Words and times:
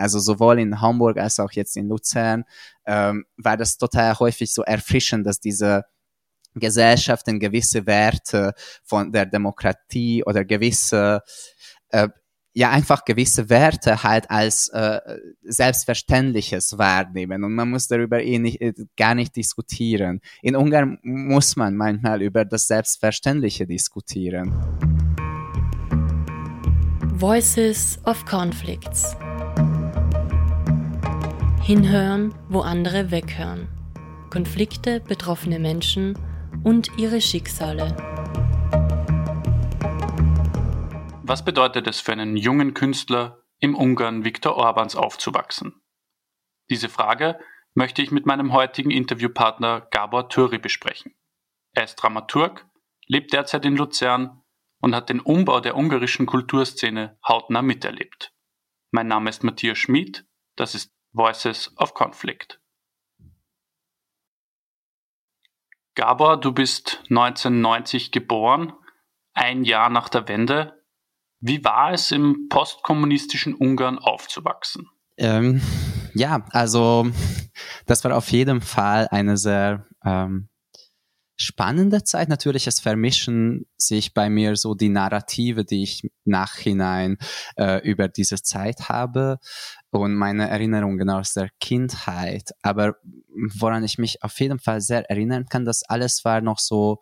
also 0.00 0.18
sowohl 0.18 0.58
in 0.58 0.80
Hamburg 0.80 1.18
als 1.18 1.38
auch 1.38 1.52
jetzt 1.52 1.76
in 1.76 1.88
Luzern, 1.88 2.44
ähm, 2.86 3.24
war 3.36 3.56
das 3.56 3.78
total 3.78 4.18
häufig 4.18 4.52
so 4.52 4.62
erfrischend, 4.62 5.26
dass 5.26 5.40
diese 5.40 5.84
Gesellschaften 6.54 7.38
gewisse 7.38 7.86
Werte 7.86 8.54
von 8.82 9.12
der 9.12 9.26
Demokratie 9.26 10.24
oder 10.24 10.44
gewisse 10.44 11.22
äh, 11.90 12.08
ja 12.52 12.70
einfach 12.70 13.04
gewisse 13.04 13.48
Werte 13.48 14.02
halt 14.02 14.30
als 14.30 14.68
äh, 14.68 15.00
selbstverständliches 15.42 16.78
wahrnehmen 16.78 17.44
und 17.44 17.54
man 17.54 17.70
muss 17.70 17.86
darüber 17.86 18.22
eh 18.22 18.38
nicht, 18.38 18.60
äh, 18.60 18.72
gar 18.96 19.14
nicht 19.14 19.36
diskutieren. 19.36 20.20
In 20.42 20.56
Ungarn 20.56 20.98
muss 21.02 21.56
man 21.56 21.76
manchmal 21.76 22.22
über 22.22 22.44
das 22.44 22.66
Selbstverständliche 22.66 23.66
diskutieren. 23.66 24.52
Voices 27.14 27.98
of 28.04 28.24
Conflicts. 28.24 29.14
Hinhören, 31.62 32.34
wo 32.48 32.60
andere 32.60 33.10
weghören. 33.10 33.68
Konflikte, 34.30 35.00
betroffene 35.00 35.58
Menschen 35.58 36.18
und 36.64 36.90
ihre 36.98 37.20
Schicksale. 37.20 37.94
Was 41.22 41.44
bedeutet 41.44 41.86
es 41.86 42.00
für 42.00 42.12
einen 42.12 42.36
jungen 42.36 42.74
Künstler, 42.74 43.42
im 43.60 43.76
Ungarn 43.76 44.24
Viktor 44.24 44.56
Orbans 44.56 44.96
aufzuwachsen? 44.96 45.82
Diese 46.70 46.88
Frage 46.88 47.38
möchte 47.74 48.00
ich 48.00 48.10
mit 48.10 48.24
meinem 48.24 48.54
heutigen 48.54 48.90
Interviewpartner 48.90 49.86
Gabor 49.90 50.30
Töri 50.30 50.58
besprechen. 50.58 51.14
Er 51.72 51.84
ist 51.84 51.96
Dramaturg, 51.96 52.66
lebt 53.06 53.34
derzeit 53.34 53.66
in 53.66 53.76
Luzern 53.76 54.42
und 54.80 54.94
hat 54.94 55.10
den 55.10 55.20
Umbau 55.20 55.60
der 55.60 55.76
ungarischen 55.76 56.24
Kulturszene 56.24 57.18
hautnah 57.26 57.62
miterlebt. 57.62 58.32
Mein 58.90 59.08
Name 59.08 59.28
ist 59.28 59.44
Matthias 59.44 59.78
Schmid, 59.78 60.26
das 60.56 60.74
ist 60.74 60.90
Voices 61.12 61.72
of 61.76 61.94
Conflict. 61.94 62.60
Gabor, 65.94 66.40
du 66.40 66.52
bist 66.52 67.00
1990 67.10 68.12
geboren, 68.12 68.72
ein 69.32 69.64
Jahr 69.64 69.90
nach 69.90 70.08
der 70.08 70.28
Wende. 70.28 70.84
Wie 71.40 71.64
war 71.64 71.92
es 71.92 72.10
im 72.10 72.48
postkommunistischen 72.48 73.54
Ungarn 73.54 73.98
aufzuwachsen? 73.98 74.88
Ähm, 75.16 75.60
ja, 76.14 76.44
also 76.50 77.06
das 77.86 78.04
war 78.04 78.16
auf 78.16 78.30
jeden 78.30 78.60
Fall 78.60 79.08
eine 79.10 79.36
sehr 79.36 79.86
ähm, 80.04 80.49
spannende 81.40 82.04
Zeit. 82.04 82.28
Natürlich, 82.28 82.66
es 82.66 82.80
vermischen 82.80 83.66
sich 83.76 84.12
bei 84.12 84.28
mir 84.28 84.56
so 84.56 84.74
die 84.74 84.90
Narrative, 84.90 85.64
die 85.64 85.82
ich 85.82 86.02
nachhinein 86.24 87.16
äh, 87.56 87.78
über 87.82 88.08
diese 88.08 88.42
Zeit 88.42 88.88
habe 88.88 89.38
und 89.90 90.14
meine 90.14 90.50
Erinnerungen 90.50 91.08
aus 91.08 91.32
der 91.32 91.48
Kindheit. 91.58 92.50
Aber 92.62 92.96
woran 93.58 93.84
ich 93.84 93.96
mich 93.96 94.22
auf 94.22 94.38
jeden 94.38 94.58
Fall 94.58 94.80
sehr 94.82 95.08
erinnern 95.08 95.46
kann, 95.48 95.64
das 95.64 95.82
alles 95.82 96.24
war 96.24 96.42
noch 96.42 96.58
so 96.58 96.98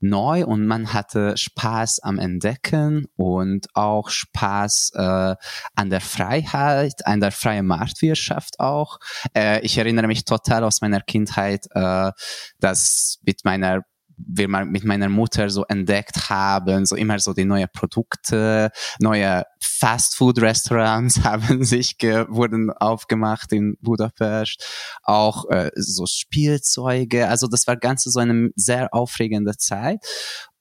neu 0.00 0.44
und 0.44 0.66
man 0.66 0.92
hatte 0.92 1.36
Spaß 1.36 2.00
am 2.00 2.18
Entdecken 2.18 3.06
und 3.16 3.68
auch 3.74 4.10
Spaß 4.10 4.92
äh, 4.94 5.36
an 5.74 5.90
der 5.90 6.00
Freiheit, 6.00 7.06
an 7.06 7.20
der 7.20 7.32
freien 7.32 7.66
Marktwirtschaft 7.66 8.60
auch. 8.60 8.98
Äh, 9.34 9.60
ich 9.60 9.78
erinnere 9.78 10.06
mich 10.06 10.24
total 10.24 10.64
aus 10.64 10.80
meiner 10.80 11.00
Kindheit, 11.00 11.66
äh, 11.74 12.12
dass 12.58 13.18
mit 13.22 13.44
meiner 13.44 13.82
wir 14.26 14.48
mal 14.48 14.64
mit 14.64 14.84
meiner 14.84 15.08
Mutter 15.08 15.50
so 15.50 15.64
entdeckt 15.64 16.30
haben, 16.30 16.86
so 16.86 16.96
immer 16.96 17.18
so 17.18 17.32
die 17.32 17.44
neue 17.44 17.66
Produkte, 17.68 18.70
neue 18.98 19.44
Fast-Food-Restaurants 19.62 21.20
haben 21.24 21.64
sich 21.64 21.96
wurden 22.28 22.70
aufgemacht 22.70 23.52
in 23.52 23.76
Budapest, 23.80 24.64
auch 25.02 25.48
äh, 25.50 25.70
so 25.74 26.06
Spielzeuge, 26.06 27.28
also 27.28 27.46
das 27.46 27.66
war 27.66 27.76
ganz 27.76 28.04
so 28.04 28.20
eine 28.20 28.50
sehr 28.56 28.92
aufregende 28.94 29.56
Zeit. 29.56 29.98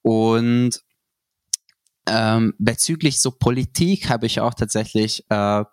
Und 0.02 0.80
ähm, 2.08 2.54
bezüglich 2.58 3.22
so 3.22 3.32
Politik 3.32 4.10
habe 4.10 4.26
ich 4.26 4.40
auch 4.40 4.54
tatsächlich 4.54 5.26
äh, 5.30 5.64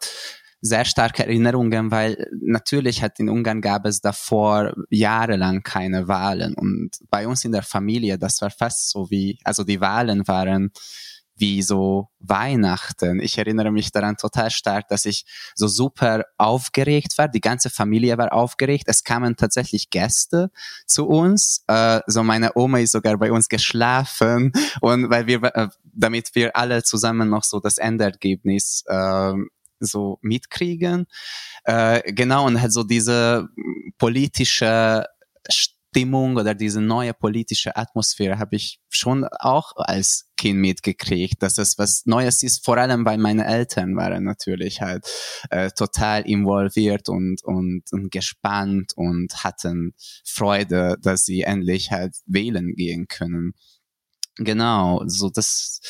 sehr 0.61 0.85
starke 0.85 1.25
Erinnerungen, 1.25 1.91
weil 1.91 2.29
natürlich 2.41 3.03
hat 3.03 3.19
in 3.21 3.29
Ungarn 3.29 3.61
gab 3.61 3.87
es 3.87 4.01
davor 4.01 4.75
jahrelang 4.91 5.63
keine 5.63 6.09
Wahlen 6.09 6.55
und 6.55 6.91
bei 7.11 7.29
uns 7.29 7.45
in 7.45 7.53
der 7.53 7.63
Familie, 7.63 8.19
das 8.19 8.41
war 8.41 8.51
fast 8.51 8.91
so 8.91 9.11
wie, 9.11 9.39
also 9.45 9.65
die 9.65 9.81
Wahlen 9.81 10.27
waren 10.27 10.73
wie 11.37 11.63
so 11.63 12.09
Weihnachten. 12.19 13.21
Ich 13.21 13.37
erinnere 13.39 13.71
mich 13.71 13.93
daran 13.93 14.17
total 14.17 14.51
stark, 14.51 14.89
dass 14.89 15.05
ich 15.05 15.27
so 15.55 15.69
super 15.69 16.25
aufgeregt 16.39 17.19
war. 17.19 17.29
Die 17.29 17.41
ganze 17.41 17.71
Familie 17.71 18.17
war 18.19 18.33
aufgeregt. 18.33 18.85
Es 18.87 19.05
kamen 19.05 19.37
tatsächlich 19.37 19.91
Gäste 19.91 20.51
zu 20.87 21.07
uns. 21.07 21.63
Äh, 21.69 22.01
so 22.07 22.23
meine 22.23 22.53
Oma 22.55 22.79
ist 22.79 22.93
sogar 22.93 23.19
bei 23.19 23.31
uns 23.31 23.49
geschlafen 23.49 24.53
und 24.81 25.11
weil 25.11 25.27
wir, 25.27 25.43
äh, 25.43 25.69
damit 25.85 26.35
wir 26.35 26.57
alle 26.57 26.83
zusammen 26.83 27.29
noch 27.29 27.45
so 27.45 27.61
das 27.61 27.79
Endergebnis 27.79 28.83
äh, 28.87 29.35
so 29.81 30.19
mitkriegen. 30.23 31.07
Äh, 31.65 32.13
genau, 32.13 32.47
und 32.47 32.61
halt 32.61 32.73
so 32.73 32.83
diese 32.85 33.49
politische 33.99 35.07
Stimmung 35.97 36.37
oder 36.37 36.55
diese 36.55 36.83
neue 36.83 37.15
politische 37.15 37.75
Atmosphäre 37.75 38.39
habe 38.39 38.57
ich 38.57 38.81
schon 38.91 39.25
auch 39.25 39.73
als 39.77 40.29
Kind 40.37 40.59
mitgekriegt, 40.59 41.43
dass 41.43 41.57
es 41.57 41.79
was 41.79 42.05
Neues 42.05 42.43
ist. 42.43 42.67
Vor 42.67 42.77
allem 42.77 43.03
bei 43.05 43.17
meinen 43.17 43.41
Eltern 43.41 43.97
waren 43.97 44.25
natürlich 44.25 44.83
halt 44.83 45.07
äh, 45.49 45.71
total 45.71 46.29
involviert 46.29 47.09
und, 47.09 47.43
und, 47.43 47.85
und 47.93 48.11
gespannt 48.11 48.93
und 48.95 49.43
hatten 49.43 49.95
Freude, 50.23 50.99
dass 51.01 51.25
sie 51.25 51.43
endlich 51.43 51.91
halt 51.91 52.15
wählen 52.27 52.75
gehen 52.75 53.09
können. 53.09 53.55
Genau, 54.37 55.03
so 55.07 55.31
das, 55.31 55.81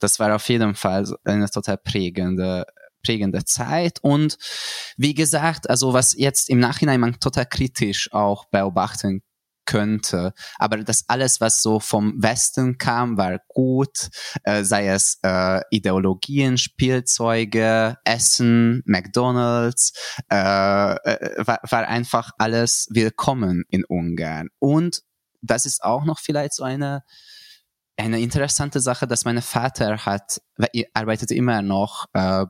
das 0.00 0.18
war 0.18 0.34
auf 0.34 0.48
jeden 0.48 0.74
Fall 0.74 1.06
eine 1.24 1.48
total 1.48 1.78
prägende 1.78 2.66
prägende 3.04 3.44
Zeit. 3.44 3.98
Und 4.02 4.36
wie 4.96 5.14
gesagt, 5.14 5.70
also 5.70 5.92
was 5.92 6.14
jetzt 6.16 6.50
im 6.50 6.58
Nachhinein 6.58 7.00
man 7.00 7.20
total 7.20 7.46
kritisch 7.46 8.12
auch 8.12 8.46
beobachten 8.46 9.22
könnte. 9.66 10.32
Aber 10.58 10.78
das 10.78 11.04
alles, 11.08 11.40
was 11.40 11.62
so 11.62 11.80
vom 11.80 12.22
Westen 12.22 12.78
kam, 12.78 13.16
war 13.16 13.40
gut, 13.48 14.10
äh, 14.44 14.62
sei 14.62 14.88
es 14.88 15.18
äh, 15.22 15.60
Ideologien, 15.70 16.58
Spielzeuge, 16.58 17.96
Essen, 18.04 18.82
McDonald's, 18.86 19.92
äh, 20.30 20.36
äh, 20.36 21.46
war, 21.46 21.60
war 21.68 21.88
einfach 21.88 22.32
alles 22.38 22.88
willkommen 22.90 23.64
in 23.68 23.84
Ungarn. 23.84 24.48
Und 24.58 25.02
das 25.42 25.66
ist 25.66 25.82
auch 25.82 26.04
noch 26.04 26.18
vielleicht 26.18 26.54
so 26.54 26.64
eine 26.64 27.02
eine 27.96 28.20
interessante 28.20 28.80
Sache, 28.80 29.06
dass 29.06 29.24
mein 29.24 29.40
Vater 29.40 29.98
hat, 29.98 30.40
arbeitet 30.94 31.30
immer 31.30 31.62
noch 31.62 32.06
äh, 32.12 32.46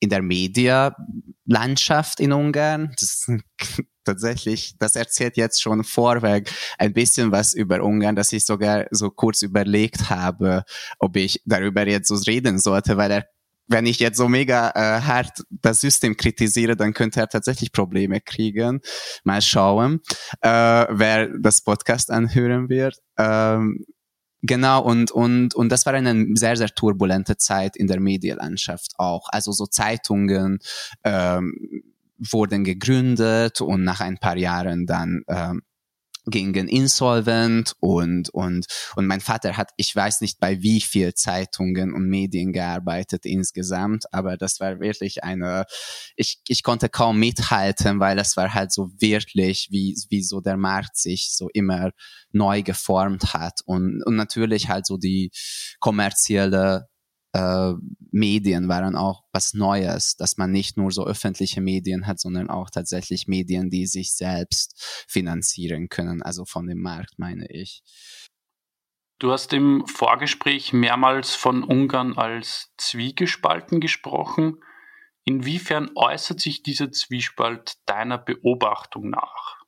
in 0.00 0.10
der 0.10 0.22
Medialandschaft 0.22 2.20
in 2.20 2.32
Ungarn. 2.32 2.94
Das 2.98 3.26
tatsächlich, 4.04 4.74
das 4.78 4.96
erzählt 4.96 5.36
jetzt 5.36 5.62
schon 5.62 5.84
vorweg 5.84 6.50
ein 6.78 6.92
bisschen 6.92 7.32
was 7.32 7.54
über 7.54 7.82
Ungarn, 7.82 8.16
dass 8.16 8.32
ich 8.32 8.44
sogar 8.44 8.86
so 8.90 9.10
kurz 9.10 9.42
überlegt 9.42 10.10
habe, 10.10 10.64
ob 10.98 11.16
ich 11.16 11.42
darüber 11.44 11.86
jetzt 11.86 12.08
so 12.08 12.14
reden 12.14 12.58
sollte, 12.58 12.96
weil 12.96 13.10
er 13.10 13.26
wenn 13.72 13.86
ich 13.86 14.00
jetzt 14.00 14.16
so 14.16 14.28
mega 14.28 14.70
äh, 14.70 15.00
hart 15.02 15.44
das 15.48 15.80
System 15.80 16.16
kritisiere, 16.16 16.74
dann 16.74 16.92
könnte 16.92 17.20
er 17.20 17.28
tatsächlich 17.28 17.70
Probleme 17.70 18.20
kriegen. 18.20 18.80
Mal 19.22 19.40
schauen, 19.42 20.00
äh, 20.40 20.48
wer 20.90 21.28
das 21.38 21.62
Podcast 21.62 22.10
anhören 22.10 22.68
wird. 22.68 22.96
Ähm, 23.16 23.84
Genau, 24.42 24.82
und, 24.82 25.10
und, 25.10 25.54
und 25.54 25.68
das 25.70 25.84
war 25.84 25.92
eine 25.92 26.26
sehr, 26.34 26.56
sehr 26.56 26.68
turbulente 26.68 27.36
Zeit 27.36 27.76
in 27.76 27.86
der 27.86 28.00
Medienlandschaft 28.00 28.92
auch. 28.96 29.28
Also 29.30 29.52
so 29.52 29.66
Zeitungen 29.66 30.60
ähm, 31.04 31.82
wurden 32.18 32.64
gegründet 32.64 33.60
und 33.60 33.84
nach 33.84 34.00
ein 34.00 34.18
paar 34.18 34.36
Jahren 34.36 34.86
dann 34.86 35.22
ähm, 35.28 35.62
gingen 36.30 36.68
insolvent 36.68 37.74
und, 37.80 38.30
und, 38.30 38.66
und 38.96 39.06
mein 39.06 39.20
Vater 39.20 39.56
hat, 39.56 39.70
ich 39.76 39.94
weiß 39.94 40.20
nicht 40.20 40.40
bei 40.40 40.62
wie 40.62 40.80
viel 40.80 41.14
Zeitungen 41.14 41.92
und 41.92 42.08
Medien 42.08 42.52
gearbeitet 42.52 43.26
insgesamt, 43.26 44.04
aber 44.12 44.36
das 44.36 44.60
war 44.60 44.80
wirklich 44.80 45.24
eine, 45.24 45.64
ich, 46.16 46.40
ich 46.48 46.62
konnte 46.62 46.88
kaum 46.88 47.18
mithalten, 47.18 48.00
weil 48.00 48.18
es 48.18 48.36
war 48.36 48.54
halt 48.54 48.72
so 48.72 48.90
wirklich, 48.98 49.68
wie, 49.70 49.96
wie 50.08 50.22
so 50.22 50.40
der 50.40 50.56
Markt 50.56 50.96
sich 50.96 51.30
so 51.32 51.48
immer 51.52 51.90
neu 52.32 52.62
geformt 52.62 53.34
hat 53.34 53.60
und, 53.64 54.02
und 54.04 54.16
natürlich 54.16 54.68
halt 54.68 54.86
so 54.86 54.96
die 54.96 55.30
kommerzielle 55.80 56.88
äh, 57.32 57.74
Medien 58.10 58.68
waren 58.68 58.96
auch 58.96 59.22
was 59.32 59.54
Neues, 59.54 60.16
dass 60.16 60.36
man 60.36 60.50
nicht 60.50 60.76
nur 60.76 60.90
so 60.90 61.06
öffentliche 61.06 61.60
Medien 61.60 62.06
hat, 62.06 62.18
sondern 62.20 62.50
auch 62.50 62.70
tatsächlich 62.70 63.28
Medien, 63.28 63.70
die 63.70 63.86
sich 63.86 64.14
selbst 64.14 65.04
finanzieren 65.08 65.88
können, 65.88 66.22
also 66.22 66.44
von 66.44 66.66
dem 66.66 66.82
Markt 66.82 67.18
meine 67.18 67.46
ich. 67.50 67.82
Du 69.20 69.30
hast 69.32 69.52
im 69.52 69.86
Vorgespräch 69.86 70.72
mehrmals 70.72 71.34
von 71.34 71.62
Ungarn 71.62 72.16
als 72.16 72.72
zwiegespalten 72.78 73.80
gesprochen. 73.80 74.56
Inwiefern 75.26 75.90
äußert 75.94 76.40
sich 76.40 76.62
dieser 76.62 76.90
Zwiespalt 76.90 77.74
deiner 77.84 78.16
Beobachtung 78.16 79.10
nach? 79.10 79.58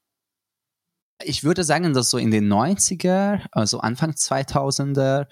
Ich 1.22 1.44
würde 1.44 1.64
sagen, 1.64 1.92
dass 1.92 2.08
so 2.08 2.16
in 2.16 2.30
den 2.30 2.50
90er, 2.50 3.46
also 3.52 3.80
Anfang 3.80 4.12
2000er, 4.12 5.26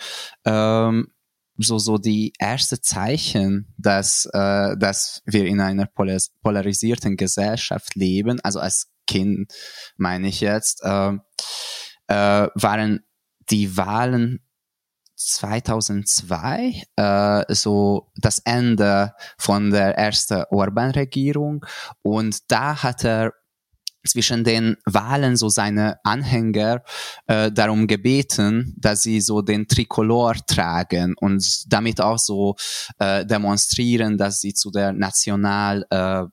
ähm, 0.44 1.12
so, 1.60 1.78
so 1.78 1.98
die 1.98 2.32
erste 2.38 2.80
Zeichen, 2.80 3.72
dass, 3.76 4.26
äh, 4.32 4.76
dass 4.76 5.22
wir 5.26 5.46
in 5.46 5.60
einer 5.60 5.86
polar 5.86 6.18
polarisierten 6.42 7.16
Gesellschaft 7.16 7.94
leben, 7.94 8.40
also 8.40 8.60
als 8.60 8.90
Kind 9.06 9.52
meine 9.96 10.28
ich 10.28 10.40
jetzt, 10.40 10.82
äh, 10.84 11.12
äh, 12.08 12.48
waren 12.54 13.00
die 13.50 13.76
Wahlen 13.76 14.40
2002 15.16 16.82
äh, 16.96 17.54
so 17.54 18.10
das 18.16 18.40
Ende 18.44 19.12
von 19.36 19.70
der 19.70 19.98
ersten 19.98 20.44
Orban-Regierung. 20.50 21.66
Und 22.02 22.50
da 22.50 22.82
hat 22.82 23.04
er 23.04 23.32
zwischen 24.06 24.44
den 24.44 24.76
Wahlen 24.86 25.36
so 25.36 25.48
seine 25.48 25.98
Anhänger 26.04 26.82
äh, 27.26 27.52
darum 27.52 27.86
gebeten, 27.86 28.74
dass 28.78 29.02
sie 29.02 29.20
so 29.20 29.42
den 29.42 29.68
Trikolor 29.68 30.34
tragen 30.46 31.14
und 31.20 31.72
damit 31.72 32.00
auch 32.00 32.18
so 32.18 32.56
äh, 32.98 33.26
demonstrieren, 33.26 34.16
dass 34.16 34.40
sie 34.40 34.54
zu 34.54 34.70
der 34.70 34.92
National 34.92 35.86
äh, 35.90 36.24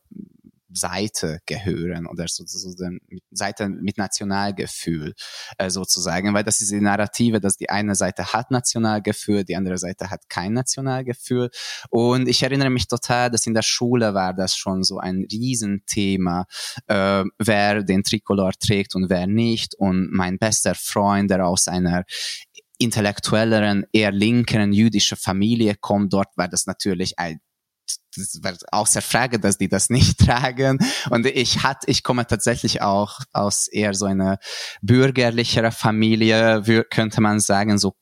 Seite 0.77 1.39
gehören 1.45 2.05
oder 2.07 2.25
so, 2.27 2.43
so 2.45 2.73
den 2.75 2.99
Seite 3.31 3.69
mit 3.69 3.97
Nationalgefühl 3.97 5.13
äh, 5.57 5.69
sozusagen, 5.69 6.33
weil 6.33 6.43
das 6.43 6.61
ist 6.61 6.71
die 6.71 6.81
Narrative, 6.81 7.39
dass 7.39 7.57
die 7.57 7.69
eine 7.69 7.95
Seite 7.95 8.33
hat 8.33 8.51
Nationalgefühl, 8.51 9.43
die 9.43 9.55
andere 9.55 9.77
Seite 9.77 10.09
hat 10.09 10.29
kein 10.29 10.53
Nationalgefühl. 10.53 11.49
Und 11.89 12.27
ich 12.27 12.43
erinnere 12.43 12.69
mich 12.69 12.87
total, 12.87 13.29
dass 13.29 13.45
in 13.45 13.53
der 13.53 13.63
Schule 13.63 14.13
war 14.13 14.33
das 14.33 14.55
schon 14.55 14.83
so 14.83 14.99
ein 14.99 15.25
Riesenthema, 15.31 16.45
äh, 16.87 17.23
wer 17.39 17.83
den 17.83 18.03
Tricolor 18.03 18.53
trägt 18.59 18.95
und 18.95 19.09
wer 19.09 19.27
nicht. 19.27 19.75
Und 19.75 20.11
mein 20.11 20.37
bester 20.37 20.75
Freund, 20.75 21.31
der 21.31 21.45
aus 21.45 21.67
einer 21.67 22.03
intellektuelleren, 22.79 23.85
eher 23.91 24.11
linkeren 24.11 24.71
jüdischen 24.71 25.17
Familie 25.17 25.75
kommt, 25.79 26.13
dort 26.13 26.37
war 26.37 26.47
das 26.47 26.67
natürlich 26.67 27.17
ein 27.17 27.39
das 28.17 28.39
war 28.43 28.53
außer 28.71 29.01
Frage, 29.01 29.39
dass 29.39 29.57
die 29.57 29.69
das 29.69 29.89
nicht 29.89 30.19
tragen. 30.25 30.79
Und 31.09 31.25
ich 31.25 31.63
hat, 31.63 31.83
ich 31.85 32.03
komme 32.03 32.27
tatsächlich 32.27 32.81
auch 32.81 33.19
aus 33.33 33.67
eher 33.67 33.93
so 33.93 34.05
einer 34.05 34.39
bürgerlicherer 34.81 35.71
Familie, 35.71 36.63
könnte 36.89 37.21
man 37.21 37.39
sagen, 37.39 37.77
so 37.77 37.95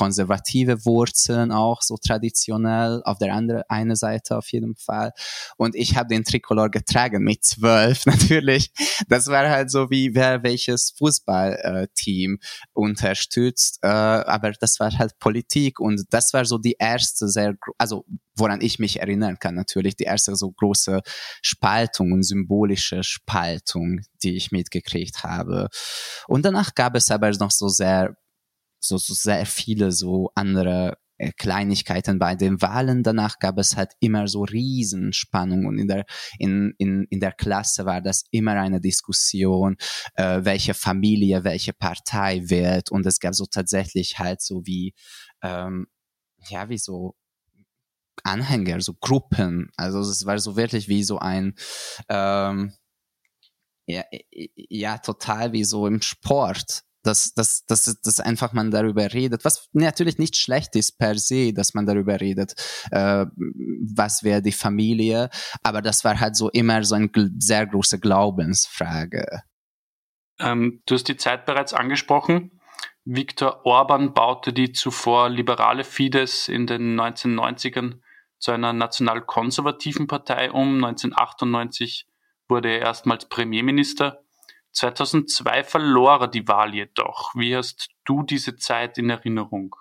konservative 0.00 0.86
Wurzeln 0.86 1.52
auch 1.52 1.82
so 1.82 1.98
traditionell 1.98 3.02
auf 3.04 3.18
der 3.18 3.34
anderen 3.34 3.64
eine 3.68 3.96
Seite 3.96 4.38
auf 4.38 4.50
jeden 4.50 4.74
Fall. 4.74 5.12
Und 5.58 5.76
ich 5.76 5.94
habe 5.94 6.08
den 6.08 6.24
Tricolor 6.24 6.70
getragen 6.70 7.22
mit 7.22 7.44
zwölf 7.44 8.06
natürlich. 8.06 8.72
Das 9.08 9.26
war 9.26 9.50
halt 9.50 9.70
so 9.70 9.90
wie 9.90 10.14
wer 10.14 10.42
welches 10.42 10.94
Fußballteam 10.96 12.38
äh, 12.40 12.46
unterstützt 12.72 13.80
äh, 13.82 13.88
aber 13.88 14.52
das 14.52 14.80
war 14.80 14.90
halt 14.96 15.18
Politik 15.18 15.80
und 15.80 16.04
das 16.08 16.32
war 16.32 16.46
so 16.46 16.56
die 16.56 16.76
erste 16.78 17.28
sehr 17.28 17.56
also 17.76 18.06
woran 18.34 18.62
ich 18.62 18.78
mich 18.78 19.00
erinnern 19.00 19.38
kann 19.38 19.54
natürlich 19.54 19.96
die 19.96 20.04
erste 20.04 20.34
so 20.34 20.50
große 20.50 21.02
Spaltung 21.42 22.12
und 22.12 22.22
symbolische 22.22 23.02
Spaltung 23.02 24.00
die 24.22 24.36
ich 24.36 24.52
mitgekriegt 24.52 25.24
habe. 25.24 25.68
Und 26.26 26.44
danach 26.44 26.74
gab 26.74 26.94
es 26.94 27.10
aber 27.10 27.30
noch 27.30 27.50
so 27.50 27.68
sehr 27.68 28.16
so, 28.80 28.98
so 28.98 29.14
sehr 29.14 29.46
viele 29.46 29.92
so 29.92 30.30
andere 30.34 30.98
äh, 31.20 31.32
Kleinigkeiten 31.32 32.18
bei 32.18 32.34
den 32.34 32.62
Wahlen. 32.62 33.02
Danach 33.02 33.38
gab 33.38 33.58
es 33.58 33.76
halt 33.76 33.92
immer 34.00 34.26
so 34.26 34.42
Riesenspannung 34.44 35.66
und 35.66 35.78
in 35.78 35.86
der, 35.86 36.06
in, 36.38 36.74
in, 36.78 37.06
in 37.10 37.20
der 37.20 37.32
Klasse 37.32 37.84
war 37.84 38.00
das 38.00 38.24
immer 38.30 38.52
eine 38.52 38.80
Diskussion, 38.80 39.76
äh, 40.14 40.40
welche 40.44 40.72
Familie, 40.72 41.44
welche 41.44 41.74
Partei 41.74 42.42
wählt 42.48 42.90
und 42.90 43.04
es 43.04 43.20
gab 43.20 43.34
so 43.34 43.44
tatsächlich 43.44 44.18
halt 44.18 44.40
so 44.40 44.62
wie, 44.64 44.94
ähm, 45.42 45.88
ja, 46.48 46.70
wie 46.70 46.78
so 46.78 47.14
Anhänger, 48.24 48.80
so 48.80 48.94
Gruppen. 48.94 49.70
Also 49.76 50.00
es 50.00 50.24
war 50.24 50.38
so 50.38 50.56
wirklich 50.56 50.88
wie 50.88 51.02
so 51.04 51.18
ein, 51.18 51.54
ähm, 52.08 52.72
ja, 53.86 54.04
ja, 54.56 54.98
total 54.98 55.52
wie 55.52 55.64
so 55.64 55.86
im 55.86 56.00
Sport 56.00 56.82
dass, 57.02 57.32
dass, 57.34 57.64
dass, 57.66 58.00
dass 58.02 58.20
einfach 58.20 58.52
man 58.52 58.70
darüber 58.70 59.12
redet, 59.12 59.44
was 59.44 59.68
natürlich 59.72 60.18
nicht 60.18 60.36
schlecht 60.36 60.76
ist 60.76 60.98
per 60.98 61.16
se, 61.16 61.52
dass 61.52 61.74
man 61.74 61.86
darüber 61.86 62.20
redet, 62.20 62.54
äh, 62.90 63.26
was 63.94 64.22
wäre 64.22 64.42
die 64.42 64.52
Familie, 64.52 65.30
aber 65.62 65.82
das 65.82 66.04
war 66.04 66.18
halt 66.20 66.36
so 66.36 66.50
immer 66.50 66.84
so 66.84 66.94
eine 66.94 67.10
sehr 67.38 67.66
große 67.66 67.98
Glaubensfrage. 67.98 69.42
Ähm, 70.38 70.82
du 70.86 70.94
hast 70.94 71.08
die 71.08 71.16
Zeit 71.16 71.46
bereits 71.46 71.74
angesprochen. 71.74 72.60
Viktor 73.04 73.64
Orban 73.64 74.14
baute 74.14 74.52
die 74.52 74.72
zuvor 74.72 75.30
liberale 75.30 75.84
Fidesz 75.84 76.48
in 76.48 76.66
den 76.66 77.00
1990ern 77.00 78.00
zu 78.38 78.52
einer 78.52 78.72
national-konservativen 78.72 80.06
Partei 80.06 80.50
um. 80.50 80.82
1998 80.84 82.06
wurde 82.48 82.70
er 82.70 82.80
erstmals 82.80 83.28
Premierminister. 83.28 84.22
2002 84.72 85.64
verlor 85.64 86.20
er 86.20 86.28
die 86.28 86.46
Wahl 86.46 86.74
jedoch. 86.74 87.34
Wie 87.34 87.56
hast 87.56 87.90
du 88.04 88.22
diese 88.22 88.56
Zeit 88.56 88.98
in 88.98 89.10
Erinnerung? 89.10 89.74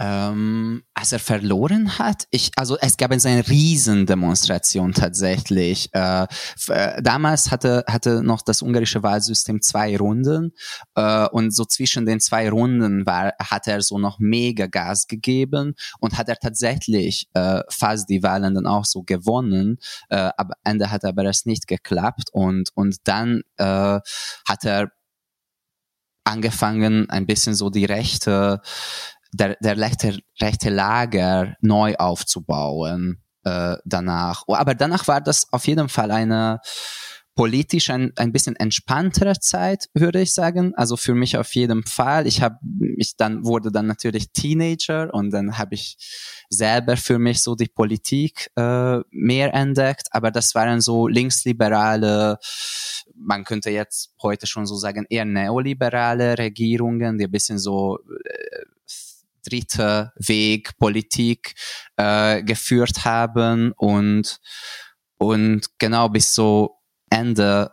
Ähm, 0.00 0.82
als 0.92 1.12
er 1.12 1.20
verloren 1.20 1.98
hat, 1.98 2.26
ich, 2.30 2.50
also 2.56 2.76
es 2.80 2.96
gab 2.96 3.12
jetzt 3.12 3.26
eine 3.26 3.46
Riesendemonstration 3.46 4.92
tatsächlich. 4.92 5.88
Äh, 5.92 6.26
äh, 6.68 7.00
damals 7.00 7.52
hatte, 7.52 7.84
hatte 7.88 8.24
noch 8.24 8.42
das 8.42 8.60
ungarische 8.60 9.04
Wahlsystem 9.04 9.62
zwei 9.62 9.96
Runden 9.96 10.52
äh, 10.96 11.28
und 11.28 11.54
so 11.54 11.64
zwischen 11.64 12.06
den 12.06 12.18
zwei 12.18 12.50
Runden 12.50 13.06
war, 13.06 13.34
hat 13.40 13.68
er 13.68 13.82
so 13.82 13.98
noch 13.98 14.18
mega 14.18 14.66
Gas 14.66 15.06
gegeben 15.06 15.74
und 16.00 16.18
hat 16.18 16.28
er 16.28 16.36
tatsächlich 16.36 17.28
äh, 17.34 17.60
fast 17.68 18.08
die 18.08 18.22
Wahlen 18.24 18.54
dann 18.54 18.66
auch 18.66 18.86
so 18.86 19.02
gewonnen. 19.02 19.78
Äh, 20.08 20.30
am 20.36 20.50
Ende 20.64 20.90
hat 20.90 21.04
aber 21.04 21.24
es 21.26 21.46
nicht 21.46 21.68
geklappt 21.68 22.30
und, 22.32 22.70
und 22.74 22.96
dann 23.04 23.42
äh, 23.58 24.00
hat 24.48 24.64
er 24.64 24.90
angefangen, 26.24 27.08
ein 27.10 27.26
bisschen 27.26 27.54
so 27.54 27.70
die 27.70 27.84
Rechte 27.84 28.60
der, 29.34 29.56
der 29.60 29.76
rechte, 29.78 30.18
rechte 30.40 30.70
Lager 30.70 31.56
neu 31.60 31.94
aufzubauen 31.96 33.22
äh, 33.44 33.76
danach. 33.84 34.44
Oh, 34.46 34.54
aber 34.54 34.74
danach 34.74 35.08
war 35.08 35.20
das 35.20 35.52
auf 35.52 35.66
jeden 35.66 35.88
Fall 35.88 36.10
eine 36.10 36.60
politisch 37.34 37.90
ein, 37.90 38.12
ein 38.16 38.30
bisschen 38.30 38.54
entspanntere 38.54 39.40
Zeit, 39.40 39.88
würde 39.92 40.20
ich 40.20 40.32
sagen. 40.32 40.72
Also 40.76 40.96
für 40.96 41.14
mich 41.14 41.36
auf 41.36 41.52
jeden 41.54 41.84
Fall. 41.84 42.28
Ich 42.28 42.42
habe 42.42 42.58
ich 42.96 43.16
dann 43.16 43.44
wurde 43.44 43.72
dann 43.72 43.86
natürlich 43.86 44.30
Teenager 44.32 45.12
und 45.12 45.30
dann 45.30 45.58
habe 45.58 45.74
ich 45.74 45.96
selber 46.48 46.96
für 46.96 47.18
mich 47.18 47.42
so 47.42 47.56
die 47.56 47.66
Politik 47.66 48.50
äh, 48.56 49.00
mehr 49.10 49.52
entdeckt. 49.52 50.08
Aber 50.12 50.30
das 50.30 50.54
waren 50.54 50.80
so 50.80 51.08
linksliberale, 51.08 52.38
man 53.16 53.42
könnte 53.42 53.70
jetzt 53.70 54.14
heute 54.22 54.46
schon 54.46 54.66
so 54.66 54.76
sagen 54.76 55.04
eher 55.08 55.24
neoliberale 55.24 56.38
Regierungen, 56.38 57.18
die 57.18 57.24
ein 57.24 57.30
bisschen 57.32 57.58
so 57.58 57.98
äh, 57.98 58.73
dritte 59.48 60.12
Weg 60.16 60.76
Politik 60.78 61.54
äh, 61.96 62.42
geführt 62.42 63.04
haben 63.04 63.72
und 63.72 64.40
und 65.16 65.78
genau 65.78 66.08
bis 66.08 66.34
so 66.34 66.80
Ende 67.10 67.70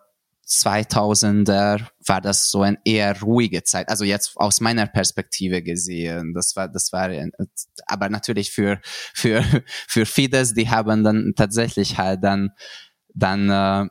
2000er 0.52 1.88
war 2.06 2.22
das 2.22 2.52
so 2.52 2.62
eine 2.62 2.78
eher 2.84 3.20
ruhige 3.22 3.64
Zeit. 3.64 3.90
Also 3.90 4.04
jetzt 4.04 4.36
aus 4.36 4.60
meiner 4.60 4.86
Perspektive 4.86 5.64
gesehen, 5.64 6.34
das 6.34 6.56
war, 6.56 6.68
das 6.68 6.92
war, 6.92 7.10
aber 7.86 8.10
natürlich 8.10 8.52
für, 8.52 8.80
für, 8.84 9.44
für 9.88 10.06
Fidesz, 10.06 10.54
die 10.54 10.70
haben 10.70 11.04
dann 11.04 11.34
tatsächlich 11.36 11.98
halt 11.98 12.24
dann, 12.24 12.52
dann, 13.14 13.50
äh, 13.50 13.90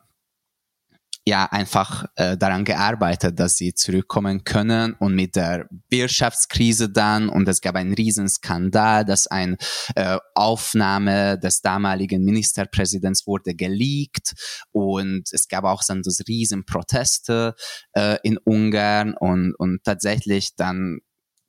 ja 1.30 1.44
einfach 1.44 2.06
äh, 2.16 2.36
daran 2.36 2.64
gearbeitet, 2.64 3.38
dass 3.38 3.56
sie 3.56 3.72
zurückkommen 3.72 4.42
können 4.42 4.94
und 4.94 5.14
mit 5.14 5.36
der 5.36 5.68
Wirtschaftskrise 5.88 6.90
dann 6.90 7.28
und 7.28 7.48
es 7.48 7.60
gab 7.60 7.76
einen 7.76 7.94
Riesenskandal, 7.94 9.04
dass 9.04 9.28
eine 9.28 9.56
äh, 9.94 10.18
Aufnahme 10.34 11.38
des 11.38 11.60
damaligen 11.62 12.24
Ministerpräsidents 12.24 13.26
wurde 13.26 13.54
geleakt 13.54 14.34
und 14.72 15.28
es 15.32 15.46
gab 15.46 15.64
auch 15.64 15.82
dann 15.86 16.02
das 16.02 16.18
Riesenproteste 16.26 17.54
äh, 17.92 18.18
in 18.24 18.36
Ungarn 18.38 19.14
und 19.14 19.54
und 19.56 19.84
tatsächlich 19.84 20.56
dann 20.56 20.98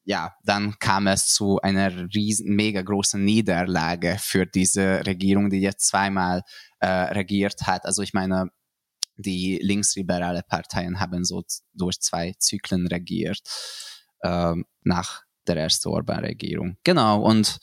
ja, 0.04 0.32
dann 0.44 0.78
kam 0.80 1.08
es 1.08 1.28
zu 1.28 1.60
einer 1.62 1.92
riesen, 2.14 2.56
mega 2.56 2.82
großen 2.82 3.24
Niederlage 3.24 4.18
für 4.20 4.46
diese 4.46 5.06
Regierung, 5.06 5.50
die 5.50 5.62
jetzt 5.62 5.88
zweimal 5.88 6.42
äh, 6.80 6.88
regiert 6.88 7.68
hat. 7.68 7.86
Also 7.86 8.02
ich 8.02 8.14
meine, 8.14 8.50
die 9.22 9.60
linksliberale 9.62 10.44
Parteien 10.44 11.00
haben 11.00 11.24
so 11.24 11.44
durch 11.74 12.00
zwei 12.00 12.34
Zyklen 12.40 12.88
regiert 12.88 13.40
ähm, 14.24 14.66
nach 14.84 15.22
der 15.48 15.58
ersten 15.58 15.90
Orban-Regierung. 15.90 16.78
Genau, 16.84 17.22
und 17.22 17.60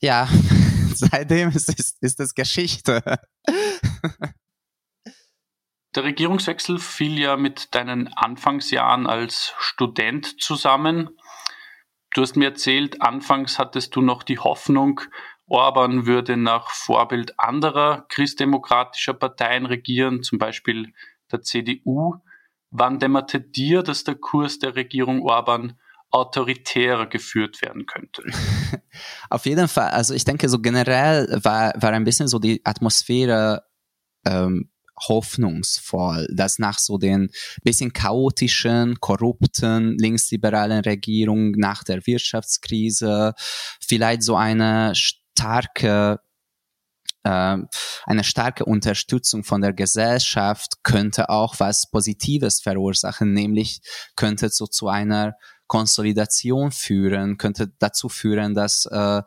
ja, 0.00 0.28
seitdem 0.94 1.50
ist, 1.50 1.68
ist, 1.78 2.02
ist 2.02 2.20
es 2.20 2.34
Geschichte. 2.34 3.02
Der 5.96 6.04
Regierungswechsel 6.04 6.78
fiel 6.78 7.18
ja 7.18 7.36
mit 7.36 7.74
deinen 7.74 8.06
Anfangsjahren 8.14 9.08
als 9.08 9.52
Student 9.58 10.40
zusammen. 10.40 11.10
Du 12.14 12.22
hast 12.22 12.36
mir 12.36 12.50
erzählt, 12.50 13.02
anfangs 13.02 13.58
hattest 13.58 13.96
du 13.96 14.00
noch 14.00 14.22
die 14.22 14.38
Hoffnung, 14.38 15.00
Orban 15.50 16.06
würde 16.06 16.36
nach 16.36 16.70
Vorbild 16.70 17.38
anderer 17.38 18.06
christdemokratischer 18.08 19.14
Parteien 19.14 19.66
regieren, 19.66 20.22
zum 20.22 20.38
Beispiel 20.38 20.92
der 21.30 21.42
CDU. 21.42 22.14
Wann 22.70 23.00
dämmerte 23.00 23.40
dir, 23.40 23.82
dass 23.82 24.04
der 24.04 24.14
Kurs 24.14 24.60
der 24.60 24.76
Regierung 24.76 25.22
Orban 25.22 25.76
autoritärer 26.12 27.06
geführt 27.06 27.62
werden 27.62 27.86
könnte. 27.86 28.24
Auf 29.30 29.46
jeden 29.46 29.68
Fall. 29.68 29.90
Also 29.90 30.14
ich 30.14 30.24
denke, 30.24 30.48
so 30.48 30.60
generell 30.60 31.28
war, 31.42 31.72
war 31.76 31.92
ein 31.92 32.04
bisschen 32.04 32.28
so 32.28 32.38
die 32.38 32.60
Atmosphäre 32.64 33.64
ähm, 34.26 34.70
hoffnungsvoll, 35.08 36.28
dass 36.32 36.58
nach 36.58 36.78
so 36.78 36.98
den 36.98 37.30
bisschen 37.62 37.92
chaotischen, 37.92 39.00
korrupten, 39.00 39.96
linksliberalen 39.98 40.80
Regierung 40.80 41.52
nach 41.52 41.84
der 41.84 42.06
Wirtschaftskrise 42.06 43.34
vielleicht 43.80 44.22
so 44.22 44.36
eine 44.36 44.94
starke 45.40 46.20
äh, 47.22 47.58
eine 48.04 48.24
starke 48.24 48.64
Unterstützung 48.64 49.44
von 49.44 49.60
der 49.60 49.72
Gesellschaft 49.72 50.82
könnte 50.82 51.28
auch 51.28 51.56
was 51.58 51.90
Positives 51.90 52.60
verursachen, 52.62 53.32
nämlich 53.32 53.80
könnte 54.16 54.48
so 54.48 54.66
zu 54.66 54.88
einer 54.88 55.34
Konsolidation 55.66 56.72
führen, 56.72 57.36
könnte 57.36 57.72
dazu 57.78 58.08
führen, 58.08 58.54
dass, 58.54 58.86
äh, 58.86 59.22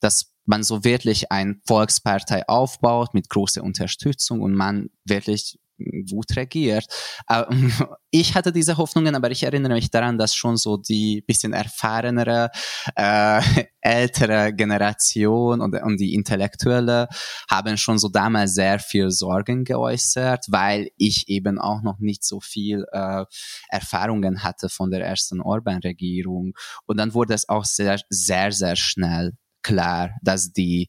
dass 0.00 0.32
man 0.44 0.62
so 0.62 0.84
wirklich 0.84 1.32
ein 1.32 1.60
Volkspartei 1.66 2.48
aufbaut 2.48 3.14
mit 3.14 3.28
großer 3.28 3.62
Unterstützung 3.62 4.40
und 4.40 4.54
man 4.54 4.90
wirklich 5.04 5.58
gut 5.78 6.36
regiert. 6.36 6.86
Ich 8.10 8.34
hatte 8.34 8.50
diese 8.50 8.78
Hoffnungen, 8.78 9.14
aber 9.14 9.30
ich 9.30 9.42
erinnere 9.42 9.74
mich 9.74 9.90
daran, 9.90 10.16
dass 10.16 10.34
schon 10.34 10.56
so 10.56 10.78
die 10.78 11.22
bisschen 11.26 11.52
erfahrenere, 11.52 12.50
äh, 12.94 13.42
ältere 13.82 14.54
Generation 14.54 15.60
und, 15.60 15.74
und 15.82 16.00
die 16.00 16.14
Intellektuelle 16.14 17.08
haben 17.50 17.76
schon 17.76 17.98
so 17.98 18.08
damals 18.08 18.54
sehr 18.54 18.78
viel 18.78 19.10
Sorgen 19.10 19.64
geäußert, 19.64 20.46
weil 20.48 20.88
ich 20.96 21.28
eben 21.28 21.58
auch 21.58 21.82
noch 21.82 21.98
nicht 21.98 22.24
so 22.24 22.40
viel 22.40 22.86
äh, 22.90 23.24
Erfahrungen 23.68 24.42
hatte 24.42 24.70
von 24.70 24.90
der 24.90 25.04
ersten 25.04 25.42
Orban-Regierung. 25.42 26.54
Und 26.86 26.96
dann 26.96 27.12
wurde 27.12 27.34
es 27.34 27.50
auch 27.50 27.66
sehr, 27.66 28.00
sehr, 28.08 28.50
sehr 28.50 28.76
schnell 28.76 29.32
klar, 29.62 30.12
dass 30.22 30.52
die 30.52 30.88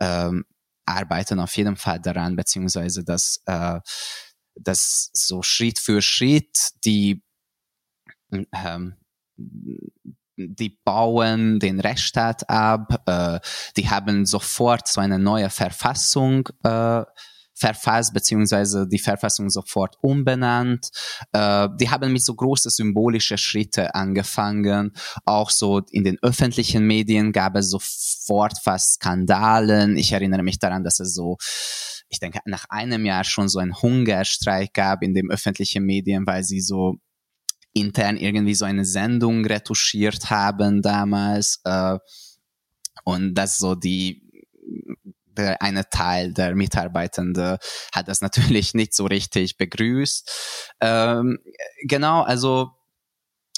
ähm, 0.00 0.44
arbeiten 0.90 1.40
auf 1.40 1.56
jeden 1.56 1.76
Fall 1.76 2.00
daran, 2.00 2.36
beziehungsweise 2.36 3.04
dass, 3.04 3.42
äh, 3.46 3.80
dass 4.54 5.10
so 5.14 5.42
Schritt 5.42 5.78
für 5.78 6.02
Schritt 6.02 6.70
die 6.84 7.22
ähm, 8.52 8.96
die 10.36 10.78
bauen 10.84 11.58
den 11.58 11.80
Rechtsstaat 11.80 12.48
ab, 12.48 13.02
äh, 13.06 13.40
die 13.76 13.90
haben 13.90 14.24
sofort 14.24 14.88
so 14.88 15.00
eine 15.00 15.18
neue 15.18 15.50
Verfassung 15.50 16.48
äh, 16.62 17.02
verfasst, 17.60 18.14
beziehungsweise 18.14 18.88
die 18.88 18.98
Verfassung 18.98 19.50
sofort 19.50 19.96
umbenannt. 20.00 20.88
Äh, 21.32 21.68
die 21.78 21.90
haben 21.90 22.12
mit 22.12 22.24
so 22.24 22.34
große 22.34 22.70
symbolische 22.70 23.36
Schritte 23.36 23.94
angefangen. 23.94 24.92
Auch 25.26 25.50
so 25.50 25.82
in 25.90 26.04
den 26.04 26.18
öffentlichen 26.22 26.86
Medien 26.86 27.32
gab 27.32 27.54
es 27.56 27.70
sofort 27.70 28.54
fast 28.62 28.94
Skandalen. 28.94 29.96
Ich 29.96 30.12
erinnere 30.12 30.42
mich 30.42 30.58
daran, 30.58 30.82
dass 30.82 31.00
es 31.00 31.14
so 31.14 31.36
ich 32.12 32.18
denke, 32.18 32.40
nach 32.44 32.64
einem 32.70 33.06
Jahr 33.06 33.22
schon 33.22 33.48
so 33.48 33.60
ein 33.60 33.72
Hungerstreik 33.72 34.74
gab 34.74 35.04
in 35.04 35.14
den 35.14 35.30
öffentlichen 35.30 35.84
Medien, 35.84 36.26
weil 36.26 36.42
sie 36.42 36.60
so 36.60 36.98
intern 37.72 38.16
irgendwie 38.16 38.56
so 38.56 38.64
eine 38.64 38.84
Sendung 38.84 39.44
retuschiert 39.44 40.28
haben 40.28 40.82
damals. 40.82 41.60
Äh, 41.64 41.98
und 43.04 43.34
dass 43.34 43.58
so 43.58 43.76
die 43.76 44.29
der 45.40 45.62
eine 45.62 45.88
Teil 45.90 46.32
der 46.32 46.54
Mitarbeitende 46.54 47.58
hat 47.94 48.08
das 48.08 48.20
natürlich 48.20 48.74
nicht 48.74 48.94
so 48.94 49.06
richtig 49.06 49.56
begrüßt. 49.56 50.76
Ähm, 50.80 51.38
genau, 51.86 52.22
also 52.22 52.72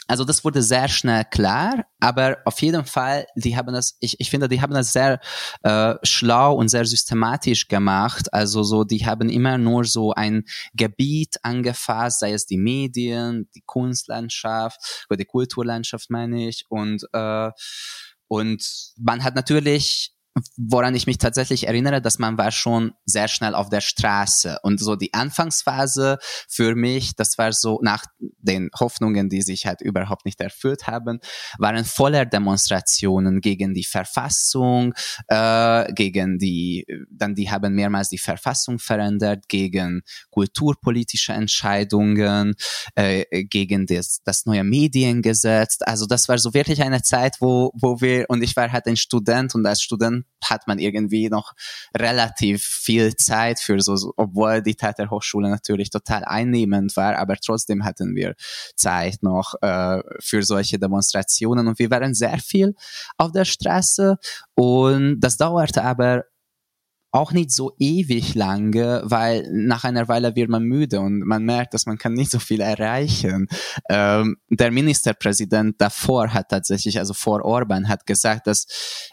also 0.09 0.25
das 0.25 0.45
wurde 0.45 0.63
sehr 0.63 0.89
schnell 0.89 1.25
klar, 1.25 1.87
aber 2.01 2.39
auf 2.45 2.61
jeden 2.61 2.85
Fall, 2.85 3.25
die 3.35 3.57
haben 3.57 3.73
das, 3.73 3.97
ich, 4.01 4.21
ich 4.21 4.29
finde, 4.29 4.49
die 4.49 4.61
haben 4.61 4.75
das 4.75 4.93
sehr 4.93 5.21
äh, 5.63 5.95
schlau 6.03 6.55
und 6.55 6.69
sehr 6.69 6.85
systematisch 6.85 7.69
gemacht. 7.69 8.31
Also 8.35 8.63
so, 8.63 8.85
die 8.85 9.07
haben 9.07 9.31
immer 9.31 9.57
nur 9.59 9.85
so 9.85 10.13
ein 10.13 10.45
Gebiet 10.75 11.37
angefasst, 11.45 12.19
sei 12.19 12.33
es 12.33 12.47
die 12.47 12.59
Medien, 12.59 13.49
die 13.55 13.63
Kunstlandschaft 13.65 15.07
oder 15.09 15.17
die 15.17 15.25
Kulturlandschaft 15.25 16.11
meine 16.11 16.47
ich. 16.49 16.67
Und 16.69 17.07
äh, 17.13 17.51
und 18.29 18.93
man 18.99 19.23
hat 19.25 19.35
natürlich 19.35 20.13
woran 20.57 20.95
ich 20.95 21.07
mich 21.07 21.19
tatsächlich 21.19 21.67
erinnere, 21.67 22.01
dass 22.01 22.19
man 22.19 22.39
war 22.39 22.51
schon 22.51 22.93
sehr 23.05 23.29
schnell 23.29 23.55
auf 23.55 23.69
der 23.69 23.81
Straße 23.83 24.59
und 24.63 24.81
so 24.81 24.97
die 24.97 25.13
Anfangsphase 25.13 26.19
für 26.49 26.75
mich, 26.75 27.15
das 27.17 27.37
war 27.37 27.53
so 27.53 27.81
nach 27.83 28.05
den 28.19 28.71
Hoffnungen, 28.79 29.29
die 29.29 29.43
sich 29.43 29.67
halt 29.67 29.83
überhaupt 29.83 30.25
nicht 30.25 30.41
erfüllt 30.41 30.87
haben, 30.87 31.21
waren 31.59 31.85
voller 31.85 32.25
Demonstrationen 32.25 33.41
gegen 33.41 33.75
die 33.75 33.85
Verfassung, 33.85 34.95
äh, 35.29 35.93
gegen 35.93 36.39
die, 36.39 36.87
dann 37.11 37.35
die 37.35 37.51
haben 37.51 37.75
mehrmals 37.75 38.09
die 38.09 38.19
Verfassung 38.19 38.79
verändert, 38.79 39.49
gegen 39.49 40.03
kulturpolitische 40.31 41.33
Entscheidungen, 41.33 42.55
äh, 42.95 43.45
gegen 43.45 43.87
das, 43.87 44.23
das 44.25 44.47
neue 44.47 44.65
Mediengesetz. 44.65 45.79
Also 45.81 46.07
das 46.07 46.29
war 46.29 46.39
so 46.39 46.55
wirklich 46.55 46.83
eine 46.83 47.03
Zeit, 47.03 47.37
wo, 47.41 47.73
wo 47.75 48.01
wir, 48.01 48.25
und 48.29 48.43
ich 48.43 48.57
war 48.57 48.73
halt 48.73 48.87
ein 48.87 48.97
Student 48.97 49.55
und 49.55 49.67
als 49.67 49.83
Student 49.83 50.22
hat 50.45 50.67
man 50.67 50.79
irgendwie 50.79 51.29
noch 51.29 51.53
relativ 51.97 52.65
viel 52.65 53.15
Zeit 53.17 53.61
für 53.61 53.81
so, 53.81 54.13
obwohl 54.17 54.63
die 54.63 54.75
Theaterhochschule 54.75 55.49
natürlich 55.49 55.91
total 55.91 56.25
einnehmend 56.25 56.97
war, 56.97 57.17
aber 57.17 57.37
trotzdem 57.37 57.85
hatten 57.85 58.15
wir 58.15 58.35
Zeit 58.77 59.23
noch 59.23 59.55
äh, 59.63 60.01
für 60.21 60.43
solche 60.43 60.79
Demonstrationen 60.79 61.69
und 61.69 61.79
wir 61.79 61.91
waren 61.91 62.15
sehr 62.15 62.39
viel 62.39 62.75
auf 63.17 63.33
der 63.33 63.45
Straße 63.45 64.17
und 64.55 65.21
das 65.21 65.37
dauerte 65.37 65.85
aber 65.85 66.25
auch 67.13 67.33
nicht 67.33 67.51
so 67.51 67.75
ewig 67.79 68.35
lange, 68.35 69.03
weil 69.05 69.47
nach 69.53 69.85
einer 69.85 70.09
Weile 70.09 70.35
wird 70.35 70.49
man 70.49 70.63
müde 70.63 71.01
und 71.01 71.21
man 71.21 71.45
merkt, 71.45 71.75
dass 71.75 71.85
man 71.85 71.99
kann 71.99 72.15
nicht 72.15 72.31
so 72.31 72.39
viel 72.39 72.63
erreichen. 72.63 73.49
Ähm, 73.91 74.39
der 74.49 74.71
Ministerpräsident 74.71 75.79
davor 75.79 76.33
hat 76.33 76.49
tatsächlich, 76.49 76.99
also 76.99 77.13
vor 77.13 77.45
Orban, 77.45 77.89
hat 77.89 78.07
gesagt, 78.07 78.47
dass 78.47 78.67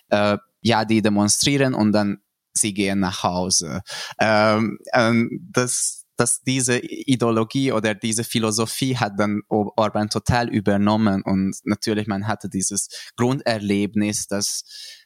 äh, 0.07 0.37
ja, 0.61 0.85
die 0.85 1.01
demonstrieren 1.01 1.73
und 1.73 1.91
dann 1.91 2.19
sie 2.53 2.73
gehen 2.73 2.99
nach 2.99 3.23
Hause. 3.23 3.81
Ähm, 4.19 4.79
ähm, 4.93 5.47
das, 5.51 6.05
dass 6.17 6.41
diese 6.41 6.79
Ideologie 6.79 7.71
oder 7.71 7.95
diese 7.95 8.23
Philosophie 8.23 8.97
hat 8.97 9.13
dann 9.17 9.41
Orban 9.47 10.09
total 10.09 10.49
übernommen 10.49 11.21
und 11.23 11.55
natürlich 11.63 12.07
man 12.07 12.27
hatte 12.27 12.49
dieses 12.49 12.89
Grunderlebnis, 13.15 14.27
dass 14.27 14.63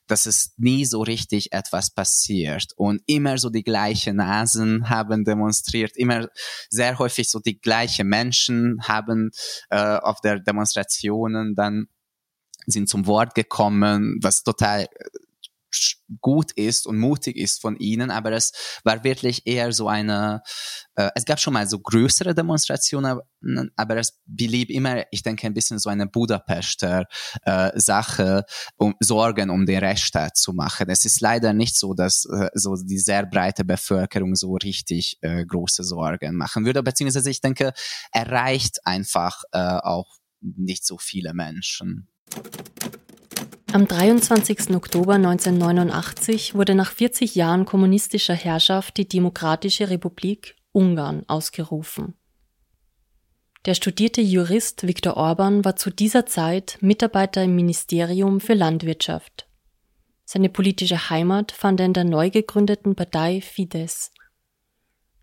dass 0.07 0.25
es 0.25 0.53
nie 0.57 0.83
so 0.83 1.01
richtig 1.01 1.53
etwas 1.53 1.93
passiert 1.93 2.73
und 2.75 3.01
immer 3.05 3.37
so 3.37 3.49
die 3.49 3.63
gleichen 3.63 4.17
Nasen 4.17 4.89
haben 4.89 5.23
demonstriert, 5.23 5.95
immer 5.95 6.27
sehr 6.69 6.99
häufig 6.99 7.29
so 7.29 7.39
die 7.39 7.61
gleichen 7.61 8.07
Menschen 8.07 8.81
haben 8.83 9.31
äh, 9.69 9.97
auf 9.97 10.19
der 10.19 10.39
Demonstrationen 10.39 11.55
dann 11.55 11.87
sind 12.65 12.89
zum 12.89 13.07
Wort 13.07 13.35
gekommen, 13.35 14.19
was 14.21 14.43
total 14.43 14.87
gut 16.21 16.51
ist 16.53 16.87
und 16.87 16.97
mutig 16.97 17.37
ist 17.37 17.61
von 17.61 17.75
ihnen, 17.77 18.11
aber 18.11 18.31
es 18.31 18.51
war 18.83 19.03
wirklich 19.03 19.45
eher 19.45 19.71
so 19.71 19.87
eine, 19.87 20.41
äh, 20.95 21.09
es 21.15 21.25
gab 21.25 21.39
schon 21.39 21.53
mal 21.53 21.67
so 21.67 21.79
größere 21.79 22.35
Demonstrationen, 22.35 23.19
aber 23.75 23.97
es 23.97 24.19
blieb 24.25 24.69
immer, 24.69 25.03
ich 25.11 25.23
denke, 25.23 25.47
ein 25.47 25.53
bisschen 25.53 25.79
so 25.79 25.89
eine 25.89 26.07
Budapester 26.07 27.05
äh, 27.43 27.71
Sache, 27.79 28.45
um 28.77 28.95
Sorgen 28.99 29.49
um 29.49 29.65
den 29.65 29.79
Rechtsstaat 29.79 30.37
zu 30.37 30.53
machen. 30.53 30.89
Es 30.89 31.05
ist 31.05 31.21
leider 31.21 31.53
nicht 31.53 31.77
so, 31.77 31.93
dass 31.93 32.25
äh, 32.25 32.49
so 32.53 32.75
die 32.75 32.99
sehr 32.99 33.25
breite 33.25 33.65
Bevölkerung 33.65 34.35
so 34.35 34.55
richtig 34.55 35.17
äh, 35.21 35.45
große 35.45 35.83
Sorgen 35.83 36.35
machen 36.35 36.65
würde, 36.65 36.83
beziehungsweise 36.83 37.29
ich 37.29 37.41
denke, 37.41 37.73
erreicht 38.11 38.85
einfach 38.85 39.43
äh, 39.51 39.59
auch 39.59 40.17
nicht 40.41 40.85
so 40.85 40.97
viele 40.97 41.33
Menschen. 41.33 42.07
Am 43.73 43.87
23. 43.87 44.75
Oktober 44.75 45.15
1989 45.15 46.53
wurde 46.53 46.75
nach 46.75 46.91
40 46.91 47.33
Jahren 47.33 47.65
kommunistischer 47.65 48.35
Herrschaft 48.35 48.97
die 48.97 49.07
Demokratische 49.07 49.89
Republik 49.89 50.55
Ungarn 50.73 51.23
ausgerufen. 51.27 52.13
Der 53.65 53.73
studierte 53.73 54.21
Jurist 54.21 54.85
Viktor 54.85 55.17
Orban 55.17 55.65
war 55.65 55.75
zu 55.75 55.89
dieser 55.89 56.27
Zeit 56.27 56.77
Mitarbeiter 56.81 57.43
im 57.43 57.55
Ministerium 57.55 58.41
für 58.41 58.53
Landwirtschaft. 58.53 59.47
Seine 60.23 60.49
politische 60.49 61.09
Heimat 61.09 61.51
fand 61.51 61.79
er 61.79 61.87
in 61.87 61.93
der 61.93 62.03
neu 62.03 62.29
gegründeten 62.29 62.93
Partei 62.93 63.41
Fidesz. 63.41 64.11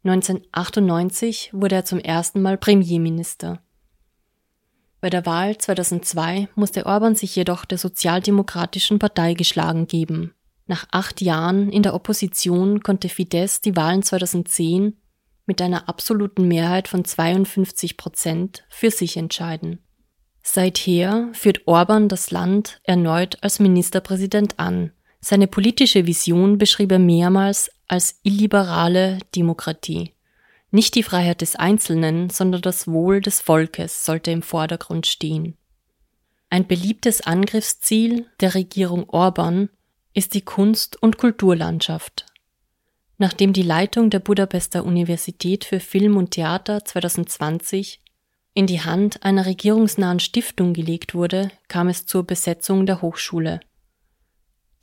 1998 0.02 1.50
wurde 1.52 1.76
er 1.76 1.85
zum 1.85 2.00
ersten 2.00 2.42
Mal 2.42 2.59
Premierminister. 2.59 3.62
Bei 5.00 5.09
der 5.09 5.25
Wahl 5.25 5.57
2002 5.57 6.49
musste 6.54 6.87
Orban 6.87 7.14
sich 7.14 7.35
jedoch 7.35 7.64
der 7.64 7.78
Sozialdemokratischen 7.78 8.99
Partei 8.99 9.35
geschlagen 9.35 9.87
geben. 9.87 10.35
Nach 10.66 10.87
acht 10.90 11.21
Jahren 11.21 11.71
in 11.71 11.83
der 11.83 11.95
Opposition 11.95 12.83
konnte 12.83 13.09
Fidesz 13.09 13.61
die 13.61 13.76
Wahlen 13.76 14.02
2010 14.02 14.97
mit 15.47 15.62
einer 15.62 15.88
absoluten 15.88 16.47
Mehrheit 16.47 16.87
von 16.87 17.04
52 17.04 17.97
Prozent 17.97 18.64
für 18.69 18.90
sich 18.90 19.16
entscheiden. 19.16 19.80
Seither 20.42 21.28
führt 21.33 21.66
Orban 21.66 22.09
das 22.09 22.30
Land 22.30 22.80
erneut 22.85 23.38
als 23.42 23.59
Ministerpräsident 23.59 24.59
an. 24.59 24.92
Seine 25.21 25.49
politische 25.49 26.07
Vision 26.07 26.57
beschrieb 26.57 26.92
er 26.92 26.99
mehrmals 26.99 27.71
als 27.88 28.21
illiberale 28.23 29.19
Demokratie. 29.35 30.14
Nicht 30.70 30.94
die 30.94 31.02
Freiheit 31.02 31.40
des 31.40 31.56
Einzelnen, 31.56 32.30
sondern 32.30 32.62
das 32.62 32.86
Wohl 32.86 33.20
des 33.20 33.40
Volkes 33.40 34.04
sollte 34.04 34.30
im 34.30 34.42
Vordergrund 34.42 35.06
stehen. 35.06 35.56
Ein 36.48 36.66
beliebtes 36.66 37.20
Angriffsziel 37.20 38.26
der 38.40 38.54
Regierung 38.54 39.08
Orban 39.08 39.68
ist 40.14 40.34
die 40.34 40.42
Kunst- 40.42 41.00
und 41.00 41.18
Kulturlandschaft. 41.18 42.26
Nachdem 43.18 43.52
die 43.52 43.62
Leitung 43.62 44.10
der 44.10 44.20
Budapester 44.20 44.84
Universität 44.84 45.64
für 45.64 45.80
Film 45.80 46.16
und 46.16 46.32
Theater 46.32 46.84
2020 46.84 48.00
in 48.54 48.66
die 48.66 48.80
Hand 48.80 49.22
einer 49.22 49.46
regierungsnahen 49.46 50.20
Stiftung 50.20 50.72
gelegt 50.72 51.14
wurde, 51.14 51.50
kam 51.68 51.88
es 51.88 52.06
zur 52.06 52.24
Besetzung 52.24 52.86
der 52.86 53.02
Hochschule. 53.02 53.60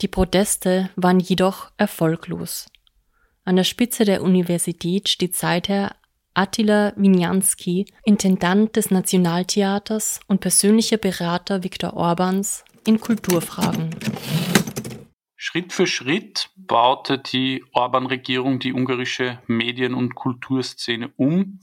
Die 0.01 0.07
Proteste 0.07 0.89
waren 0.95 1.19
jedoch 1.19 1.71
erfolglos. 1.77 2.67
An 3.47 3.55
der 3.55 3.63
Spitze 3.63 4.03
der 4.03 4.23
Universität 4.23 5.07
steht 5.07 5.33
seither 5.33 5.95
Attila 6.33 6.91
Winianski, 6.97 7.85
Intendant 8.03 8.75
des 8.75 8.91
Nationaltheaters 8.91 10.19
und 10.27 10.41
persönlicher 10.41 10.97
Berater 10.97 11.63
Viktor 11.63 11.93
Orbans 11.93 12.65
in 12.85 12.99
Kulturfragen. 12.99 13.91
Schritt 15.37 15.71
für 15.71 15.87
Schritt 15.87 16.49
baute 16.57 17.19
die 17.19 17.63
Orban-Regierung 17.71 18.59
die 18.59 18.73
ungarische 18.73 19.41
Medien- 19.47 19.93
und 19.93 20.13
Kulturszene 20.13 21.13
um. 21.15 21.61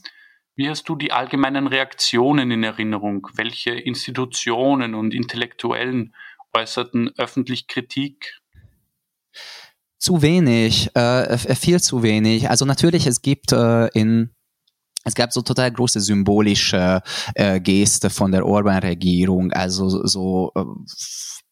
Wie 0.57 0.71
hast 0.71 0.89
du 0.89 0.97
die 0.97 1.13
allgemeinen 1.13 1.67
Reaktionen 1.67 2.51
in 2.51 2.65
Erinnerung? 2.65 3.29
Welche 3.35 3.73
Institutionen 3.73 4.95
und 4.95 5.13
Intellektuellen 5.13 6.15
äußerten 6.55 7.13
öffentlich 7.19 7.67
Kritik? 7.67 8.41
Zu 9.99 10.23
wenig, 10.23 10.95
äh, 10.95 11.39
viel 11.39 11.81
zu 11.81 12.03
wenig. 12.03 12.51
Also 12.51 12.65
natürlich, 12.65 13.07
es 13.07 13.23
gibt 13.23 13.53
äh, 13.53 13.87
in 13.89 14.31
es 15.05 15.15
gab 15.15 15.33
so 15.33 15.43
total 15.43 15.71
große 15.71 16.01
symbolische 16.01 17.03
äh, 17.35 17.61
Geste 17.61 18.09
von 18.09 18.33
der 18.33 18.47
Orban-Regierung. 18.47 19.53
Also 19.53 20.07
so, 20.07 20.51
äh, 20.55 20.65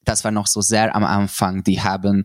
das 0.05 0.25
war 0.25 0.31
noch 0.31 0.47
so 0.47 0.63
sehr 0.63 0.97
am 0.97 1.05
Anfang. 1.05 1.63
Die 1.63 1.83
haben 1.83 2.25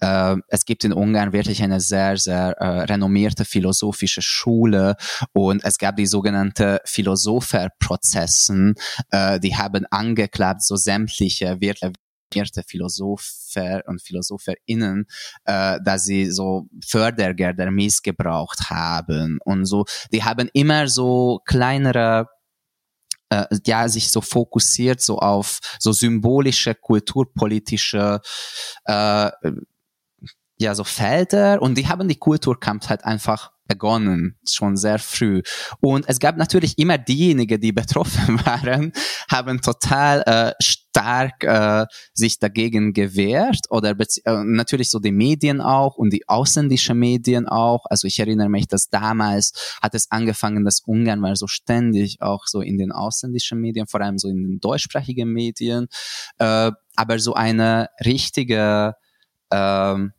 äh, 0.00 0.36
es 0.48 0.64
gibt 0.64 0.84
in 0.84 0.92
Ungarn 0.92 1.32
wirklich 1.32 1.62
eine 1.62 1.80
sehr, 1.80 2.16
sehr 2.18 2.50
äh, 2.58 2.82
renommierte 2.82 3.44
philosophische 3.44 4.22
Schule 4.22 4.96
und 5.32 5.64
es 5.64 5.78
gab 5.78 5.96
die 5.96 6.06
sogenannte 6.06 6.80
Philosopherprozessen, 6.84 8.74
äh, 9.10 9.40
die 9.40 9.56
haben 9.56 9.86
angeklagt, 9.90 10.62
so 10.64 10.76
sämtliche 10.76 11.60
wirklich 11.60 11.92
Philosopher 12.66 13.82
und 13.86 14.02
Philosopherinnen, 14.02 15.06
äh, 15.44 15.78
dass 15.84 16.04
sie 16.04 16.30
so 16.30 16.68
Fördergelder 16.86 17.70
missgebraucht 17.70 18.70
haben 18.70 19.38
und 19.44 19.64
so. 19.64 19.84
Die 20.12 20.24
haben 20.24 20.48
immer 20.52 20.88
so 20.88 21.40
kleinere 21.44 22.26
äh, 23.30 23.46
ja 23.66 23.88
sich 23.88 24.10
so 24.10 24.20
fokussiert 24.20 25.00
so 25.00 25.18
auf 25.18 25.60
so 25.80 25.92
symbolische 25.92 26.74
kulturpolitische 26.74 28.20
äh, 28.84 29.30
ja 30.58 30.74
so 30.74 30.84
Felder 30.84 31.60
und 31.60 31.76
die 31.76 31.88
haben 31.88 32.08
die 32.08 32.18
Kulturkampf 32.18 32.88
halt 32.88 33.04
einfach 33.04 33.52
begonnen, 33.68 34.38
schon 34.48 34.76
sehr 34.76 34.98
früh. 34.98 35.42
Und 35.80 36.08
es 36.08 36.18
gab 36.18 36.36
natürlich 36.36 36.78
immer 36.78 36.98
diejenigen, 36.98 37.60
die 37.60 37.72
betroffen 37.72 38.40
waren, 38.46 38.92
haben 39.30 39.60
total 39.60 40.22
äh, 40.26 40.52
stark 40.96 41.44
äh, 41.44 41.86
sich 42.14 42.38
dagegen 42.38 42.92
gewehrt 42.92 43.66
oder 43.68 43.94
äh, 43.98 44.44
natürlich 44.44 44.90
so 44.90 44.98
die 44.98 45.12
Medien 45.12 45.60
auch 45.60 45.96
und 45.96 46.10
die 46.12 46.26
ausländischen 46.28 46.98
Medien 46.98 47.46
auch. 47.46 47.84
Also 47.90 48.06
ich 48.06 48.18
erinnere 48.18 48.48
mich, 48.48 48.66
dass 48.66 48.88
damals 48.88 49.76
hat 49.82 49.94
es 49.94 50.10
angefangen, 50.10 50.64
dass 50.64 50.80
Ungarn 50.80 51.20
war 51.20 51.36
so 51.36 51.46
ständig 51.46 52.22
auch 52.22 52.46
so 52.46 52.62
in 52.62 52.78
den 52.78 52.92
ausländischen 52.92 53.60
Medien, 53.60 53.86
vor 53.86 54.00
allem 54.00 54.18
so 54.18 54.28
in 54.28 54.42
den 54.42 54.60
deutschsprachigen 54.60 55.30
Medien, 55.30 55.88
äh, 56.38 56.72
aber 56.96 57.18
so 57.18 57.34
eine 57.34 57.88
richtige 58.04 58.94
ähm, 59.52 60.12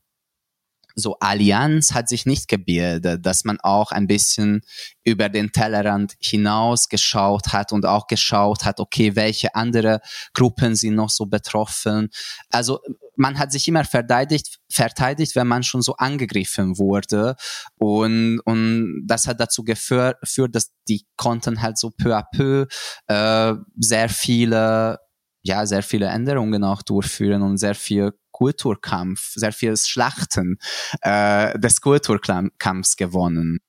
so 1.00 1.16
Allianz 1.20 1.94
hat 1.94 2.10
sich 2.10 2.26
nicht 2.26 2.48
gebildet, 2.48 3.24
dass 3.24 3.46
man 3.46 3.60
auch 3.62 3.92
ein 3.92 4.08
bisschen 4.08 4.62
über 5.04 5.30
den 5.30 5.52
Tellerrand 5.52 6.16
hinaus 6.20 6.90
geschaut 6.90 7.54
hat 7.54 7.72
und 7.72 7.86
auch 7.86 8.08
geschaut 8.08 8.66
hat, 8.66 8.80
okay, 8.80 9.16
welche 9.16 9.54
andere 9.54 10.02
Gruppen 10.34 10.76
sind 10.76 10.96
noch 10.96 11.12
so 11.12 11.28
betroffen. 11.28 12.10
Also 12.50 12.80
man 13.16 13.38
hat 13.38 13.52
sich 13.52 13.68
immer 13.68 13.86
verteidigt, 13.86 14.58
verteidigt, 14.72 15.36
wenn 15.36 15.48
man 15.48 15.62
schon 15.62 15.84
so 15.84 15.96
angegriffen 15.98 16.80
wurde. 16.80 17.36
Und, 17.76 18.40
und 18.40 19.04
das 19.06 19.28
hat 19.28 19.40
dazu 19.40 19.64
geführt, 19.64 20.18
dass 20.52 20.72
die 20.90 21.06
konnten 21.16 21.62
halt 21.62 21.78
so 21.78 21.92
peu 21.92 22.18
à 22.18 22.24
peu 22.36 22.66
äh, 23.08 23.54
sehr 23.80 24.10
viele 24.10 24.98
ja, 25.44 25.66
sehr 25.66 25.84
viele 25.84 26.08
Änderungen 26.08 26.66
auch 26.66 26.82
durchführen 26.82 27.42
und 27.42 27.58
sehr 27.58 27.76
viel 27.76 28.12
Kulturkampf, 28.38 29.34
sehr 29.34 29.52
viel 29.52 29.76
Schlachten 29.76 30.60
äh, 31.02 31.58
des 31.58 31.82
Kulturkampfs 31.82 32.96
gewonnen. 32.96 33.60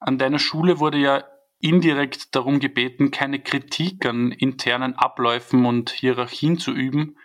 An 0.00 0.18
deiner 0.18 0.40
Schule 0.40 0.80
wurde 0.80 0.98
ja 0.98 1.24
indirekt 1.60 2.34
darum 2.34 2.58
gebeten, 2.58 3.12
keine 3.12 3.40
Kritik 3.40 4.04
an 4.04 4.32
internen 4.32 4.94
Abläufen 4.96 5.64
und 5.66 5.90
Hierarchien 5.90 6.58
zu 6.58 6.72
üben, 6.72 7.16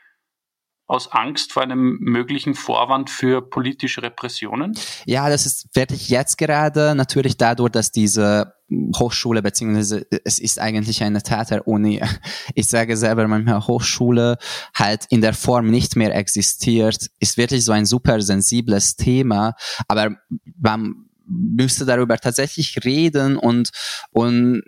aus 0.87 1.11
Angst 1.11 1.51
vor 1.51 1.63
einem 1.63 1.97
möglichen 1.99 2.55
Vorwand 2.55 3.09
für 3.09 3.41
politische 3.41 4.01
Repressionen? 4.01 4.77
Ja, 5.05 5.29
das 5.29 5.45
ist 5.45 5.67
wirklich 5.73 6.09
jetzt 6.09 6.37
gerade 6.37 6.95
natürlich 6.95 7.37
dadurch, 7.37 7.71
dass 7.71 7.91
diese 7.91 8.53
Hochschule, 8.95 9.41
beziehungsweise 9.41 10.07
es 10.23 10.39
ist 10.39 10.59
eigentlich 10.59 11.03
eine 11.03 11.21
Theateruni. 11.21 12.01
Ich 12.55 12.67
sage 12.67 12.97
selber 12.97 13.27
manchmal 13.27 13.67
Hochschule 13.67 14.37
halt 14.73 15.05
in 15.09 15.21
der 15.21 15.33
Form 15.33 15.69
nicht 15.69 15.95
mehr 15.95 16.15
existiert, 16.15 17.09
ist 17.19 17.37
wirklich 17.37 17.63
so 17.63 17.71
ein 17.71 17.85
super 17.85 18.21
sensibles 18.21 18.95
Thema, 18.95 19.53
aber 19.87 20.15
man 20.59 21.07
müsste 21.27 21.85
darüber 21.85 22.17
tatsächlich 22.17 22.83
reden 22.83 23.37
und, 23.37 23.69
und 24.11 24.63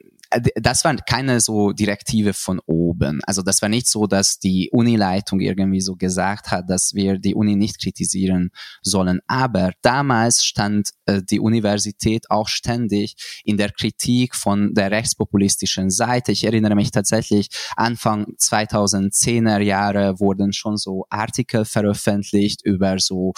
das 0.56 0.84
war 0.84 0.96
keine 0.96 1.40
so 1.40 1.72
Direktive 1.72 2.34
von 2.34 2.60
oben. 2.66 3.20
Also 3.26 3.42
das 3.42 3.62
war 3.62 3.70
nicht 3.70 3.88
so, 3.88 4.06
dass 4.06 4.38
die 4.40 4.70
Unileitung 4.72 5.40
irgendwie 5.40 5.82
so 5.82 5.96
gesagt 5.96 6.52
hat, 6.52 6.70
dass 6.70 6.94
wir 6.94 7.18
die 7.18 7.34
Uni 7.34 7.56
nicht 7.56 7.82
kritisieren 7.82 8.52
sollen. 8.82 9.22
Aber 9.28 9.72
damals 9.82 10.46
stand 10.46 10.92
äh, 11.06 11.22
die 11.28 11.40
Universität 11.40 12.30
auch 12.30 12.48
ständig 12.48 13.16
in 13.44 13.58
der 13.58 13.72
Kritik 13.72 14.36
von 14.36 14.74
der 14.74 14.92
rechtspopulistischen 14.92 15.90
Seite. 15.90 16.32
Ich 16.32 16.44
erinnere 16.44 16.76
mich 16.76 16.92
tatsächlich, 16.92 17.50
Anfang 17.76 18.26
2010er 18.38 19.60
Jahre 19.62 20.20
wurden 20.20 20.54
schon 20.54 20.78
so 20.78 21.06
Artikel 21.10 21.66
veröffentlicht 21.66 22.62
über 22.64 23.00
so, 23.00 23.34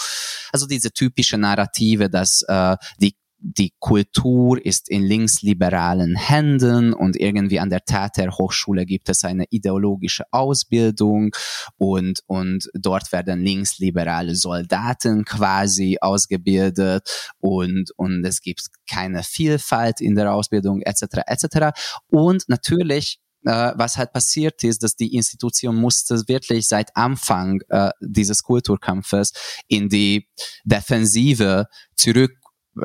also 0.52 0.66
diese 0.66 0.92
typische 0.92 1.38
Narrative, 1.38 2.10
dass 2.10 2.42
äh, 2.48 2.76
die 3.00 3.16
die 3.42 3.72
Kultur 3.80 4.64
ist 4.64 4.88
in 4.88 5.02
linksliberalen 5.02 6.16
Händen 6.16 6.92
und 6.92 7.16
irgendwie 7.16 7.58
an 7.58 7.70
der 7.70 7.84
Theater 7.84 8.30
Hochschule 8.30 8.86
gibt 8.86 9.08
es 9.08 9.24
eine 9.24 9.44
ideologische 9.50 10.24
Ausbildung 10.30 11.34
und, 11.76 12.20
und 12.26 12.70
dort 12.74 13.10
werden 13.12 13.40
linksliberale 13.40 14.36
Soldaten 14.36 15.24
quasi 15.24 15.98
ausgebildet 16.00 17.32
und, 17.40 17.90
und 17.96 18.24
es 18.24 18.40
gibt 18.40 18.62
keine 18.88 19.24
Vielfalt 19.24 20.00
in 20.00 20.14
der 20.14 20.32
Ausbildung 20.32 20.80
etc. 20.82 21.22
etc. 21.26 21.78
Und 22.08 22.44
natürlich 22.48 23.18
äh, 23.44 23.72
was 23.74 23.96
halt 23.96 24.12
passiert 24.12 24.62
ist, 24.62 24.84
dass 24.84 24.94
die 24.94 25.16
Institution 25.16 25.74
musste 25.74 26.22
wirklich 26.28 26.68
seit 26.68 26.96
Anfang 26.96 27.60
äh, 27.70 27.90
dieses 28.00 28.44
Kulturkampfes 28.44 29.32
in 29.66 29.88
die 29.88 30.28
Defensive 30.64 31.66
zurück 31.96 32.30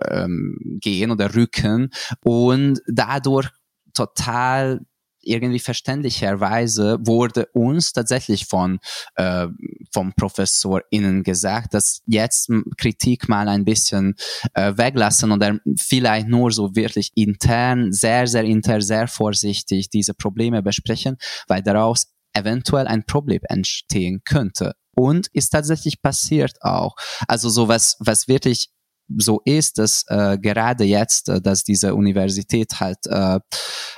ähm, 0.09 0.79
gehen 0.81 1.11
oder 1.11 1.35
rücken 1.35 1.91
und 2.23 2.81
dadurch 2.87 3.49
total 3.93 4.81
irgendwie 5.27 5.59
verständlicherweise 5.59 6.97
wurde 7.01 7.47
uns 7.53 7.91
tatsächlich 7.91 8.45
von 8.45 8.79
äh, 9.15 9.47
vom 9.91 10.13
Professor 10.13 10.81
innen 10.89 11.23
gesagt, 11.23 11.73
dass 11.73 12.01
jetzt 12.05 12.49
Kritik 12.77 13.27
mal 13.29 13.47
ein 13.49 13.65
bisschen 13.65 14.15
äh, 14.53 14.73
weglassen 14.77 15.31
oder 15.31 15.59
vielleicht 15.77 16.27
nur 16.27 16.51
so 16.51 16.75
wirklich 16.75 17.11
intern, 17.15 17.91
sehr, 17.91 18.27
sehr 18.27 18.43
intern, 18.43 18.81
sehr 18.81 19.07
vorsichtig 19.07 19.89
diese 19.89 20.13
Probleme 20.13 20.63
besprechen, 20.63 21.17
weil 21.47 21.61
daraus 21.61 22.07
eventuell 22.33 22.87
ein 22.87 23.05
Problem 23.05 23.41
entstehen 23.49 24.21
könnte. 24.23 24.73
Und 24.95 25.27
ist 25.33 25.49
tatsächlich 25.49 26.01
passiert 26.01 26.57
auch. 26.61 26.95
Also 27.27 27.49
so 27.49 27.67
was, 27.67 27.97
was 27.99 28.27
wirklich 28.27 28.69
so 29.15 29.41
ist, 29.45 29.77
dass 29.77 30.03
äh, 30.07 30.37
gerade 30.37 30.83
jetzt, 30.83 31.29
äh, 31.29 31.41
dass 31.41 31.63
diese 31.63 31.95
Universität 31.95 32.79
halt 32.79 33.05
äh, 33.05 33.39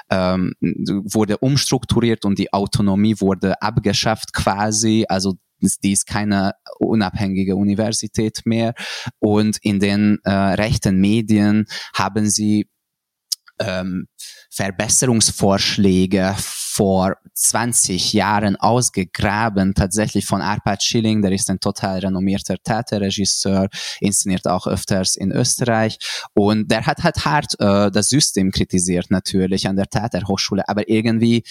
ähm, 0.09 0.53
wurde 0.61 1.37
umstrukturiert 1.37 2.25
und 2.25 2.39
die 2.39 2.53
Autonomie 2.53 3.19
wurde 3.19 3.61
abgeschafft 3.61 4.33
quasi, 4.33 5.05
also 5.07 5.35
die 5.83 5.91
ist 5.91 6.07
keine 6.07 6.53
unabhängige 6.79 7.55
Universität 7.55 8.41
mehr. 8.45 8.73
Und 9.19 9.57
in 9.61 9.79
den 9.79 10.19
äh, 10.23 10.31
rechten 10.31 10.99
Medien 10.99 11.65
haben 11.93 12.29
sie 12.29 12.69
ähm, 13.59 14.07
Verbesserungsvorschläge 14.49 16.35
vor 16.79 17.17
20 17.33 18.13
Jahren 18.13 18.55
ausgegraben, 18.55 19.73
tatsächlich 19.73 20.25
von 20.25 20.41
Arpad 20.41 20.81
Schilling, 20.81 21.21
der 21.21 21.33
ist 21.33 21.49
ein 21.49 21.59
total 21.59 21.99
renommierter 21.99 22.55
Theaterregisseur, 22.57 23.67
inszeniert 23.99 24.47
auch 24.47 24.65
öfters 24.65 25.17
in 25.17 25.33
Österreich. 25.33 25.97
Und 26.33 26.71
der 26.71 26.85
hat 26.85 27.03
halt 27.03 27.25
hart 27.25 27.59
äh, 27.59 27.91
das 27.91 28.07
System 28.07 28.51
kritisiert 28.51 29.11
natürlich 29.11 29.67
an 29.67 29.75
der 29.75 29.87
Theaterhochschule, 29.87 30.69
aber 30.69 30.87
irgendwie 30.87 31.43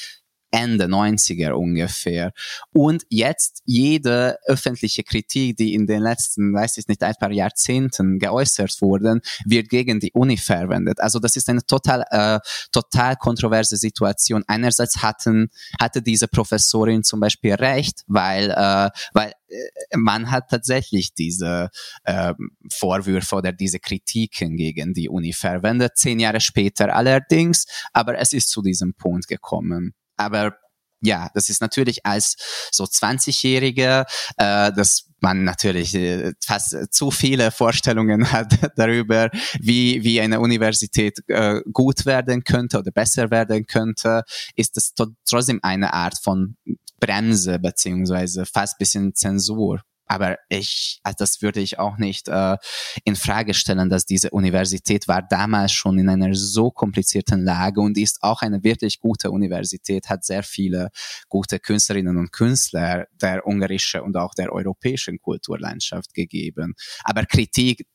Ende 0.51 0.87
90er 0.87 1.53
ungefähr. 1.53 2.33
Und 2.73 3.05
jetzt 3.09 3.63
jede 3.65 4.39
öffentliche 4.47 5.03
Kritik, 5.03 5.57
die 5.57 5.75
in 5.75 5.87
den 5.87 6.03
letzten, 6.03 6.55
weiß 6.55 6.79
ich 6.79 6.89
nicht, 6.89 7.03
ein 7.03 7.15
paar 7.19 7.33
Jahrzehnten 7.33 8.19
geäußert 8.19 8.81
wurden, 8.81 9.21
wird 9.45 9.69
gegen 9.69 10.01
die 10.01 10.13
Uni 10.13 10.37
verwendet. 10.37 11.01
Also 11.01 11.19
das 11.19 11.37
ist 11.37 11.49
eine 11.49 11.65
total, 11.65 12.05
äh, 12.11 12.41
total 12.73 13.17
kontroverse 13.17 13.77
Situation. 13.77 14.45
Einerseits 14.47 15.03
hatten, 15.03 15.51
hatte 15.81 16.03
diese 16.03 16.29
Professorin 16.29 17.03
zum 17.03 17.21
Beispiel 17.21 17.55
recht, 17.55 18.03
weil, 18.07 18.51
äh, 18.51 18.91
weil 19.13 19.33
äh, 19.49 19.97
man 19.97 20.31
hat 20.31 20.51
tatsächlich 20.51 21.15
diese 21.15 21.71
äh, 22.05 22.35
Vorwürfe 22.73 23.37
oder 23.37 23.53
diese 23.53 23.81
Kritiken 23.81 24.57
gegen 24.57 24.95
die 24.95 25.09
Uni 25.09 25.33
verwendet, 25.33 25.97
zehn 25.97 26.21
Jahre 26.21 26.41
später 26.41 26.95
allerdings, 26.95 27.67
aber 27.93 28.19
es 28.19 28.33
ist 28.33 28.49
zu 28.49 28.63
diesem 28.63 28.95
Punkt 28.95 29.29
gekommen. 29.29 29.95
Aber 30.19 30.57
ja, 31.01 31.31
das 31.35 31.49
ist 31.49 31.61
natürlich 31.61 32.05
als 32.05 32.37
so 32.73 32.85
20-Jähriger, 32.85 34.05
äh, 34.37 34.73
dass 34.73 35.09
man 35.21 35.45
natürlich 35.45 35.95
äh, 35.95 36.33
fast 36.45 36.77
zu 36.93 37.11
viele 37.11 37.51
Vorstellungen 37.51 38.33
hat 38.33 38.59
darüber, 38.77 39.31
wie, 39.61 40.03
wie 40.03 40.21
eine 40.21 40.41
Universität 40.41 41.19
äh, 41.29 41.61
gut 41.73 42.07
werden 42.07 42.45
könnte 42.45 42.79
oder 42.79 42.91
besser 42.91 43.31
werden 43.31 43.67
könnte, 43.67 44.25
ist 44.57 44.77
das 44.77 44.93
trotzdem 45.25 45.61
eine 45.63 45.93
Art 45.93 46.19
von 46.23 46.57
Bremse 47.01 47.59
beziehungsweise 47.59 48.45
fast 48.45 48.79
bisschen 48.79 49.15
Zensur 49.15 49.83
aber 50.09 50.39
ich, 50.49 51.01
also 51.03 51.17
das 51.19 51.43
würde 51.43 51.61
ich 51.61 51.79
auch 51.79 51.99
nicht 51.99 52.29
äh, 52.29 52.57
in 53.05 53.15
Frage 53.15 53.55
stellen, 53.55 53.91
dass 53.91 54.07
diese 54.07 54.31
Universität 54.31 55.07
war 55.07 55.23
damals 55.23 55.73
schon 55.73 55.99
in 55.99 56.09
einer 56.09 56.35
so 56.35 56.71
komplizierten 56.71 57.45
Lage 57.45 57.81
und 57.81 57.99
ist 57.99 58.23
auch 58.23 58.43
eine 58.43 58.65
wirklich 58.65 59.01
gute 59.01 59.31
Universität, 59.31 60.09
hat 60.09 60.25
sehr 60.25 60.43
viele 60.43 60.89
gute 61.29 61.61
Künstlerinnen 61.61 62.17
und 62.17 62.33
Künstler 62.33 63.07
der 63.21 63.47
ungarischen 63.47 64.01
und 64.01 64.17
auch 64.17 64.35
der 64.35 64.53
europäischen 64.53 65.19
Kulturlandschaft 65.21 66.15
gegeben. 66.15 66.75
Aber 67.05 67.25
Kritik 67.27 67.87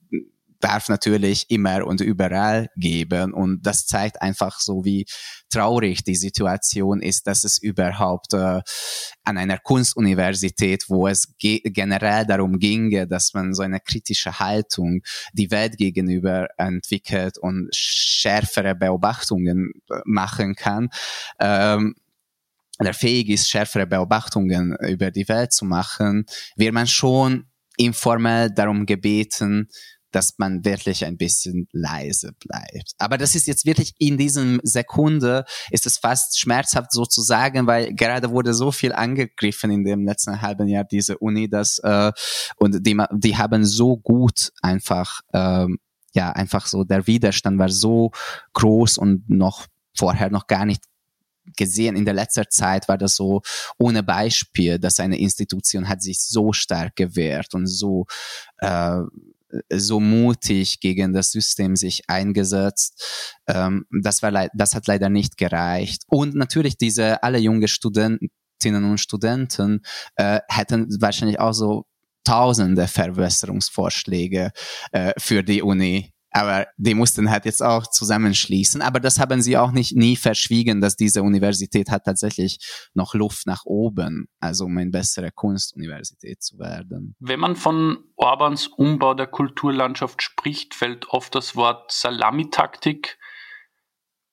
darf 0.64 0.88
natürlich 0.88 1.50
immer 1.50 1.86
und 1.86 2.00
überall 2.00 2.70
geben. 2.78 3.34
Und 3.34 3.66
das 3.66 3.86
zeigt 3.86 4.22
einfach 4.22 4.60
so, 4.60 4.86
wie 4.86 5.06
traurig 5.50 6.04
die 6.04 6.16
Situation 6.16 7.02
ist, 7.02 7.28
dass 7.28 7.44
es 7.44 7.58
überhaupt 7.58 8.34
äh, 8.34 8.62
an 9.24 9.38
einer 9.38 9.58
Kunstuniversität, 9.58 10.86
wo 10.88 11.08
es 11.08 11.36
ge 11.38 11.60
generell 11.64 12.26
darum 12.26 12.60
ginge, 12.60 13.08
dass 13.08 13.34
man 13.34 13.54
so 13.54 13.62
eine 13.62 13.82
kritische 13.82 14.40
Haltung 14.40 15.02
die 15.34 15.52
Welt 15.52 15.78
gegenüber 15.78 16.48
entwickelt 16.58 17.38
und 17.38 17.70
schärfere 17.74 18.74
Beobachtungen 18.74 19.74
äh, 19.90 19.96
machen 20.06 20.56
kann, 20.56 20.90
ähm, 21.40 21.96
oder 22.80 22.94
fähig 22.94 23.30
ist, 23.30 23.50
schärfere 23.50 23.86
Beobachtungen 23.86 24.76
über 24.82 25.12
die 25.12 25.28
Welt 25.28 25.54
zu 25.54 25.66
machen, 25.66 26.26
wird 26.56 26.74
man 26.74 26.88
schon 26.88 27.46
informell 27.78 28.50
darum 28.50 28.86
gebeten, 28.86 29.70
dass 30.16 30.36
man 30.38 30.64
wirklich 30.64 31.06
ein 31.06 31.18
bisschen 31.18 31.68
leise 31.72 32.34
bleibt. 32.40 32.94
Aber 32.98 33.18
das 33.18 33.36
ist 33.36 33.48
jetzt 33.48 33.66
wirklich 33.66 33.94
in 33.98 34.18
diesem 34.18 34.60
Sekunde 34.64 35.46
ist 35.72 35.86
es 35.86 35.98
fast 35.98 36.40
schmerzhaft 36.40 36.92
so 36.92 37.06
zu 37.06 37.22
sagen, 37.22 37.68
weil 37.68 37.94
gerade 37.94 38.30
wurde 38.32 38.54
so 38.54 38.72
viel 38.72 38.94
angegriffen 38.94 39.72
in 39.72 39.84
dem 39.84 40.06
letzten 40.06 40.42
halben 40.42 40.68
Jahr 40.68 40.84
diese 40.84 41.18
Uni, 41.18 41.50
dass 41.50 41.80
äh, 41.80 42.12
und 42.58 42.86
die, 42.86 42.98
die 43.12 43.38
haben 43.38 43.66
so 43.66 43.98
gut 43.98 44.52
einfach 44.62 45.22
ähm, 45.34 45.80
ja 46.14 46.32
einfach 46.32 46.68
so 46.68 46.84
der 46.84 47.08
Widerstand 47.08 47.58
war 47.58 47.70
so 47.70 48.12
groß 48.54 48.98
und 48.98 49.30
noch 49.30 49.68
vorher 49.96 50.30
noch 50.30 50.48
gar 50.48 50.66
nicht 50.66 50.84
gesehen, 51.58 51.96
in 51.96 52.06
der 52.06 52.14
letzter 52.14 52.50
Zeit 52.50 52.88
war 52.88 52.98
das 52.98 53.16
so 53.16 53.42
ohne 53.78 54.04
Beispiel, 54.04 54.80
dass 54.80 55.00
eine 55.00 55.20
Institution 55.20 55.90
hat 55.90 56.02
sich 56.02 56.22
so 56.22 56.54
stark 56.54 56.96
gewehrt 56.96 57.54
und 57.54 57.68
so 57.68 58.06
äh, 58.60 59.00
so 59.72 60.00
mutig 60.00 60.80
gegen 60.80 61.14
das 61.14 61.32
System 61.32 61.76
sich 61.76 62.02
eingesetzt. 62.08 63.40
Ähm, 63.48 63.86
das 64.02 64.22
war 64.22 64.32
das 64.54 64.76
hat 64.76 64.88
leider 64.88 65.10
nicht 65.10 65.38
gereicht. 65.38 66.04
Und 66.08 66.36
natürlich 66.36 66.78
diese 66.78 67.24
alle 67.24 67.40
junge 67.40 67.68
Studentinnen 67.68 68.30
und 68.84 69.00
Studenten 69.00 69.82
äh, 70.16 70.40
hätten 70.48 70.88
wahrscheinlich 71.00 71.40
auch 71.40 71.54
so 71.54 71.86
tausende 72.24 72.88
Verbesserungsvorschläge 72.88 74.52
äh, 74.92 75.14
für 75.18 75.44
die 75.44 75.62
Uni 75.62 76.13
aber 76.34 76.68
die 76.78 76.96
mussten 76.96 77.30
halt 77.30 77.46
jetzt 77.46 77.62
auch 77.62 77.86
zusammenschließen. 77.86 78.82
Aber 78.82 79.00
das 79.00 79.20
haben 79.20 79.42
sie 79.42 79.56
auch 79.56 79.72
nicht 79.72 79.96
nie 79.96 80.16
verschwiegen, 80.16 80.82
dass 80.82 80.96
diese 80.96 81.22
Universität 81.22 81.92
hat 81.92 82.06
tatsächlich 82.06 82.58
noch 82.96 83.14
Luft 83.14 83.46
nach 83.46 83.66
oben, 83.66 84.28
also 84.40 84.66
um 84.66 84.78
eine 84.78 84.90
bessere 84.90 85.32
Kunstuniversität 85.32 86.42
zu 86.42 86.58
werden. 86.58 87.16
Wenn 87.20 87.40
man 87.40 87.56
von 87.56 88.00
Orbans 88.16 88.68
Umbau 88.68 89.14
der 89.14 89.28
Kulturlandschaft 89.28 90.24
spricht, 90.24 90.74
fällt 90.74 91.10
oft 91.10 91.36
das 91.36 91.56
Wort 91.56 91.92
Salamitaktik. 91.92 93.20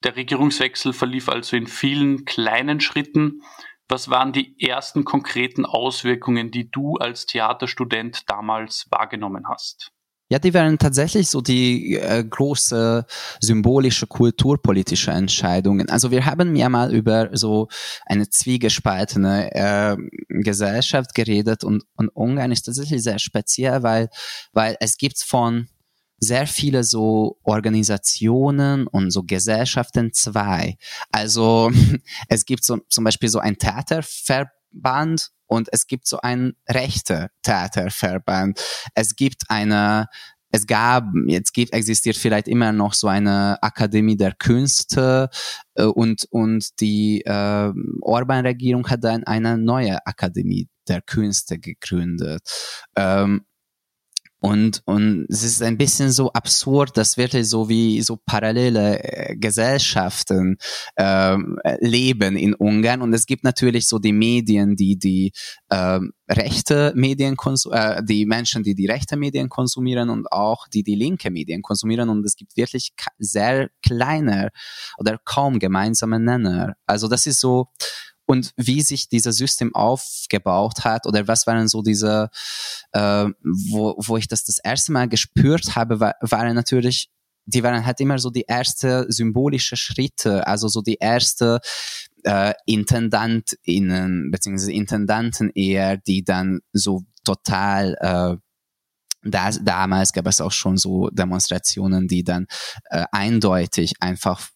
Der 0.03 0.17
Regierungswechsel 0.17 0.95
verlief 0.95 1.29
also 1.29 1.55
in 1.57 1.67
vielen 1.67 2.25
kleinen 2.25 2.81
Schritten. 2.81 3.43
Was 3.89 4.09
waren 4.09 4.33
die 4.33 4.59
ersten 4.59 5.05
konkreten 5.05 5.67
Auswirkungen, 5.67 6.51
die 6.51 6.71
du 6.71 6.95
als 6.95 7.27
Theaterstudent 7.27 8.23
damals 8.31 8.87
wahrgenommen 8.89 9.49
hast? 9.49 9.93
Ja, 10.31 10.39
die 10.39 10.55
wären 10.55 10.79
tatsächlich 10.79 11.29
so 11.29 11.41
die 11.41 11.97
äh, 11.97 12.23
große 12.23 13.05
symbolische 13.41 14.07
kulturpolitische 14.07 15.11
Entscheidungen. 15.11 15.89
Also 15.91 16.13
wir 16.13 16.25
haben 16.25 16.55
ja 16.55 16.69
mal 16.69 16.95
über 16.95 17.31
so 17.33 17.67
eine 18.07 18.31
zwiegespaltene 18.31 19.53
äh, 19.53 19.97
Gesellschaft 20.29 21.17
geredet 21.17 21.65
und, 21.65 21.83
und 21.97 22.11
Ungarn 22.11 22.53
ist 22.53 22.63
tatsächlich 22.63 23.03
sehr 23.03 23.19
speziell, 23.19 23.83
weil, 23.83 24.09
weil 24.53 24.77
es 24.79 24.99
gibt 24.99 25.21
von 25.21 25.67
sehr 26.21 26.47
viele 26.47 26.85
so 26.85 27.39
Organisationen 27.43 28.87
und 28.87 29.11
so 29.11 29.25
Gesellschaften 29.25 30.13
zwei. 30.13 30.77
Also 31.11 31.73
es 32.29 32.45
gibt 32.45 32.63
so 32.65 32.79
zum 32.89 33.03
Beispiel 33.03 33.31
so 33.31 33.41
ein 33.41 33.59
Theaterverband 33.59 34.60
und 35.47 35.69
es 35.73 35.87
gibt 35.87 36.07
so 36.07 36.21
einen 36.21 36.55
rechten 36.69 37.29
Theaterverband. 37.43 38.61
Es 38.95 39.17
gibt 39.17 39.43
eine 39.49 40.09
es 40.53 40.67
gab, 40.67 41.05
jetzt 41.27 41.53
gibt, 41.55 41.73
existiert 41.73 42.17
vielleicht 42.17 42.49
immer 42.49 42.73
noch 42.73 42.95
so 42.95 43.07
eine 43.07 43.63
Akademie 43.63 44.17
der 44.17 44.33
Künste 44.33 45.31
äh, 45.75 45.85
und, 45.85 46.27
und 46.31 46.81
die 46.81 47.23
äh, 47.23 47.73
Orban-Regierung 48.01 48.89
hat 48.89 49.05
dann 49.05 49.25
eine 49.25 49.57
neue 49.59 50.05
Akademie 50.07 50.69
der 50.89 51.03
Künste 51.03 51.59
gegründet. 51.59 52.43
Ähm, 52.97 53.45
und, 54.41 54.81
und 54.87 55.27
es 55.29 55.45
ist 55.45 55.63
ein 55.63 55.77
bisschen 55.77 56.11
so 56.11 56.33
absurd, 56.33 56.97
dass 56.97 57.19
wirklich 57.19 57.47
so 57.47 57.69
wie 57.69 58.01
so 58.01 58.17
parallele 58.17 59.03
äh, 59.03 59.37
Gesellschaften 59.37 60.57
äh, 60.97 61.37
leben 61.81 62.37
in 62.37 62.55
Ungarn. 62.55 63.03
Und 63.03 63.13
es 63.13 63.27
gibt 63.27 63.45
natürlich 63.45 63.87
so 63.87 63.99
die 63.99 64.15
Medien, 64.15 64.77
die 64.77 64.99
die 64.99 65.33
äh, 65.69 66.01
rechte 66.27 66.93
Medien 66.97 67.37
äh, 67.71 68.03
die 68.03 68.25
Menschen, 68.25 68.63
die 68.63 68.75
die 68.75 68.87
rechte 68.87 69.19
Medien 69.19 69.51
konsumieren 69.51 70.09
und 70.09 70.33
auch 70.33 70.67
die 70.69 70.83
die 70.83 70.95
linke 70.95 71.31
Medien 71.31 71.61
konsumieren. 71.61 72.09
Und 72.09 72.25
es 72.25 72.35
gibt 72.35 72.57
wirklich 72.57 72.93
sehr 73.19 73.69
kleine 73.83 74.51
oder 74.97 75.19
kaum 75.23 75.59
gemeinsame 75.59 76.19
Nenner. 76.19 76.77
Also 76.87 77.09
das 77.09 77.27
ist 77.27 77.41
so, 77.41 77.69
und 78.31 78.53
wie 78.57 78.81
sich 78.81 79.09
dieses 79.09 79.37
System 79.39 79.75
aufgebaut 79.75 80.85
hat 80.85 81.05
oder 81.05 81.27
was 81.27 81.49
waren 81.49 81.67
so 81.67 81.83
diese, 81.83 82.31
äh, 82.93 83.27
wo, 83.71 83.97
wo 83.99 84.17
ich 84.17 84.29
das 84.29 84.45
das 84.45 84.61
erste 84.63 84.93
Mal 84.93 85.09
gespürt 85.09 85.75
habe, 85.75 85.99
war, 85.99 86.15
waren 86.21 86.55
natürlich 86.55 87.11
die 87.47 87.65
waren 87.65 87.85
halt 87.85 87.99
immer 87.99 88.19
so 88.21 88.31
die 88.31 88.45
erste 88.47 89.07
symbolische 89.09 89.77
Schritte, 89.77 90.47
also 90.47 90.69
so 90.69 90.83
die 90.83 90.99
erste 91.01 91.59
äh, 92.23 92.53
Intendantinnen 92.67 94.31
beziehungsweise 94.31 94.73
Intendanten 94.73 95.51
eher, 95.51 95.97
die 95.97 96.23
dann 96.23 96.61
so 96.73 97.03
total 97.25 97.97
äh, 98.01 98.37
da, 99.23 99.51
damals 99.51 100.13
gab 100.13 100.29
es 100.29 100.41
auch 100.41 100.53
schon 100.53 100.77
so 100.77 101.11
Demonstrationen, 101.11 102.07
die 102.07 102.23
dann 102.23 102.47
äh, 102.91 103.05
eindeutig 103.11 103.95
einfach 103.99 104.49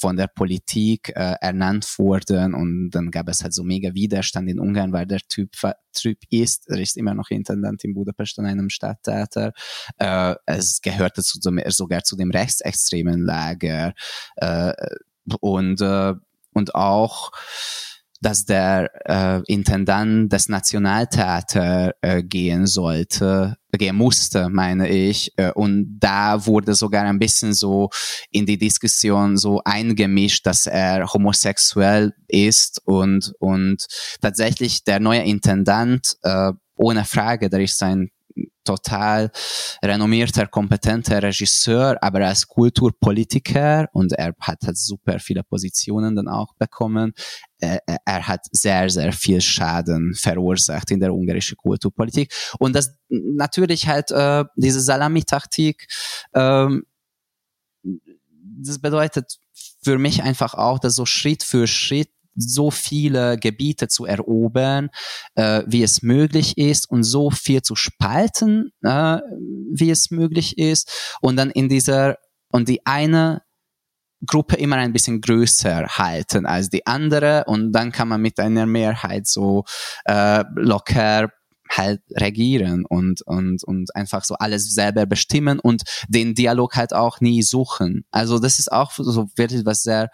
von 0.00 0.16
der 0.16 0.28
Politik 0.28 1.10
äh, 1.10 1.34
ernannt 1.40 1.86
wurden 1.98 2.54
und 2.54 2.90
dann 2.90 3.10
gab 3.10 3.28
es 3.28 3.42
halt 3.42 3.52
so 3.52 3.62
mega 3.62 3.94
Widerstand 3.94 4.48
in 4.48 4.58
Ungarn, 4.58 4.92
weil 4.92 5.06
der 5.06 5.20
Typ, 5.20 5.50
typ 5.92 6.18
ist, 6.30 6.68
er 6.68 6.80
ist 6.80 6.96
immer 6.96 7.14
noch 7.14 7.30
Intendant 7.30 7.84
in 7.84 7.94
Budapest 7.94 8.38
an 8.38 8.46
einem 8.46 8.70
Stadttheater. 8.70 9.52
Äh, 9.98 10.34
es 10.46 10.80
gehörte 10.80 11.22
zu, 11.22 11.38
sogar 11.68 12.02
zu 12.02 12.16
dem 12.16 12.30
rechtsextremen 12.30 13.24
Lager 13.24 13.92
äh, 14.36 14.72
und, 15.40 15.80
äh, 15.80 16.14
und 16.52 16.74
auch 16.74 17.32
dass 18.20 18.44
der 18.44 18.90
äh, 19.06 19.42
Intendant 19.46 20.32
des 20.32 20.48
Nationaltheater 20.48 21.94
äh, 22.02 22.22
gehen 22.22 22.66
sollte, 22.66 23.56
gehen 23.72 23.96
musste, 23.96 24.48
meine 24.50 24.88
ich. 24.88 25.32
Äh, 25.36 25.52
und 25.52 25.98
da 26.00 26.46
wurde 26.46 26.74
sogar 26.74 27.04
ein 27.04 27.18
bisschen 27.18 27.54
so 27.54 27.88
in 28.30 28.44
die 28.44 28.58
Diskussion 28.58 29.38
so 29.38 29.62
eingemischt, 29.64 30.46
dass 30.46 30.66
er 30.66 31.12
homosexuell 31.12 32.12
ist 32.28 32.82
und, 32.84 33.32
und 33.38 33.86
tatsächlich 34.20 34.84
der 34.84 35.00
neue 35.00 35.22
Intendant, 35.22 36.16
äh, 36.22 36.52
ohne 36.76 37.04
Frage, 37.04 37.48
der 37.48 37.60
ist 37.60 37.82
ein 37.82 38.10
total 38.64 39.30
renommierter, 39.82 40.46
kompetenter 40.46 41.22
Regisseur, 41.22 41.96
aber 42.02 42.26
als 42.26 42.46
Kulturpolitiker 42.46 43.88
und 43.92 44.12
er 44.12 44.34
hat 44.40 44.62
halt 44.62 44.78
super 44.78 45.18
viele 45.18 45.42
Positionen 45.42 46.16
dann 46.16 46.28
auch 46.28 46.54
bekommen. 46.58 47.12
Er, 47.58 47.80
er 47.86 48.28
hat 48.28 48.46
sehr, 48.52 48.88
sehr 48.90 49.12
viel 49.12 49.40
Schaden 49.40 50.14
verursacht 50.14 50.90
in 50.90 51.00
der 51.00 51.12
ungarischen 51.12 51.56
Kulturpolitik. 51.56 52.32
Und 52.58 52.74
das 52.74 52.96
natürlich 53.08 53.86
halt 53.86 54.10
äh, 54.10 54.44
diese 54.56 54.80
Salami-Taktik, 54.80 55.86
ähm, 56.34 56.84
das 57.82 58.78
bedeutet 58.78 59.38
für 59.82 59.98
mich 59.98 60.22
einfach 60.22 60.54
auch, 60.54 60.78
dass 60.78 60.94
so 60.94 61.06
Schritt 61.06 61.42
für 61.42 61.66
Schritt 61.66 62.10
so 62.34 62.70
viele 62.70 63.38
Gebiete 63.38 63.88
zu 63.88 64.04
erobern, 64.04 64.90
äh, 65.34 65.62
wie 65.66 65.82
es 65.82 66.02
möglich 66.02 66.58
ist 66.58 66.88
und 66.88 67.04
so 67.04 67.30
viel 67.30 67.62
zu 67.62 67.76
spalten, 67.76 68.70
äh, 68.82 69.18
wie 69.72 69.90
es 69.90 70.10
möglich 70.10 70.58
ist. 70.58 71.16
Und 71.20 71.36
dann 71.36 71.50
in 71.50 71.68
dieser 71.68 72.16
und 72.52 72.68
die 72.68 72.84
eine 72.84 73.42
Gruppe 74.26 74.56
immer 74.56 74.76
ein 74.76 74.92
bisschen 74.92 75.20
größer 75.20 75.86
halten 75.86 76.46
als 76.46 76.68
die 76.68 76.86
andere. 76.86 77.44
Und 77.46 77.72
dann 77.72 77.92
kann 77.92 78.08
man 78.08 78.20
mit 78.20 78.38
einer 78.38 78.66
Mehrheit 78.66 79.26
so 79.26 79.64
äh, 80.04 80.44
locker 80.56 81.30
halt 81.70 82.02
regieren 82.12 82.84
und, 82.84 83.22
und, 83.22 83.62
und 83.64 83.94
einfach 83.94 84.24
so 84.24 84.34
alles 84.34 84.74
selber 84.74 85.06
bestimmen 85.06 85.60
und 85.60 85.82
den 86.08 86.34
Dialog 86.34 86.76
halt 86.76 86.92
auch 86.92 87.20
nie 87.20 87.42
suchen. 87.42 88.04
Also 88.10 88.38
das 88.38 88.58
ist 88.58 88.72
auch 88.72 88.92
so 88.92 89.28
wirklich 89.36 89.64
was 89.64 89.82
sehr, 89.82 90.10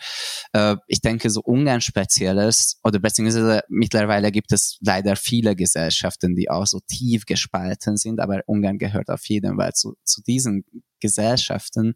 äh, 0.52 0.76
ich 0.86 1.00
denke, 1.00 1.30
so 1.30 1.40
Ungarn 1.40 1.80
spezielles 1.80 2.78
oder 2.84 2.98
beziehungsweise 2.98 3.62
mittlerweile 3.68 4.30
gibt 4.30 4.52
es 4.52 4.78
leider 4.80 5.16
viele 5.16 5.56
Gesellschaften, 5.56 6.36
die 6.36 6.50
auch 6.50 6.66
so 6.66 6.80
tief 6.86 7.24
gespalten 7.24 7.96
sind, 7.96 8.20
aber 8.20 8.42
Ungarn 8.46 8.78
gehört 8.78 9.08
auf 9.08 9.24
jeden 9.26 9.56
Fall 9.56 9.72
zu, 9.72 9.94
zu 10.04 10.22
diesen 10.22 10.64
Gesellschaften. 11.00 11.94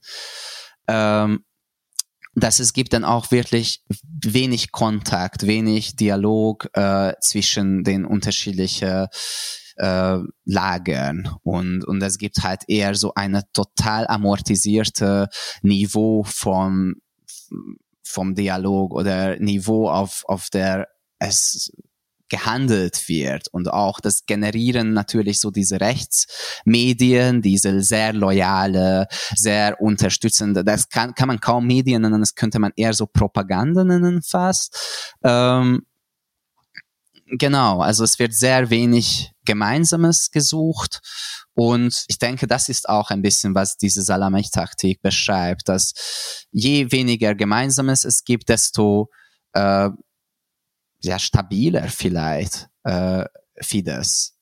Ähm, 0.88 1.44
dass 2.34 2.60
es 2.60 2.72
gibt 2.72 2.92
dann 2.92 3.04
auch 3.04 3.30
wirklich 3.30 3.82
wenig 4.24 4.72
Kontakt, 4.72 5.46
wenig 5.46 5.96
Dialog 5.96 6.68
äh, 6.74 7.14
zwischen 7.20 7.82
den 7.84 8.04
unterschiedlichen 8.04 9.06
äh, 9.76 10.18
Lagern. 10.44 11.28
Und 11.42 11.84
und 11.84 12.02
es 12.02 12.18
gibt 12.18 12.42
halt 12.42 12.62
eher 12.68 12.94
so 12.94 13.14
eine 13.14 13.42
total 13.52 14.06
amortisierte 14.06 15.28
Niveau 15.62 16.22
vom 16.24 16.96
vom 18.02 18.34
Dialog 18.34 18.92
oder 18.92 19.38
Niveau 19.38 19.88
auf 19.88 20.24
auf 20.26 20.50
der 20.50 20.88
es 21.18 21.72
gehandelt 22.30 23.08
wird 23.08 23.48
und 23.48 23.70
auch 23.70 24.00
das 24.00 24.24
Generieren 24.24 24.94
natürlich 24.94 25.40
so 25.40 25.50
diese 25.50 25.80
Rechtsmedien, 25.80 27.42
diese 27.42 27.82
sehr 27.82 28.14
loyale, 28.14 29.06
sehr 29.36 29.80
unterstützende, 29.80 30.64
das 30.64 30.88
kann, 30.88 31.14
kann 31.14 31.28
man 31.28 31.40
kaum 31.40 31.66
Medien 31.66 32.02
nennen, 32.02 32.20
das 32.20 32.34
könnte 32.34 32.58
man 32.58 32.72
eher 32.76 32.94
so 32.94 33.06
Propaganda 33.06 33.84
nennen 33.84 34.22
fast. 34.22 35.12
Ähm, 35.22 35.82
genau, 37.26 37.80
also 37.80 38.04
es 38.04 38.18
wird 38.18 38.32
sehr 38.32 38.70
wenig 38.70 39.32
Gemeinsames 39.44 40.30
gesucht 40.30 41.00
und 41.54 42.04
ich 42.08 42.18
denke, 42.18 42.46
das 42.46 42.68
ist 42.68 42.88
auch 42.88 43.10
ein 43.10 43.22
bisschen, 43.22 43.54
was 43.54 43.76
diese 43.76 44.02
Salamech-Taktik 44.02 45.02
beschreibt, 45.02 45.68
dass 45.68 46.46
je 46.52 46.90
weniger 46.92 47.34
Gemeinsames 47.34 48.04
es 48.04 48.24
gibt, 48.24 48.48
desto 48.48 49.10
äh, 49.52 49.90
ja, 51.02 51.18
stabiler 51.18 51.88
vielleicht 51.88 52.68
äh, 52.84 53.24
Fidesz, 53.60 54.38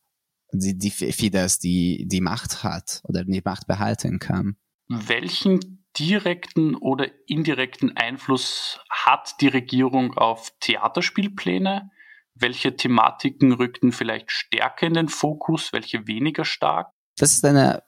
die, 0.53 0.77
die 0.77 0.91
Fidesz 0.91 1.59
die, 1.59 2.07
die 2.07 2.21
Macht 2.21 2.63
hat 2.63 3.01
oder 3.05 3.25
die 3.25 3.43
Macht 3.45 3.67
behalten 3.67 4.19
kann. 4.19 4.57
Welchen 4.89 5.85
direkten 5.99 6.75
oder 6.75 7.09
indirekten 7.27 7.97
Einfluss 7.97 8.81
hat 8.89 9.41
die 9.41 9.49
Regierung 9.49 10.17
auf 10.17 10.53
Theaterspielpläne? 10.61 11.91
Welche 12.35 12.77
Thematiken 12.77 13.53
rückten 13.53 13.93
vielleicht 13.93 14.31
stärker 14.31 14.87
in 14.87 14.95
den 14.95 15.09
Fokus, 15.09 15.73
welche 15.73 16.07
weniger 16.07 16.45
stark? 16.45 16.93
Das 17.19 17.33
ist 17.33 17.45
eine 17.45 17.83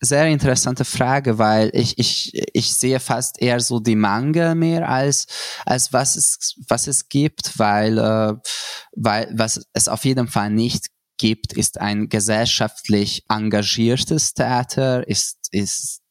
sehr 0.00 0.26
interessante 0.26 0.84
Frage, 0.84 1.38
weil 1.38 1.70
ich, 1.72 1.98
ich, 1.98 2.32
ich 2.52 2.74
sehe 2.74 3.00
fast 3.00 3.40
eher 3.40 3.60
so 3.60 3.80
die 3.80 3.96
Mangel 3.96 4.54
mehr 4.54 4.88
als, 4.88 5.26
als 5.64 5.92
was 5.92 6.16
es, 6.16 6.56
was 6.68 6.86
es 6.86 7.08
gibt, 7.08 7.58
weil, 7.58 7.98
äh, 7.98 8.34
weil 8.96 9.32
was 9.34 9.62
es 9.72 9.88
auf 9.88 10.04
jeden 10.04 10.28
Fall 10.28 10.50
nicht 10.50 10.86
gibt, 11.18 11.52
ist 11.52 11.80
ein 11.80 12.08
gesellschaftlich 12.08 13.24
engagiertes 13.28 14.34
Theater, 14.34 15.06
ist, 15.08 15.48
ist 15.50 16.02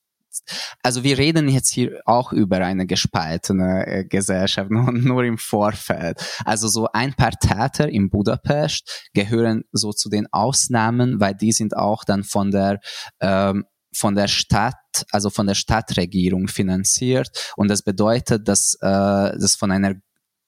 also 0.84 1.04
wir 1.04 1.18
reden 1.18 1.50
jetzt 1.50 1.70
hier 1.70 2.02
auch 2.06 2.32
über 2.32 2.58
eine 2.58 2.86
gespaltene 2.86 3.88
äh, 3.88 4.06
Gesellschaft, 4.06 4.70
nur, 4.72 4.92
nur 4.92 5.24
im 5.24 5.38
Vorfeld. 5.38 6.22
Also 6.46 6.68
so 6.68 6.88
ein 6.94 7.14
paar 7.14 7.32
Täter 7.32 7.90
in 7.90 8.10
Budapest 8.10 9.10
gehören 9.14 9.64
so 9.72 9.92
zu 9.92 10.10
den 10.10 10.28
Ausnahmen, 10.32 11.20
weil 11.20 11.36
die 11.36 11.52
sind 11.52 11.76
auch 11.76 12.04
dann 12.04 12.24
von 12.24 12.52
der 12.52 12.80
ähm, 13.20 13.66
von 13.96 14.14
der 14.14 14.28
Stadt, 14.28 14.76
also 15.12 15.30
von 15.30 15.48
der 15.48 15.56
Stadtregierung 15.56 16.50
finanziert. 16.50 17.54
Und 17.56 17.70
das 17.70 17.82
bedeutet, 17.82 18.48
dass 18.48 18.74
äh, 18.82 18.88
das 18.88 19.56
von 19.56 19.72
einer 19.72 19.96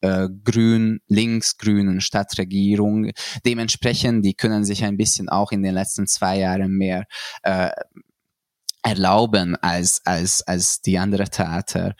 äh, 0.02 0.28
grün, 0.44 1.00
linksgrünen 1.08 2.02
Stadtregierung. 2.02 3.12
Dementsprechend, 3.46 4.26
die 4.26 4.36
können 4.36 4.64
sich 4.64 4.84
ein 4.84 4.98
bisschen 4.98 5.30
auch 5.30 5.52
in 5.52 5.64
den 5.64 5.74
letzten 5.74 6.08
zwei 6.08 6.40
Jahren 6.40 6.72
mehr 6.74 7.06
äh, 7.44 7.72
erlauben 8.88 9.56
als, 9.58 10.02
als, 10.06 10.42
als 10.48 10.82
die 10.82 10.98
andere 10.98 11.30
Theater. 11.30 11.96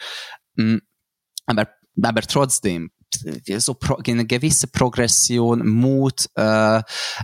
Mm, 0.56 0.78
aber, 1.46 1.68
aber 2.02 2.22
trotzdem, 2.22 2.92
so 3.58 3.74
pro, 3.74 3.98
eine 4.06 4.26
gewisse 4.26 4.68
Progression, 4.68 5.68
Mut, 5.68 6.30
äh, 6.36 6.82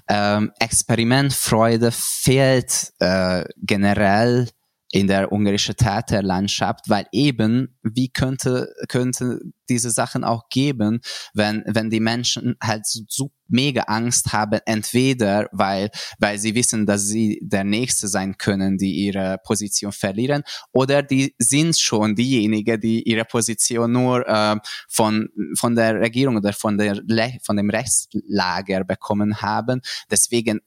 äh, 0.07 0.47
Experimentfreude 0.59 1.91
fehlt 1.91 2.93
äh, 2.99 3.45
generell 3.57 4.49
in 4.93 5.07
der 5.07 5.31
ungarischen 5.31 5.75
Theaterlandschaft, 5.75 6.87
weil 6.87 7.07
eben, 7.11 7.79
wie 7.81 8.09
könnte, 8.09 8.71
könnte 8.89 9.39
diese 9.67 9.89
Sachen 9.89 10.23
auch 10.23 10.49
geben, 10.49 11.01
wenn, 11.33 11.63
wenn 11.65 11.89
die 11.89 11.99
Menschen 11.99 12.55
halt 12.61 12.85
so, 12.85 13.01
so 13.09 13.31
mega 13.47 13.81
Angst 13.83 14.33
haben, 14.33 14.59
entweder 14.67 15.49
weil, 15.51 15.89
weil 16.19 16.37
sie 16.37 16.53
wissen, 16.53 16.85
dass 16.85 17.07
sie 17.07 17.39
der 17.41 17.63
Nächste 17.63 18.07
sein 18.07 18.37
können, 18.37 18.77
die 18.77 18.93
ihre 19.07 19.39
Position 19.43 19.91
verlieren, 19.91 20.43
oder 20.71 21.01
die 21.01 21.33
sind 21.39 21.75
schon 21.75 22.13
diejenigen, 22.13 22.79
die 22.79 23.01
ihre 23.01 23.25
Position 23.25 23.91
nur 23.91 24.27
äh, 24.27 24.57
von, 24.87 25.29
von 25.57 25.73
der 25.73 26.01
Regierung 26.01 26.37
oder 26.37 26.53
von, 26.53 26.77
der, 26.77 27.01
von 27.43 27.57
dem 27.57 27.71
Rechtslager 27.71 28.83
bekommen 28.83 29.41
haben. 29.41 29.81
Deswegen 30.11 30.59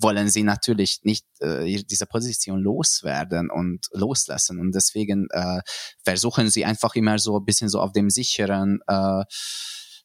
wollen 0.00 0.28
sie 0.28 0.42
natürlich 0.42 1.00
nicht 1.02 1.24
äh, 1.40 1.82
diese 1.84 2.06
Position 2.06 2.60
loswerden 2.60 3.50
und 3.50 3.86
loslassen. 3.92 4.58
Und 4.60 4.74
deswegen 4.74 5.28
äh, 5.30 5.60
versuchen 6.04 6.50
sie 6.50 6.64
einfach 6.64 6.94
immer 6.94 7.18
so 7.18 7.38
ein 7.38 7.44
bisschen 7.44 7.68
so 7.68 7.80
auf 7.80 7.92
dem 7.92 8.10
sicheren, 8.10 8.80
äh, 8.86 9.24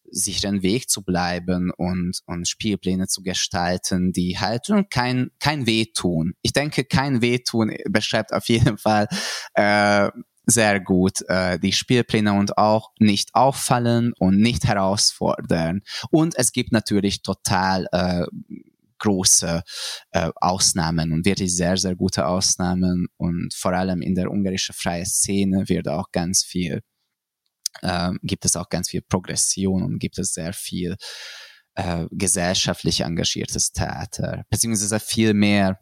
sicheren 0.09 0.61
Weg 0.61 0.89
zu 0.89 1.03
bleiben 1.03 1.71
und, 1.77 2.19
und 2.25 2.47
Spielpläne 2.47 3.07
zu 3.07 3.21
gestalten, 3.21 4.11
die 4.11 4.37
halt 4.39 4.67
kein, 4.89 5.29
kein 5.39 5.65
Wehtun. 5.65 6.33
Ich 6.41 6.53
denke, 6.53 6.83
kein 6.83 7.21
Wehtun 7.21 7.75
beschreibt 7.89 8.33
auf 8.33 8.47
jeden 8.49 8.77
Fall 8.77 9.07
äh, 9.53 10.09
sehr 10.45 10.79
gut 10.79 11.21
äh, 11.27 11.59
die 11.59 11.71
Spielpläne 11.71 12.33
und 12.33 12.57
auch 12.57 12.89
nicht 12.99 13.29
auffallen 13.33 14.13
und 14.17 14.39
nicht 14.39 14.65
herausfordern. 14.65 15.81
Und 16.09 16.37
es 16.37 16.51
gibt 16.51 16.71
natürlich 16.71 17.21
total 17.21 17.87
äh, 17.91 18.25
große 19.01 19.61
äh, 20.11 20.31
Ausnahmen 20.35 21.11
und 21.11 21.25
wirklich 21.25 21.55
sehr, 21.55 21.75
sehr 21.77 21.95
gute 21.95 22.25
Ausnahmen. 22.25 23.07
Und 23.17 23.53
vor 23.53 23.73
allem 23.73 24.01
in 24.01 24.15
der 24.15 24.31
ungarischen 24.31 24.73
freien 24.73 25.05
Szene 25.05 25.67
wird 25.67 25.87
auch 25.87 26.11
ganz 26.11 26.43
viel, 26.43 26.81
äh, 27.81 28.11
gibt 28.23 28.45
es 28.45 28.55
auch 28.55 28.69
ganz 28.69 28.89
viel 28.89 29.01
Progression 29.01 29.83
und 29.83 29.99
gibt 29.99 30.17
es 30.17 30.33
sehr 30.33 30.53
viel 30.53 30.95
äh, 31.75 32.05
gesellschaftlich 32.11 33.01
engagiertes 33.01 33.71
Theater, 33.71 34.43
beziehungsweise 34.49 34.99
viel 34.99 35.33
mehr 35.33 35.79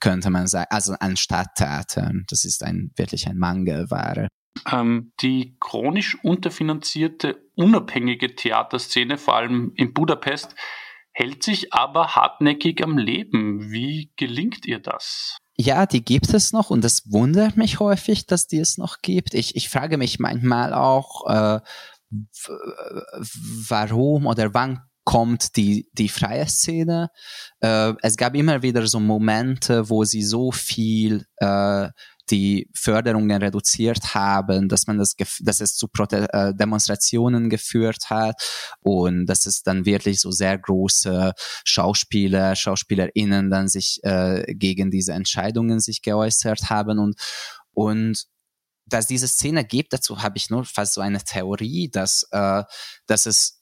könnte 0.00 0.30
man 0.30 0.46
sagen, 0.46 0.68
also 0.70 0.94
anstatt 0.98 1.54
Theater. 1.56 2.10
Das 2.28 2.44
ist 2.44 2.64
ein, 2.64 2.90
wirklich 2.96 3.28
ein 3.28 3.36
Mangelware. 3.36 4.28
Ähm, 4.70 5.12
die 5.20 5.56
chronisch 5.60 6.16
unterfinanzierte, 6.22 7.42
unabhängige 7.54 8.34
Theaterszene, 8.34 9.18
vor 9.18 9.36
allem 9.36 9.72
in 9.76 9.92
Budapest, 9.92 10.54
hält 11.12 11.42
sich 11.42 11.72
aber 11.72 12.14
hartnäckig 12.14 12.82
am 12.82 12.98
Leben. 12.98 13.70
Wie 13.70 14.12
gelingt 14.16 14.66
ihr 14.66 14.80
das? 14.80 15.38
Ja, 15.56 15.86
die 15.86 16.04
gibt 16.04 16.32
es 16.32 16.52
noch 16.52 16.70
und 16.70 16.84
es 16.84 17.10
wundert 17.10 17.56
mich 17.56 17.80
häufig, 17.80 18.26
dass 18.26 18.46
die 18.46 18.58
es 18.58 18.78
noch 18.78 18.98
gibt. 19.02 19.34
Ich, 19.34 19.56
ich 19.56 19.68
frage 19.68 19.98
mich 19.98 20.18
manchmal 20.18 20.72
auch, 20.72 21.28
äh, 21.28 21.60
warum 23.68 24.26
oder 24.26 24.54
wann 24.54 24.80
kommt 25.04 25.56
die, 25.56 25.88
die 25.92 26.08
freie 26.08 26.46
Szene. 26.46 27.10
Äh, 27.60 27.94
es 28.02 28.16
gab 28.16 28.34
immer 28.34 28.62
wieder 28.62 28.86
so 28.86 29.00
Momente, 29.00 29.90
wo 29.90 30.04
sie 30.04 30.22
so 30.22 30.52
viel 30.52 31.26
äh, 31.36 31.88
die 32.30 32.68
Förderungen 32.74 33.42
reduziert 33.42 34.14
haben, 34.14 34.68
dass 34.68 34.86
man 34.86 34.98
das, 34.98 35.14
dass 35.40 35.60
es 35.60 35.76
zu 35.76 35.88
Prote 35.88 36.32
äh, 36.32 36.54
Demonstrationen 36.54 37.50
geführt 37.50 38.10
hat 38.10 38.40
und 38.80 39.26
dass 39.26 39.46
es 39.46 39.62
dann 39.62 39.84
wirklich 39.84 40.20
so 40.20 40.30
sehr 40.30 40.58
große 40.58 41.32
Schauspieler, 41.64 42.56
Schauspielerinnen 42.56 43.50
dann 43.50 43.68
sich 43.68 44.00
äh, 44.02 44.44
gegen 44.54 44.90
diese 44.90 45.12
Entscheidungen 45.12 45.80
sich 45.80 46.02
geäußert 46.02 46.70
haben 46.70 46.98
und 46.98 47.16
und 47.72 48.26
dass 48.86 49.06
diese 49.06 49.28
Szene 49.28 49.64
gibt, 49.64 49.92
dazu 49.92 50.22
habe 50.22 50.36
ich 50.36 50.50
nur 50.50 50.64
fast 50.64 50.94
so 50.94 51.00
eine 51.00 51.22
Theorie, 51.22 51.88
dass, 51.88 52.26
äh, 52.32 52.64
dass 53.06 53.26
es 53.26 53.59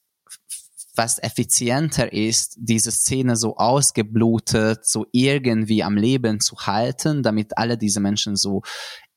was 0.99 1.19
effizienter 1.23 2.13
ist, 2.13 2.57
diese 2.59 2.91
Szene 2.91 3.37
so 3.37 3.57
ausgeblutet, 3.57 4.85
so 4.85 5.07
irgendwie 5.13 5.83
am 5.85 5.97
Leben 5.97 6.41
zu 6.41 6.57
halten, 6.59 7.23
damit 7.23 7.57
alle 7.57 7.79
diese 7.79 8.01
Menschen 8.01 8.37
so 8.37 8.63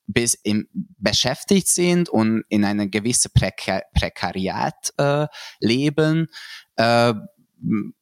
bis 0.06 0.34
im, 0.34 0.68
beschäftigt 0.72 1.68
sind 1.68 2.08
und 2.08 2.44
in 2.48 2.64
eine 2.64 2.88
gewisse 2.88 3.28
Prekar 3.28 3.82
Prekariat 3.94 4.92
äh, 4.96 5.26
leben 5.60 6.28
äh, 6.76 7.14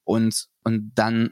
und 0.04 0.46
und 0.62 0.92
dann 0.94 1.30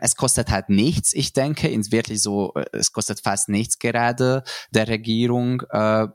es 0.00 0.14
kostet 0.14 0.50
halt 0.50 0.68
nichts, 0.68 1.12
ich 1.12 1.32
denke, 1.32 1.66
ins 1.66 1.90
wirklich 1.90 2.22
so, 2.22 2.52
es 2.72 2.92
kostet 2.92 3.20
fast 3.20 3.48
nichts 3.48 3.80
gerade 3.80 4.44
der 4.70 4.86
Regierung, 4.86 5.62
äh, 5.70 6.06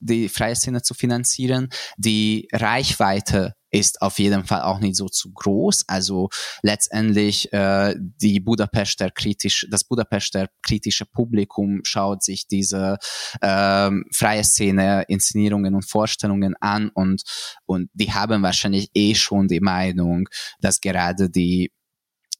die 0.00 0.28
freie 0.28 0.56
Szene 0.56 0.82
zu 0.82 0.94
finanzieren. 0.94 1.68
Die 1.96 2.48
Reichweite 2.52 3.54
ist 3.74 4.00
auf 4.02 4.18
jeden 4.20 4.44
Fall 4.44 4.62
auch 4.62 4.78
nicht 4.78 4.96
so 4.96 5.08
zu 5.08 5.32
groß. 5.32 5.84
Also 5.88 6.28
letztendlich 6.62 7.52
äh, 7.52 7.94
die 7.98 8.38
Budapester 8.38 9.10
kritisch, 9.10 9.66
das 9.70 9.82
Budapester 9.84 10.48
kritische 10.62 11.06
Publikum 11.06 11.80
schaut 11.82 12.22
sich 12.22 12.46
diese 12.46 12.98
äh, 13.40 13.90
freie 14.12 14.44
Szene, 14.44 15.04
Inszenierungen 15.08 15.74
und 15.74 15.88
Vorstellungen 15.88 16.54
an 16.60 16.90
und 16.94 17.22
und 17.66 17.90
die 17.94 18.12
haben 18.12 18.42
wahrscheinlich 18.42 18.90
eh 18.94 19.14
schon 19.14 19.48
die 19.48 19.60
Meinung, 19.60 20.28
dass 20.60 20.80
gerade 20.80 21.28
die 21.28 21.72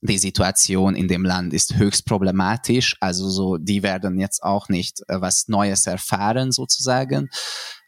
die 0.02 0.18
Situation 0.18 0.94
in 0.94 1.08
dem 1.08 1.24
Land 1.24 1.54
ist 1.54 1.76
höchst 1.76 2.04
problematisch. 2.04 2.94
Also 3.00 3.30
so, 3.30 3.56
die 3.56 3.82
werden 3.82 4.20
jetzt 4.20 4.42
auch 4.42 4.68
nicht 4.68 5.00
äh, 5.08 5.20
was 5.20 5.48
Neues 5.48 5.86
erfahren 5.86 6.52
sozusagen 6.52 7.30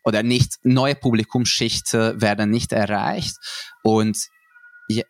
oder 0.07 0.23
nicht 0.23 0.61
neue 0.63 0.95
Publikumsschichten 0.95 2.21
werden 2.23 2.49
nicht 2.49 2.73
erreicht. 2.73 3.37
Und 3.83 4.17
ja, 4.89 5.03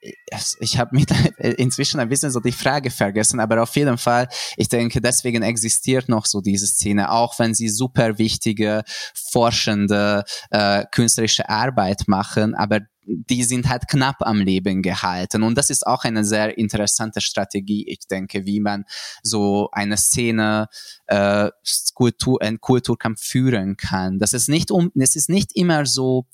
ich 0.61 0.79
habe 0.79 0.97
mich 0.97 1.07
inzwischen 1.59 2.01
ein 2.01 2.09
bisschen 2.09 2.31
so 2.31 2.41
die 2.41 2.53
Frage 2.53 2.91
vergessen, 2.91 3.41
aber 3.41 3.63
auf 3.63 3.75
jeden 3.77 3.99
Fall, 3.99 4.29
ich 4.57 4.69
denke, 4.69 5.01
deswegen 5.01 5.43
existiert 5.43 6.09
noch 6.09 6.27
so 6.27 6.41
diese 6.41 6.67
Szene, 6.67 7.11
auch 7.11 7.39
wenn 7.39 7.55
sie 7.55 7.69
super 7.69 8.19
wichtige, 8.19 8.83
forschende, 9.15 10.25
äh, 10.51 10.85
künstlerische 10.91 11.49
Arbeit 11.49 12.05
machen, 12.07 12.55
aber 12.55 12.81
die 13.07 13.45
sind 13.45 13.69
halt 13.69 13.87
knapp 13.89 14.17
am 14.21 14.41
Leben 14.41 14.83
gehalten. 14.83 15.43
Und 15.43 15.57
das 15.57 15.71
ist 15.71 15.87
auch 15.87 16.05
eine 16.05 16.25
sehr 16.25 16.59
interessante 16.59 17.21
Strategie, 17.21 17.85
ich 17.89 18.09
denke, 18.11 18.47
wie 18.47 18.61
man 18.61 18.85
so 19.23 19.69
eine 19.73 19.97
Szene, 19.97 20.67
äh, 21.07 21.51
Kultur, 21.95 22.43
ein 22.43 22.61
Kulturkampf 22.61 23.21
führen 23.23 23.77
kann. 23.77 24.19
Das 24.19 24.33
ist 24.33 24.49
nicht 24.49 24.71
um, 24.71 24.91
es 24.99 25.17
ist 25.17 25.29
nicht 25.29 25.53
immer 25.55 25.87
so, 25.87 26.27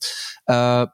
äh, 0.47 0.87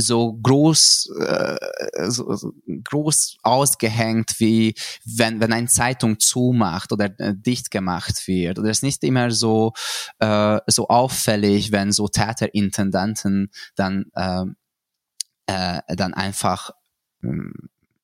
so 0.00 0.34
groß, 0.42 1.10
äh, 1.20 2.10
so, 2.10 2.34
so 2.34 2.52
groß 2.84 3.38
ausgehängt, 3.42 4.38
wie 4.38 4.74
wenn, 5.04 5.40
wenn 5.40 5.52
eine 5.52 5.68
Zeitung 5.68 6.18
zumacht 6.18 6.92
oder 6.92 7.10
äh, 7.18 7.34
dicht 7.34 7.70
gemacht 7.70 8.26
wird. 8.26 8.58
Oder 8.58 8.70
es 8.70 8.78
ist 8.78 8.82
nicht 8.82 9.04
immer 9.04 9.30
so, 9.30 9.72
äh, 10.18 10.58
so 10.66 10.88
auffällig, 10.88 11.72
wenn 11.72 11.92
so 11.92 12.08
Theaterintendanten 12.08 13.50
dann, 13.76 14.06
äh, 14.14 14.44
äh, 15.46 15.96
dann 15.96 16.14
einfach, 16.14 16.70
hm, 17.20 17.52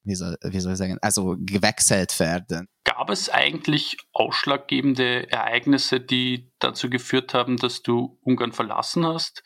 wie 0.05 0.15
soll, 0.15 0.37
wie 0.43 0.61
soll 0.61 0.73
ich 0.73 0.79
sagen, 0.79 0.99
also 1.03 1.37
gewechselt 1.39 2.19
werden. 2.21 2.69
Gab 2.85 3.11
es 3.11 3.29
eigentlich 3.29 3.97
ausschlaggebende 4.13 5.31
Ereignisse, 5.31 6.01
die 6.01 6.53
dazu 6.61 6.89
geführt 6.89 7.35
haben, 7.35 7.57
dass 7.57 7.83
du 7.83 8.19
Ungarn 8.23 8.53
verlassen 8.53 9.05
hast? 9.05 9.43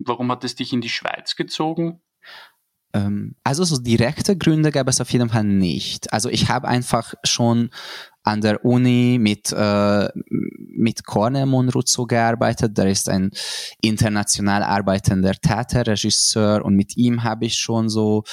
Warum 0.00 0.30
hat 0.30 0.44
es 0.44 0.54
dich 0.54 0.72
in 0.72 0.80
die 0.80 0.88
Schweiz 0.88 1.36
gezogen? 1.36 2.00
Ähm, 2.92 3.36
also 3.44 3.64
so 3.64 3.78
direkte 3.78 4.36
Gründe 4.36 4.72
gab 4.72 4.88
es 4.88 5.00
auf 5.00 5.10
jeden 5.12 5.28
Fall 5.28 5.44
nicht. 5.44 6.12
Also 6.12 6.28
ich 6.28 6.48
habe 6.48 6.66
einfach 6.68 7.14
schon 7.24 7.70
an 8.22 8.40
der 8.40 8.64
Uni 8.64 9.18
mit, 9.20 9.52
äh, 9.52 10.08
mit 10.76 11.04
Cornel 11.06 11.46
Monruzzo 11.46 12.06
gearbeitet. 12.06 12.76
Der 12.76 12.90
ist 12.90 13.08
ein 13.08 13.30
international 13.80 14.62
arbeitender 14.62 15.32
Theaterregisseur 15.34 16.64
und 16.64 16.74
mit 16.74 16.96
ihm 16.96 17.22
habe 17.22 17.46
ich 17.46 17.54
schon 17.54 17.88
so 17.88 18.24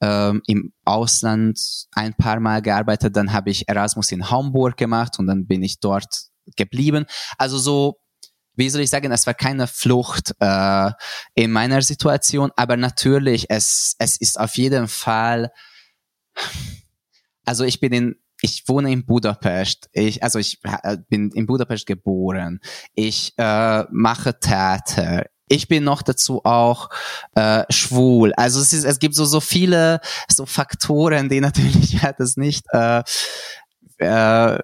ähm, 0.00 0.42
im 0.46 0.72
Ausland 0.84 1.58
ein 1.92 2.14
paar 2.14 2.40
Mal 2.40 2.60
gearbeitet. 2.60 3.16
Dann 3.16 3.32
habe 3.32 3.50
ich 3.50 3.68
Erasmus 3.68 4.12
in 4.12 4.30
Hamburg 4.30 4.76
gemacht 4.76 5.18
und 5.18 5.26
dann 5.26 5.46
bin 5.46 5.62
ich 5.62 5.80
dort 5.80 6.32
geblieben. 6.56 7.06
Also 7.38 7.56
so 7.58 8.01
wie 8.54 8.68
soll 8.68 8.82
ich 8.82 8.90
sagen, 8.90 9.10
es 9.12 9.26
war 9.26 9.34
keine 9.34 9.66
Flucht 9.66 10.34
äh, 10.40 10.90
in 11.34 11.52
meiner 11.52 11.82
Situation, 11.82 12.50
aber 12.56 12.76
natürlich, 12.76 13.46
es, 13.48 13.96
es 13.98 14.20
ist 14.20 14.38
auf 14.38 14.56
jeden 14.56 14.88
Fall, 14.88 15.50
also 17.44 17.64
ich 17.64 17.80
bin 17.80 17.92
in, 17.92 18.16
ich 18.40 18.64
wohne 18.66 18.92
in 18.92 19.06
Budapest, 19.06 19.88
ich, 19.92 20.22
also 20.22 20.38
ich 20.38 20.58
äh, 20.64 20.98
bin 21.08 21.30
in 21.30 21.46
Budapest 21.46 21.86
geboren, 21.86 22.60
ich 22.94 23.34
äh, 23.38 23.84
mache 23.90 24.38
Theater, 24.38 25.26
ich 25.48 25.68
bin 25.68 25.84
noch 25.84 26.02
dazu 26.02 26.44
auch 26.44 26.88
äh, 27.34 27.64
schwul. 27.68 28.32
Also 28.34 28.60
es, 28.60 28.72
ist, 28.72 28.84
es 28.84 28.98
gibt 28.98 29.14
so 29.14 29.26
so 29.26 29.40
viele 29.40 30.00
so 30.28 30.46
Faktoren, 30.46 31.28
die 31.28 31.40
natürlich 31.40 31.92
ja 32.02 32.12
das 32.12 32.36
nicht 32.36 32.64
äh, 32.72 33.02
äh, 33.98 34.58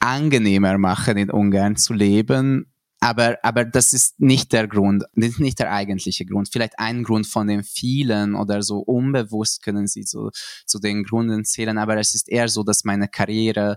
angenehmer 0.00 0.76
machen, 0.78 1.16
in 1.16 1.30
Ungarn 1.30 1.76
zu 1.76 1.94
leben. 1.94 2.71
Aber, 3.02 3.36
aber 3.42 3.64
das 3.64 3.92
ist 3.92 4.20
nicht 4.20 4.52
der 4.52 4.68
Grund, 4.68 5.02
das 5.16 5.30
ist 5.30 5.40
nicht 5.40 5.58
der 5.58 5.72
eigentliche 5.72 6.24
Grund. 6.24 6.48
Vielleicht 6.52 6.78
ein 6.78 7.02
Grund 7.02 7.26
von 7.26 7.48
den 7.48 7.64
vielen 7.64 8.36
oder 8.36 8.62
so 8.62 8.78
unbewusst 8.78 9.60
können 9.64 9.88
sie 9.88 10.04
so 10.04 10.30
zu 10.66 10.78
den 10.78 11.02
Gründen 11.02 11.44
zählen. 11.44 11.78
Aber 11.78 11.96
es 11.96 12.14
ist 12.14 12.28
eher 12.28 12.46
so, 12.46 12.62
dass 12.62 12.84
meine 12.84 13.08
Karriere 13.08 13.76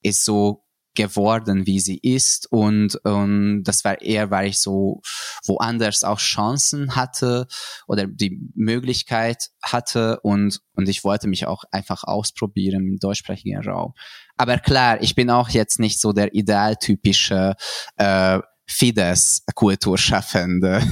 ist 0.00 0.24
so 0.24 0.64
geworden, 0.94 1.66
wie 1.66 1.78
sie 1.78 1.98
ist 1.98 2.50
und, 2.50 2.96
und 3.04 3.64
das 3.64 3.84
war 3.84 4.00
eher, 4.00 4.30
weil 4.30 4.48
ich 4.48 4.60
so 4.60 5.02
woanders 5.44 6.04
auch 6.04 6.18
Chancen 6.18 6.96
hatte 6.96 7.46
oder 7.86 8.06
die 8.06 8.40
Möglichkeit 8.54 9.50
hatte 9.62 10.20
und, 10.20 10.60
und 10.74 10.88
ich 10.88 11.04
wollte 11.04 11.28
mich 11.28 11.46
auch 11.46 11.64
einfach 11.70 12.04
ausprobieren 12.04 12.86
im 12.86 12.98
deutschsprachigen 12.98 13.60
Raum. 13.62 13.92
Aber 14.36 14.58
klar, 14.58 15.02
ich 15.02 15.14
bin 15.14 15.30
auch 15.30 15.50
jetzt 15.50 15.80
nicht 15.80 16.00
so 16.00 16.12
der 16.12 16.32
idealtypische 16.34 17.56
äh, 17.96 18.38
Fidesz-Kulturschaffende. 18.66 20.82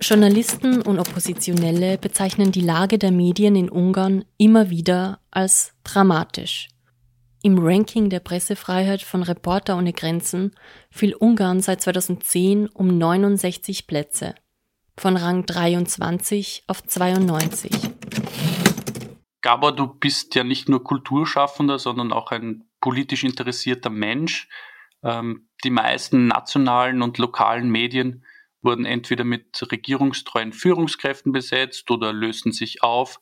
Journalisten 0.00 0.82
und 0.82 0.98
Oppositionelle 0.98 1.98
bezeichnen 1.98 2.52
die 2.52 2.62
Lage 2.62 2.98
der 2.98 3.12
Medien 3.12 3.54
in 3.54 3.68
Ungarn 3.68 4.24
immer 4.38 4.70
wieder 4.70 5.20
als 5.30 5.74
dramatisch. 5.84 6.68
Im 7.42 7.58
Ranking 7.58 8.10
der 8.10 8.20
Pressefreiheit 8.20 9.02
von 9.02 9.22
Reporter 9.22 9.76
ohne 9.76 9.92
Grenzen 9.92 10.52
fiel 10.90 11.14
Ungarn 11.14 11.60
seit 11.60 11.80
2010 11.80 12.68
um 12.68 12.98
69 12.98 13.86
Plätze, 13.86 14.34
von 14.98 15.16
Rang 15.16 15.46
23 15.46 16.64
auf 16.66 16.82
92. 16.82 17.70
Gabor, 19.42 19.74
du 19.74 19.86
bist 19.86 20.34
ja 20.34 20.44
nicht 20.44 20.68
nur 20.68 20.84
Kulturschaffender, 20.84 21.78
sondern 21.78 22.12
auch 22.12 22.30
ein 22.30 22.64
politisch 22.80 23.24
interessierter 23.24 23.90
Mensch. 23.90 24.48
Ähm, 25.02 25.48
die 25.64 25.70
meisten 25.70 26.26
nationalen 26.26 27.02
und 27.02 27.18
lokalen 27.18 27.70
Medien 27.70 28.24
wurden 28.62 28.84
entweder 28.84 29.24
mit 29.24 29.70
regierungstreuen 29.70 30.52
Führungskräften 30.52 31.32
besetzt 31.32 31.90
oder 31.90 32.12
lösten 32.12 32.52
sich 32.52 32.82
auf. 32.82 33.20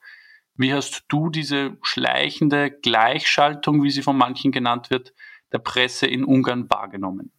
Wie 0.57 0.75
hast 0.75 1.05
du 1.09 1.31
diese 1.31 1.79
schleichende 1.83 2.71
Gleichschaltung, 2.71 3.83
wie 3.85 3.91
sie 3.91 4.03
von 4.03 4.17
manchen 4.17 4.51
genannt 4.51 4.91
wird, 4.91 5.15
der 5.53 5.59
Presse 5.59 6.07
in 6.07 6.25
Ungarn 6.25 6.69
wahrgenommen? 6.69 7.31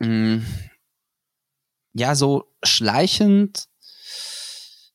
Mm. 0.00 0.38
Ja, 1.92 2.14
so 2.14 2.52
schleichend 2.62 3.68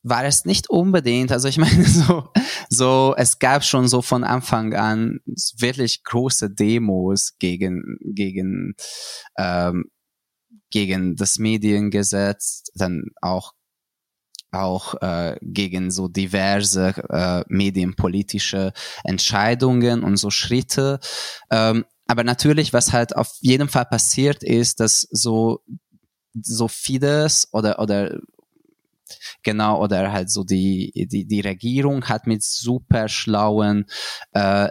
war 0.04 0.26
es 0.26 0.46
nicht 0.46 0.70
unbedingt. 0.70 1.32
Also 1.32 1.48
ich 1.48 1.58
meine, 1.60 1.84
so, 1.84 2.30
so, 2.70 3.14
es 3.18 3.40
gab 3.40 3.64
schon 3.64 3.88
so 3.88 4.02
von 4.02 4.24
Anfang 4.24 4.74
an 4.74 5.20
wirklich 5.58 6.04
große 6.04 6.50
Demos 6.50 7.34
gegen, 7.40 7.98
gegen, 8.02 8.76
ähm, 9.38 9.86
gegen 10.70 11.16
das 11.16 11.38
Mediengesetz, 11.38 12.64
dann 12.74 13.06
auch 13.22 13.54
auch 14.54 15.02
äh, 15.02 15.38
gegen 15.42 15.92
so 15.92 16.10
diverse 16.10 16.94
äh, 17.10 17.44
medienpolitische 17.48 18.74
Entscheidungen 19.06 20.04
und 20.04 20.18
so 20.18 20.30
Schritte. 20.30 21.00
Ähm, 21.50 21.86
aber 22.08 22.26
natürlich, 22.26 22.74
was 22.74 22.92
halt 22.92 23.16
auf 23.16 23.34
jeden 23.40 23.70
Fall 23.70 23.86
passiert 23.86 24.44
ist, 24.44 24.82
dass 24.82 25.08
so 25.12 25.62
so 26.34 26.68
Fidesz 26.68 27.48
oder 27.52 27.80
oder 27.80 28.20
genau 29.44 29.82
oder 29.82 30.12
halt 30.12 30.30
so 30.30 30.44
die 30.44 30.92
die 31.12 31.26
die 31.26 31.42
Regierung 31.42 32.06
hat 32.06 32.28
mit 32.28 32.44
super 32.44 33.08
schlauen 33.08 33.86
äh, 34.34 34.70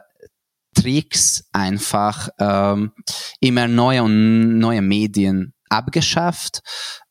Tricks 0.74 1.44
einfach 1.52 2.28
ähm, 2.38 2.92
immer 3.40 3.68
neue 3.68 4.02
und 4.02 4.58
neue 4.58 4.82
Medien 4.82 5.54
abgeschafft, 5.68 6.60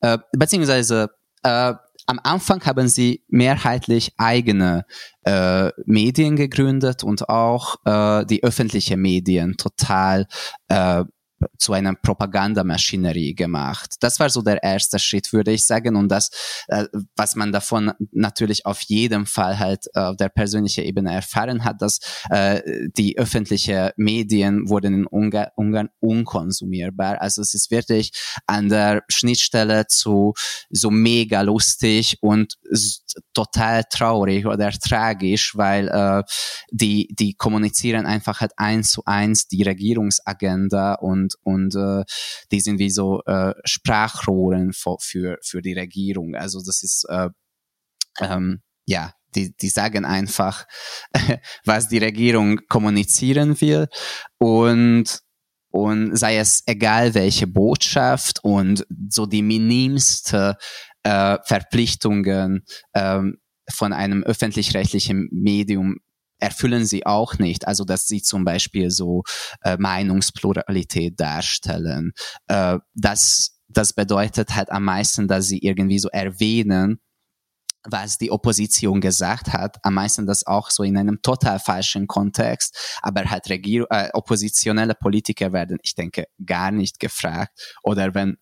äh, 0.02 0.18
beziehungsweise 0.38 1.10
äh, 1.44 1.74
am 2.06 2.20
Anfang 2.24 2.66
haben 2.66 2.88
sie 2.88 3.24
mehrheitlich 3.28 4.14
eigene 4.18 4.86
äh, 5.26 5.70
Medien 5.86 6.36
gegründet 6.36 7.04
und 7.04 7.30
auch 7.30 7.76
äh, 7.86 8.26
die 8.26 8.44
öffentliche 8.44 8.98
Medien 8.98 9.58
total 9.58 10.26
äh, 10.70 11.04
zu 11.58 11.74
einer 11.74 11.96
Propagandamaschinerie 11.96 13.36
gemacht. 13.36 13.96
Das 14.00 14.20
war 14.20 14.30
so 14.30 14.42
der 14.42 14.64
erste 14.64 15.00
Schritt, 15.00 15.34
würde 15.34 15.52
ich 15.52 15.66
sagen. 15.66 15.96
Und 15.96 16.10
das, 16.10 16.30
äh, 16.68 16.86
was 17.16 17.36
man 17.36 17.52
davon 17.52 17.92
natürlich 18.12 18.66
auf 18.66 18.82
jeden 18.82 19.26
Fall 19.26 19.60
halt 19.60 19.86
äh, 19.94 20.00
auf 20.00 20.18
der 20.18 20.30
persönlichen 20.30 20.84
Ebene 20.84 21.14
erfahren 21.14 21.64
hat, 21.64 21.82
dass 21.82 22.00
äh, 22.30 22.62
die 22.98 23.18
öffentlichen 23.18 23.90
Medien 23.98 24.70
wurden 24.70 24.94
in 24.94 25.06
Ungar 25.06 25.52
Ungarn 25.56 25.90
unkonsumierbar. 26.00 27.22
Also 27.22 27.42
es 27.42 27.54
ist 27.54 27.72
wirklich 27.72 28.12
an 28.48 28.70
der 28.70 29.04
Schnittstelle 29.10 29.88
zu 29.88 30.34
so 30.70 30.92
mega 30.92 31.42
lustig 31.42 32.18
und 32.22 32.56
total 33.34 33.84
traurig 33.90 34.46
oder 34.46 34.72
tragisch, 34.72 35.56
weil 35.56 35.88
äh, 35.88 36.24
die, 36.72 37.08
die 37.18 37.34
kommunizieren 37.34 38.06
einfach 38.06 38.42
halt 38.42 38.54
eins 38.58 38.92
zu 38.92 39.04
eins 39.06 39.48
die 39.48 39.64
Regierungsagenda 39.64 40.96
und 40.96 41.36
und, 41.44 41.76
äh, 41.76 42.04
die 42.52 42.62
sind 42.62 42.80
wie 42.80 42.90
so 42.92 43.22
äh, 43.26 43.54
Sprachrohren 43.66 44.74
für, 44.74 44.98
für, 45.02 45.38
für 45.42 45.62
die 45.62 45.74
Regierung. 45.74 46.36
Also 46.36 46.60
das 46.66 46.84
ist, 46.84 47.06
äh, 47.10 47.30
ähm, 48.20 48.62
ja, 48.86 49.14
die, 49.36 49.56
die 49.56 49.70
sagen 49.70 50.06
einfach, 50.06 50.66
was 51.66 51.88
die 51.88 52.00
Regierung 52.00 52.60
kommunizieren 52.68 53.60
will 53.62 53.88
und 54.38 55.22
und 55.72 56.16
sei 56.16 56.38
es 56.38 56.64
egal 56.66 57.14
welche 57.14 57.46
Botschaft 57.46 58.44
und 58.44 58.88
so 59.10 59.28
die 59.28 59.44
minimste 59.44 60.58
äh, 61.04 61.38
Verpflichtungen 61.46 62.64
ähm, 62.94 63.38
von 63.70 63.94
einem 63.94 64.24
öffentlich-rechtlichen 64.24 65.30
Medium 65.32 65.98
erfüllen 66.40 66.86
sie 66.86 67.06
auch 67.06 67.38
nicht. 67.38 67.68
Also 67.68 67.84
dass 67.84 68.08
sie 68.08 68.22
zum 68.22 68.46
Beispiel 68.46 68.90
so 68.90 69.24
äh, 69.64 69.78
Meinungspluralität 69.78 71.20
darstellen. 71.20 72.14
Äh, 72.48 72.80
das, 72.94 73.60
das 73.68 73.94
bedeutet 73.94 74.56
halt 74.56 74.72
am 74.72 74.86
meisten, 74.86 75.28
dass 75.28 75.48
sie 75.48 75.60
irgendwie 75.60 76.00
so 76.00 76.10
erwähnen, 76.10 77.00
was 77.84 78.18
die 78.18 78.32
Opposition 78.32 79.00
gesagt 79.00 79.54
hat, 79.54 79.78
am 79.84 79.94
meisten 79.94 80.26
das 80.26 80.46
auch 80.46 80.70
so 80.70 80.84
in 80.84 80.98
einem 80.98 81.22
total 81.22 81.60
falschen 81.60 82.08
Kontext, 82.08 82.78
aber 83.02 83.24
halt 83.30 83.50
Regier 83.50 83.86
äh, 83.90 84.10
oppositionelle 84.14 84.96
Politiker 84.96 85.54
werden, 85.54 85.78
ich 85.82 85.96
denke, 85.96 86.26
gar 86.46 86.72
nicht 86.72 87.00
gefragt 87.00 87.78
oder 87.84 88.14
wenn 88.14 88.38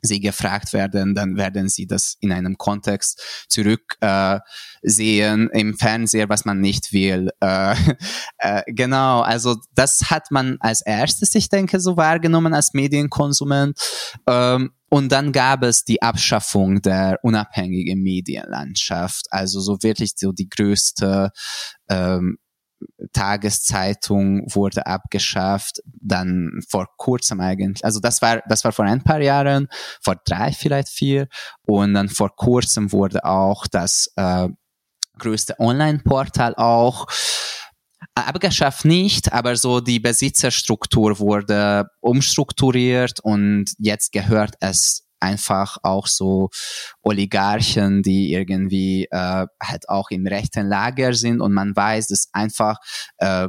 sie 0.00 0.20
gefragt 0.20 0.72
werden, 0.72 1.14
dann 1.14 1.36
werden 1.36 1.68
sie 1.68 1.86
das 1.86 2.16
in 2.20 2.32
einem 2.32 2.56
Kontext 2.56 3.20
zurück 3.48 3.96
äh, 4.00 4.38
im 4.82 5.76
Fernseher, 5.76 6.28
was 6.28 6.44
man 6.44 6.60
nicht 6.60 6.92
will. 6.92 7.30
Äh, 7.40 7.74
äh, 8.38 8.62
genau, 8.66 9.20
also 9.20 9.56
das 9.74 10.10
hat 10.10 10.30
man 10.30 10.56
als 10.60 10.80
erstes, 10.82 11.34
ich 11.34 11.48
denke, 11.48 11.80
so 11.80 11.96
wahrgenommen 11.96 12.54
als 12.54 12.74
Medienkonsument. 12.74 13.78
Ähm, 14.26 14.70
und 14.90 15.12
dann 15.12 15.32
gab 15.32 15.62
es 15.64 15.84
die 15.84 16.00
Abschaffung 16.00 16.80
der 16.80 17.18
unabhängigen 17.22 18.02
Medienlandschaft, 18.02 19.26
also 19.30 19.60
so 19.60 19.82
wirklich 19.82 20.12
so 20.16 20.32
die 20.32 20.48
größte 20.48 21.30
ähm, 21.90 22.38
Tageszeitung 23.12 24.42
wurde 24.54 24.86
abgeschafft, 24.86 25.80
dann 25.84 26.60
vor 26.68 26.86
kurzem 26.96 27.40
eigentlich, 27.40 27.84
also 27.84 28.00
das 28.00 28.22
war, 28.22 28.42
das 28.48 28.64
war 28.64 28.72
vor 28.72 28.84
ein 28.84 29.02
paar 29.02 29.20
Jahren, 29.20 29.68
vor 30.00 30.16
drei, 30.24 30.52
vielleicht 30.52 30.88
vier, 30.88 31.28
und 31.66 31.94
dann 31.94 32.08
vor 32.08 32.34
kurzem 32.34 32.92
wurde 32.92 33.24
auch 33.24 33.66
das 33.66 34.12
äh, 34.16 34.48
größte 35.18 35.58
Online-Portal 35.58 36.54
auch 36.54 37.06
abgeschafft. 38.14 38.84
Nicht, 38.84 39.32
aber 39.32 39.56
so 39.56 39.80
die 39.80 40.00
Besitzerstruktur 40.00 41.18
wurde 41.18 41.90
umstrukturiert 42.00 43.20
und 43.20 43.66
jetzt 43.78 44.12
gehört 44.12 44.54
es 44.60 45.07
einfach 45.20 45.78
auch 45.82 46.06
so 46.06 46.50
Oligarchen, 47.02 48.02
die 48.02 48.32
irgendwie 48.32 49.06
äh, 49.10 49.46
halt 49.62 49.88
auch 49.88 50.10
im 50.10 50.26
rechten 50.26 50.66
Lager 50.68 51.14
sind 51.14 51.40
und 51.40 51.52
man 51.52 51.74
weiß, 51.74 52.08
dass 52.08 52.28
einfach 52.32 52.78
äh, 53.18 53.48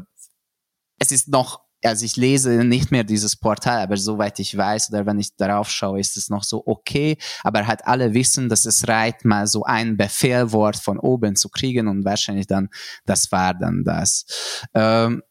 es 1.00 1.12
ist 1.12 1.30
noch 1.30 1.62
also 1.84 2.06
ich 2.06 2.18
lese 2.18 2.64
nicht 2.66 2.92
mehr 2.92 3.04
dieses 3.04 3.36
Portal, 3.38 3.80
aber 3.82 3.98
soweit 3.98 4.40
ich 4.40 4.56
weiß 4.56 4.90
oder 4.90 5.06
wenn 5.06 5.20
ich 5.20 5.36
darauf 5.36 5.70
schaue, 5.70 6.00
ist 6.00 6.18
es 6.18 6.30
noch 6.30 6.44
so 6.44 6.64
okay. 6.66 7.18
Aber 7.44 7.68
halt 7.68 7.86
alle 7.86 8.14
wissen, 8.14 8.50
dass 8.50 8.66
es 8.66 8.88
reicht, 8.88 9.26
mal 9.26 9.48
so 9.48 9.64
ein 9.64 9.98
Befehlwort 9.98 10.76
von 10.76 11.00
oben 11.00 11.36
zu 11.36 11.50
kriegen 11.50 11.88
und 11.88 12.04
wahrscheinlich 12.06 12.48
dann, 12.48 12.70
das 13.06 13.32
war 13.32 13.54
dann 13.54 13.84
das. 13.86 14.26
Ähm, 14.74 15.24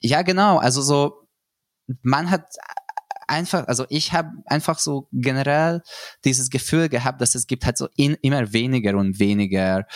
ja, 0.00 0.22
genau. 0.22 0.58
Also 0.58 0.82
so, 0.82 1.28
man 2.02 2.30
hat 2.30 2.44
einfach, 3.32 3.66
also 3.66 3.86
ich 3.88 4.12
habe 4.12 4.30
einfach 4.46 4.78
so 4.78 5.08
generell 5.12 5.82
dieses 6.24 6.50
Gefühl 6.50 6.88
gehabt, 6.88 7.20
dass 7.20 7.34
es 7.34 7.46
gibt 7.46 7.64
halt 7.64 7.78
so 7.78 7.88
in, 7.96 8.16
immer 8.22 8.52
weniger 8.52 8.96
und 8.96 9.18
weniger 9.18 9.86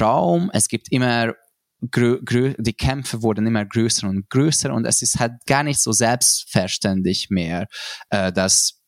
Raum, 0.00 0.50
es 0.52 0.68
gibt 0.68 0.92
immer 0.92 1.34
die 1.80 2.72
Kämpfe 2.72 3.22
wurden 3.22 3.46
immer 3.46 3.66
größer 3.66 4.08
und 4.08 4.30
größer 4.30 4.72
und 4.72 4.86
es 4.86 5.02
ist 5.02 5.18
halt 5.18 5.32
gar 5.46 5.62
nicht 5.62 5.82
so 5.82 5.92
selbstverständlich 5.92 7.28
mehr, 7.28 7.66
äh, 8.08 8.32
dass 8.32 8.80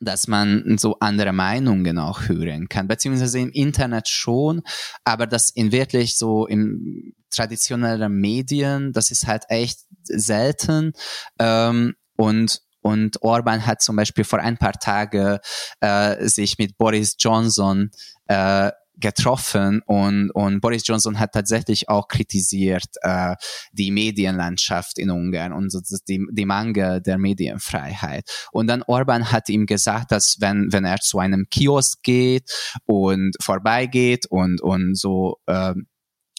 dass 0.00 0.28
man 0.28 0.76
so 0.78 0.96
andere 1.00 1.32
Meinungen 1.32 1.98
auch 1.98 2.28
hören 2.28 2.68
kann, 2.68 2.88
beziehungsweise 2.88 3.38
im 3.40 3.50
Internet 3.50 4.08
schon, 4.08 4.62
aber 5.04 5.26
das 5.26 5.50
in 5.50 5.72
wirklich 5.72 6.16
so 6.16 6.46
im 6.46 7.14
traditionellen 7.30 8.12
Medien, 8.12 8.92
das 8.92 9.10
ist 9.10 9.26
halt 9.26 9.44
echt 9.48 9.80
selten 10.02 10.92
ähm, 11.38 11.94
und 12.16 12.60
und 12.84 13.22
Orban 13.22 13.64
hat 13.66 13.80
zum 13.82 13.96
Beispiel 13.96 14.24
vor 14.24 14.40
ein 14.40 14.58
paar 14.58 14.74
Tagen 14.74 15.38
äh, 15.80 16.28
sich 16.28 16.58
mit 16.58 16.76
Boris 16.76 17.16
Johnson 17.18 17.90
äh, 18.26 18.70
getroffen 18.96 19.80
und, 19.86 20.30
und 20.30 20.60
Boris 20.60 20.86
Johnson 20.86 21.18
hat 21.18 21.32
tatsächlich 21.32 21.88
auch 21.88 22.08
kritisiert 22.08 22.86
äh, 23.02 23.34
die 23.72 23.90
Medienlandschaft 23.90 24.98
in 24.98 25.10
Ungarn 25.10 25.52
und 25.52 25.72
die, 26.08 26.24
die 26.30 26.44
Mangel 26.44 27.00
der 27.00 27.18
Medienfreiheit. 27.18 28.28
Und 28.52 28.68
dann 28.68 28.82
Orban 28.82 29.32
hat 29.32 29.48
ihm 29.48 29.66
gesagt, 29.66 30.12
dass 30.12 30.36
wenn, 30.40 30.68
wenn 30.70 30.84
er 30.84 30.98
zu 30.98 31.18
einem 31.18 31.46
Kiosk 31.50 32.02
geht 32.02 32.50
und 32.84 33.34
vorbeigeht 33.40 34.26
und, 34.26 34.60
und 34.60 34.96
so 34.96 35.38
äh, 35.46 35.74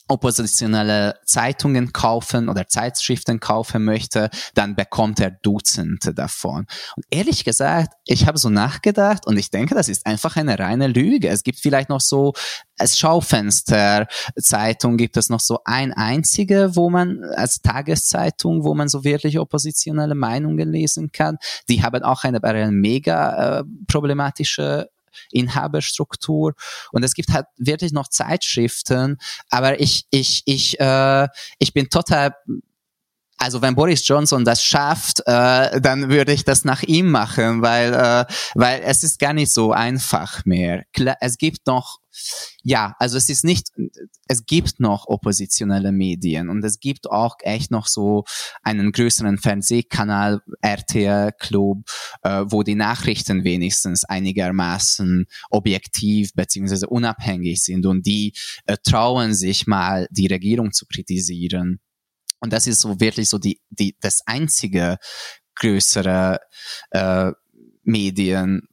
oppositionelle 0.07 1.15
Zeitungen 1.25 1.91
kaufen 1.93 2.49
oder 2.49 2.67
Zeitschriften 2.67 3.39
kaufen 3.39 3.83
möchte, 3.83 4.29
dann 4.53 4.75
bekommt 4.75 5.19
er 5.19 5.31
Dutzende 5.31 6.13
davon. 6.13 6.67
Und 6.95 7.05
ehrlich 7.09 7.43
gesagt, 7.43 7.93
ich 8.05 8.27
habe 8.27 8.37
so 8.37 8.49
nachgedacht 8.49 9.25
und 9.25 9.37
ich 9.37 9.49
denke, 9.49 9.73
das 9.73 9.89
ist 9.89 10.05
einfach 10.05 10.35
eine 10.35 10.59
reine 10.59 10.87
Lüge. 10.87 11.29
Es 11.29 11.43
gibt 11.43 11.59
vielleicht 11.59 11.89
noch 11.89 12.01
so 12.01 12.33
als 12.77 12.97
Schaufenster 12.97 14.07
Zeitung 14.37 14.97
gibt 14.97 15.17
es 15.17 15.29
noch 15.29 15.39
so 15.39 15.59
ein 15.63 15.93
einzige, 15.93 16.75
wo 16.75 16.89
man 16.89 17.23
als 17.35 17.61
Tageszeitung, 17.61 18.63
wo 18.63 18.73
man 18.73 18.89
so 18.89 19.03
wirklich 19.03 19.39
oppositionelle 19.39 20.15
Meinungen 20.15 20.71
lesen 20.71 21.11
kann. 21.11 21.37
Die 21.69 21.83
haben 21.83 22.03
auch 22.03 22.23
eine, 22.23 22.43
eine 22.43 22.71
mega 22.71 23.59
äh, 23.59 23.63
problematische 23.87 24.89
Inhaberstruktur. 25.31 26.53
Und 26.91 27.03
es 27.03 27.13
gibt 27.13 27.29
halt 27.29 27.45
wirklich 27.57 27.91
noch 27.91 28.07
Zeitschriften, 28.07 29.17
aber 29.49 29.79
ich, 29.79 30.05
ich, 30.11 30.43
ich, 30.45 30.79
äh, 30.79 31.27
ich 31.59 31.73
bin 31.73 31.89
total 31.89 32.35
also 33.37 33.61
wenn 33.61 33.75
Boris 33.75 34.07
Johnson 34.07 34.45
das 34.45 34.63
schafft, 34.63 35.19
äh, 35.25 35.81
dann 35.81 36.09
würde 36.09 36.31
ich 36.31 36.45
das 36.45 36.63
nach 36.63 36.83
ihm 36.83 37.11
machen, 37.11 37.61
weil, 37.61 37.93
äh, 37.93 38.25
weil 38.53 38.81
es 38.83 39.03
ist 39.03 39.19
gar 39.19 39.33
nicht 39.33 39.51
so 39.51 39.71
einfach 39.71 40.45
mehr. 40.45 40.85
Klar, 40.93 41.17
es 41.19 41.37
gibt 41.37 41.67
noch, 41.67 41.99
ja, 42.63 42.95
also 42.97 43.17
es 43.17 43.27
ist 43.27 43.43
nicht, 43.43 43.71
es 44.27 44.45
gibt 44.45 44.79
noch 44.79 45.07
oppositionelle 45.07 45.91
Medien 45.91 46.49
und 46.49 46.63
es 46.63 46.79
gibt 46.79 47.11
auch 47.11 47.35
echt 47.41 47.71
noch 47.71 47.87
so 47.87 48.23
einen 48.63 48.93
größeren 48.93 49.37
Fernsehkanal, 49.37 50.41
RTL 50.61 51.33
Club, 51.37 51.79
äh, 52.23 52.45
wo 52.47 52.63
die 52.63 52.75
Nachrichten 52.75 53.43
wenigstens 53.43 54.05
einigermaßen 54.05 55.25
objektiv 55.49 56.33
beziehungsweise 56.35 56.87
unabhängig 56.87 57.61
sind 57.61 57.85
und 57.85 58.05
die 58.05 58.33
äh, 58.65 58.77
trauen 58.81 59.33
sich 59.33 59.67
mal, 59.67 60.07
die 60.09 60.27
Regierung 60.27 60.71
zu 60.71 60.85
kritisieren. 60.85 61.81
Und 62.39 62.53
das 62.53 62.67
ist 62.67 62.81
so 62.81 62.99
wirklich 62.99 63.29
so 63.29 63.37
die, 63.37 63.61
die, 63.69 63.97
das 64.01 64.21
einzige 64.25 64.97
größere 65.55 66.39
äh, 66.91 67.31
Medien, 67.83 68.67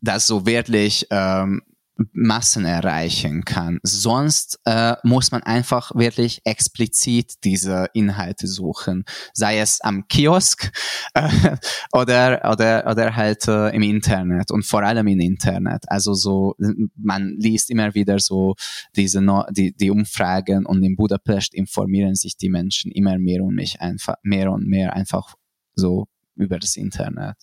das 0.00 0.26
so 0.26 0.46
wirklich 0.46 1.06
ähm, 1.10 1.62
Massen 2.12 2.64
erreichen 2.64 3.44
kann. 3.44 3.78
Sonst 3.82 4.60
äh, 4.64 4.96
muss 5.02 5.32
man 5.32 5.42
einfach 5.42 5.94
wirklich 5.94 6.42
explizit 6.44 7.34
diese 7.44 7.88
Inhalte 7.94 8.46
suchen, 8.46 9.04
sei 9.32 9.58
es 9.58 9.80
am 9.80 10.06
Kiosk 10.08 10.72
äh, 11.14 11.56
oder 11.92 12.50
oder 12.52 12.86
oder 12.90 13.16
halt 13.16 13.48
äh, 13.48 13.74
im 13.74 13.82
Internet 13.82 14.50
und 14.50 14.66
vor 14.66 14.82
allem 14.82 15.06
im 15.06 15.20
Internet. 15.20 15.84
Also 15.88 16.12
so 16.14 16.54
man 16.96 17.36
liest 17.38 17.70
immer 17.70 17.94
wieder 17.94 18.18
so 18.18 18.54
diese 18.94 19.22
no 19.22 19.44
die 19.50 19.74
die 19.74 19.90
Umfragen 19.90 20.66
und 20.66 20.82
in 20.82 20.96
Budapest 20.96 21.54
informieren 21.54 22.14
sich 22.14 22.36
die 22.36 22.50
Menschen 22.50 22.92
immer 22.92 23.18
mehr 23.18 23.42
und 23.42 23.54
mehr 23.54 23.66
einfach 23.78 24.16
mehr 24.22 24.52
und 24.52 24.66
mehr 24.66 24.92
einfach 24.94 25.34
so 25.74 26.06
über 26.34 26.58
das 26.58 26.76
Internet. 26.76 27.36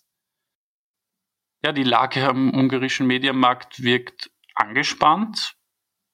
Ja, 1.66 1.72
die 1.72 1.84
Lage 1.84 2.28
am 2.28 2.54
ungarischen 2.54 3.08
Medienmarkt 3.08 3.82
wirkt 3.82 4.30
angespannt, 4.56 5.56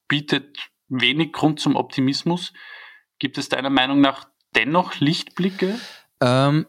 bietet 0.07 0.69
wenig 0.87 1.33
Grund 1.33 1.59
zum 1.59 1.75
Optimismus. 1.75 2.53
Gibt 3.19 3.37
es 3.37 3.49
deiner 3.49 3.69
Meinung 3.69 4.01
nach 4.01 4.27
dennoch 4.55 4.99
Lichtblicke? 4.99 5.79
Ähm, 6.21 6.65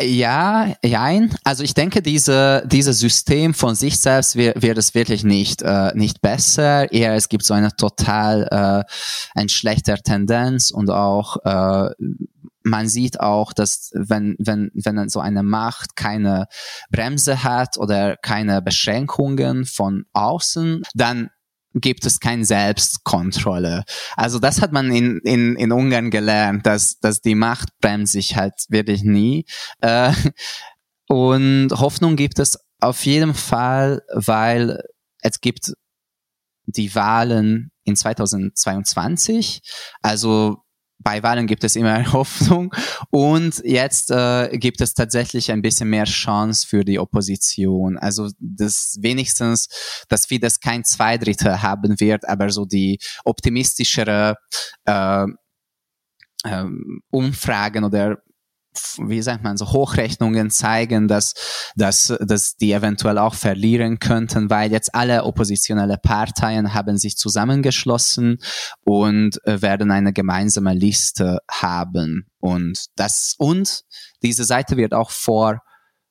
ja, 0.00 0.74
jein. 0.82 1.34
Also 1.44 1.62
ich 1.62 1.74
denke, 1.74 2.00
diese, 2.00 2.64
dieses 2.66 2.98
System 2.98 3.52
von 3.52 3.74
sich 3.74 4.00
selbst 4.00 4.36
wird, 4.36 4.62
wird 4.62 4.78
es 4.78 4.94
wirklich 4.94 5.22
nicht, 5.22 5.62
äh, 5.62 5.92
nicht 5.94 6.22
besser. 6.22 6.90
Eher 6.92 7.14
es 7.14 7.28
gibt 7.28 7.44
so 7.44 7.52
eine 7.52 7.76
total 7.76 8.48
äh, 8.50 9.38
ein 9.38 9.48
schlechter 9.50 9.96
Tendenz 9.98 10.70
und 10.70 10.90
auch 10.90 11.36
äh, 11.44 11.90
man 12.66 12.88
sieht 12.88 13.20
auch, 13.20 13.52
dass 13.52 13.92
wenn, 13.94 14.34
wenn, 14.40 14.70
wenn 14.74 15.08
so 15.08 15.20
eine 15.20 15.44
Macht 15.44 15.94
keine 15.94 16.48
Bremse 16.90 17.44
hat 17.44 17.78
oder 17.78 18.16
keine 18.16 18.60
Beschränkungen 18.60 19.64
von 19.66 20.04
außen, 20.12 20.82
dann 20.94 21.30
gibt 21.74 22.04
es 22.06 22.18
keine 22.18 22.44
Selbstkontrolle. 22.44 23.84
Also 24.16 24.40
das 24.40 24.60
hat 24.60 24.72
man 24.72 24.90
in, 24.90 25.20
in, 25.20 25.54
in 25.54 25.70
Ungarn 25.70 26.10
gelernt, 26.10 26.66
dass, 26.66 26.98
dass 26.98 27.20
die 27.20 27.36
Macht 27.36 27.68
bremst 27.80 28.12
sich 28.12 28.36
halt 28.36 28.54
wirklich 28.68 29.04
nie. 29.04 29.46
Äh, 29.80 30.12
und 31.08 31.68
Hoffnung 31.70 32.16
gibt 32.16 32.40
es 32.40 32.58
auf 32.80 33.06
jeden 33.06 33.34
Fall, 33.34 34.02
weil 34.12 34.82
es 35.20 35.40
gibt 35.40 35.72
die 36.64 36.92
Wahlen 36.96 37.70
in 37.84 37.94
2022. 37.94 39.60
Also 40.02 40.65
bei 40.98 41.22
Wahlen 41.22 41.46
gibt 41.46 41.64
es 41.64 41.76
immer 41.76 42.12
Hoffnung 42.12 42.74
und 43.10 43.62
jetzt 43.64 44.10
äh, 44.10 44.56
gibt 44.58 44.80
es 44.80 44.94
tatsächlich 44.94 45.52
ein 45.52 45.62
bisschen 45.62 45.90
mehr 45.90 46.04
Chance 46.04 46.66
für 46.66 46.84
die 46.84 46.98
Opposition. 46.98 47.98
Also 47.98 48.30
das 48.38 48.96
wenigstens, 49.00 49.68
dass 50.08 50.26
Fidesz 50.26 50.60
kein 50.60 50.84
Zweidrittel 50.84 51.62
haben 51.62 52.00
wird, 52.00 52.28
aber 52.28 52.50
so 52.50 52.64
die 52.64 52.98
optimistischere 53.24 54.36
äh, 54.84 55.26
ähm, 56.44 57.00
Umfragen 57.10 57.84
oder 57.84 58.18
wie 58.98 59.22
sagt 59.22 59.42
man, 59.42 59.56
so 59.56 59.72
Hochrechnungen 59.72 60.50
zeigen, 60.50 61.08
dass, 61.08 61.34
dass, 61.76 62.16
dass 62.20 62.56
die 62.56 62.72
eventuell 62.72 63.18
auch 63.18 63.34
verlieren 63.34 63.98
könnten, 63.98 64.50
weil 64.50 64.72
jetzt 64.72 64.94
alle 64.94 65.24
oppositionelle 65.24 65.98
Parteien 65.98 66.74
haben 66.74 66.98
sich 66.98 67.16
zusammengeschlossen 67.16 68.38
und 68.84 69.44
äh, 69.44 69.62
werden 69.62 69.90
eine 69.90 70.12
gemeinsame 70.12 70.74
Liste 70.74 71.38
haben. 71.50 72.26
Und 72.38 72.86
das, 72.96 73.34
und 73.38 73.82
diese 74.22 74.44
Seite 74.44 74.76
wird 74.76 74.94
auch 74.94 75.10
vor 75.10 75.60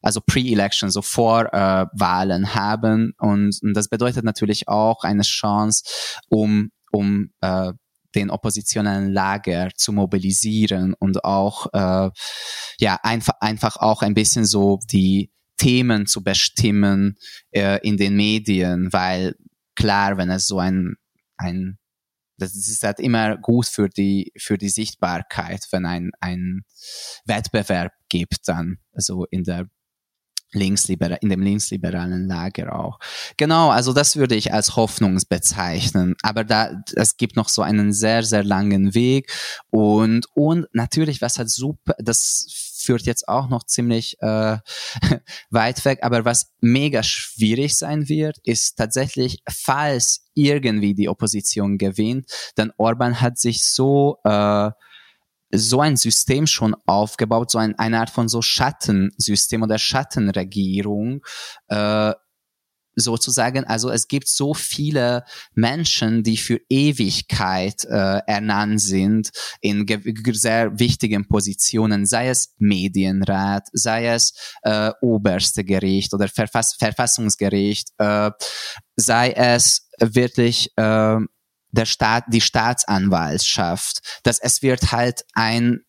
also 0.06 0.22
Pre-Election, 0.22 0.92
so 0.92 1.02
Vorwahlen 1.02 2.44
äh, 2.44 2.48
haben. 2.48 3.14
Und, 3.18 3.58
und 3.64 3.74
das 3.74 3.88
bedeutet 3.88 4.24
natürlich 4.24 4.68
auch 4.68 5.04
eine 5.04 5.24
Chance, 5.24 5.84
um, 6.30 6.70
um 6.92 7.32
äh, 7.42 7.74
den 8.16 8.30
oppositionellen 8.30 9.12
Lager 9.12 9.70
zu 9.76 9.94
mobilisieren 9.94 10.94
und 10.94 11.24
auch 11.24 11.68
äh, 11.74 12.10
ja 12.80 13.00
einfach 13.04 13.36
einfach 13.42 13.78
auch 13.78 14.02
ein 14.02 14.14
bisschen 14.14 14.46
so 14.46 14.80
die 14.92 15.32
Themen 15.58 16.06
zu 16.06 16.24
bestimmen 16.24 17.18
äh, 17.52 17.80
in 17.88 17.98
den 17.98 18.16
Medien, 18.16 18.92
weil 18.92 19.36
klar, 19.76 20.18
wenn 20.18 20.30
es 20.30 20.48
so 20.48 20.60
ein 20.60 20.96
ein 21.38 21.78
das 22.38 22.54
ist 22.56 22.84
halt 22.84 23.00
immer 23.00 23.38
gut 23.38 23.66
für 23.66 23.88
die 23.90 24.32
für 24.38 24.58
die 24.58 24.70
Sichtbarkeit, 24.70 25.66
wenn 25.72 25.86
ein 25.86 26.12
ein 26.20 26.64
Wettbewerb 27.26 27.94
gibt 28.10 28.48
dann 28.48 28.78
also 28.94 29.26
in 29.32 29.44
der 29.44 29.68
linksliberal, 30.56 31.18
in 31.22 31.30
dem 31.30 31.42
linksliberalen 31.42 32.28
Lager 32.28 32.78
auch. 32.78 33.00
Genau, 33.38 33.70
also 33.70 33.94
das 33.94 34.16
würde 34.16 34.36
ich 34.36 34.54
als 34.54 34.76
Hoffnung 34.76 35.20
bezeichnen. 35.30 36.16
Aber 36.24 36.44
da, 36.44 36.82
es 36.96 37.18
gibt 37.18 37.36
noch 37.36 37.50
so 37.50 37.62
einen 37.62 37.94
sehr, 37.94 38.24
sehr 38.24 38.44
langen 38.44 38.94
Weg 38.94 39.32
und, 39.70 40.26
und 40.34 40.68
natürlich, 40.74 41.22
was 41.22 41.38
halt 41.38 41.50
super, 41.50 41.96
das 42.00 42.48
führt 42.86 43.04
jetzt 43.04 43.28
auch 43.28 43.50
noch 43.50 43.64
ziemlich 43.66 44.18
äh, 44.22 44.58
weit 45.50 45.84
weg, 45.86 46.00
aber 46.04 46.24
was 46.24 46.54
mega 46.62 47.04
schwierig 47.04 47.76
sein 47.78 48.08
wird, 48.08 48.38
ist 48.44 48.76
tatsächlich, 48.78 49.40
falls 49.50 50.26
irgendwie 50.36 50.94
die 50.94 51.10
Opposition 51.10 51.78
gewinnt, 51.78 52.30
dann 52.56 52.72
Orban 52.78 53.22
hat 53.22 53.40
sich 53.40 53.66
so 53.66 54.18
äh, 54.24 54.70
so 55.52 55.82
ein 55.82 55.98
System 55.98 56.48
schon 56.48 56.76
aufgebaut, 56.86 57.52
so 57.52 57.58
ein, 57.58 57.78
eine 57.78 58.00
Art 58.00 58.10
von 58.10 58.28
so 58.28 58.42
Schattensystem 58.42 59.64
oder 59.64 59.78
Schattenregierung, 59.78 61.22
äh, 61.68 62.14
sozusagen. 62.96 63.66
Also 63.66 63.90
es 63.90 64.08
gibt 64.08 64.28
so 64.28 64.54
viele 64.54 65.24
Menschen, 65.54 66.24
die 66.24 66.38
für 66.38 66.60
Ewigkeit 66.70 67.84
äh, 67.86 68.22
ernannt 68.26 68.82
sind 68.82 69.32
in 69.62 69.86
sehr 70.34 70.80
wichtigen 70.80 71.28
Positionen, 71.28 72.06
sei 72.06 72.30
es 72.30 72.54
Medienrat, 72.58 73.68
sei 73.74 74.08
es 74.08 74.34
äh, 74.64 74.92
oberste 75.02 75.64
Gericht 75.64 76.14
oder 76.14 76.28
Verfass 76.28 76.76
Verfassungsgericht, 76.78 77.90
äh, 77.98 78.32
sei 78.96 79.32
es 79.32 79.90
wirklich 80.00 80.72
äh, 80.78 81.18
der 81.76 81.86
Staat, 81.86 82.26
die 82.28 82.42
Staatsanwaltschaft, 82.42 84.22
dass 84.24 84.40
es 84.40 84.62
wird 84.62 84.92
halt 84.92 85.24
ein 85.34 85.82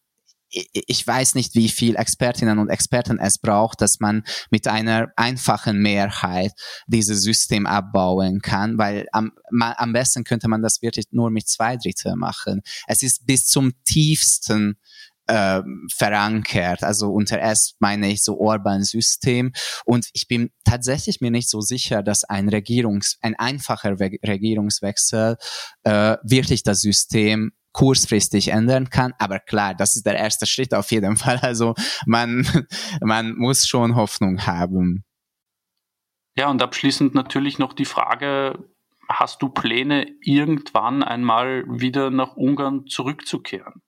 ich 0.51 1.07
weiß 1.07 1.35
nicht, 1.35 1.55
wie 1.55 1.69
viel 1.69 1.97
Expertinnen 1.97 2.59
und 2.59 2.69
Experten 2.69 3.19
es 3.19 3.39
braucht, 3.39 3.81
dass 3.81 3.99
man 4.01 4.23
mit 4.51 4.69
einer 4.69 5.09
einfachen 5.17 5.83
Mehrheit 5.83 6.53
dieses 6.87 7.23
System 7.23 7.67
abbauen 7.67 8.41
kann, 8.41 8.79
weil 8.79 9.07
am, 9.13 9.33
am 9.61 9.93
besten 9.93 10.25
könnte 10.25 10.49
man 10.49 10.63
das 10.63 10.83
wirklich 10.83 11.07
nur 11.11 11.31
mit 11.31 11.49
zwei 11.49 11.77
Drittel 11.77 12.15
machen. 12.17 12.63
Es 12.87 13.03
ist 13.03 13.27
bis 13.27 13.47
zum 13.47 13.73
tiefsten 13.85 14.79
äh, 15.27 15.63
verankert. 15.95 16.83
Also 16.83 17.11
unter 17.13 17.41
S 17.41 17.75
meine 17.79 18.11
ich 18.11 18.23
so 18.23 18.39
Orban-System. 18.39 19.53
Und 19.85 20.09
ich 20.13 20.29
bin 20.29 20.51
tatsächlich 20.65 21.21
mir 21.21 21.31
nicht 21.31 21.49
so 21.49 21.61
sicher, 21.61 22.03
dass 22.03 22.25
ein 22.25 22.49
Regierungs, 22.49 23.19
ein 23.21 23.35
einfacher 23.35 23.99
Regierungswechsel 23.99 25.37
äh, 25.85 26.17
wirklich 26.23 26.63
das 26.63 26.81
System 26.81 27.53
kurzfristig 27.73 28.49
ändern 28.49 28.89
kann. 28.89 29.13
Aber 29.19 29.39
klar, 29.39 29.75
das 29.75 29.97
ist 29.97 30.07
der 30.07 30.17
erste 30.17 30.47
Schritt 30.47 30.73
auf 30.73 30.91
jeden 30.91 31.17
Fall. 31.19 31.39
Also 31.43 31.75
man, 32.07 32.47
man 33.01 33.37
muss 33.37 33.67
schon 33.67 33.97
Hoffnung 33.97 34.47
haben. 34.47 35.05
Ja, 36.37 36.51
und 36.51 36.63
abschließend 36.63 37.15
natürlich 37.15 37.59
noch 37.59 37.73
die 37.73 37.85
Frage, 37.85 38.69
hast 39.09 39.43
du 39.43 39.49
Pläne, 39.49 40.07
irgendwann 40.21 41.03
einmal 41.03 41.65
wieder 41.67 42.11
nach 42.11 42.37
Ungarn 42.37 42.87
zurückzukehren? 42.87 43.83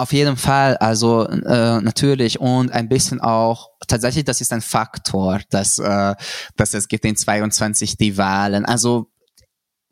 Auf 0.00 0.14
jeden 0.14 0.38
Fall, 0.38 0.78
also 0.78 1.28
äh, 1.28 1.78
natürlich 1.82 2.40
und 2.40 2.72
ein 2.72 2.88
bisschen 2.88 3.20
auch 3.20 3.68
tatsächlich, 3.86 4.24
das 4.24 4.40
ist 4.40 4.50
ein 4.50 4.62
Faktor, 4.62 5.40
dass 5.50 5.78
äh, 5.78 6.14
dass 6.56 6.72
es 6.72 6.88
gibt 6.88 7.04
in 7.04 7.16
22 7.16 7.98
die 7.98 8.16
Wahlen. 8.16 8.64
Also 8.64 9.10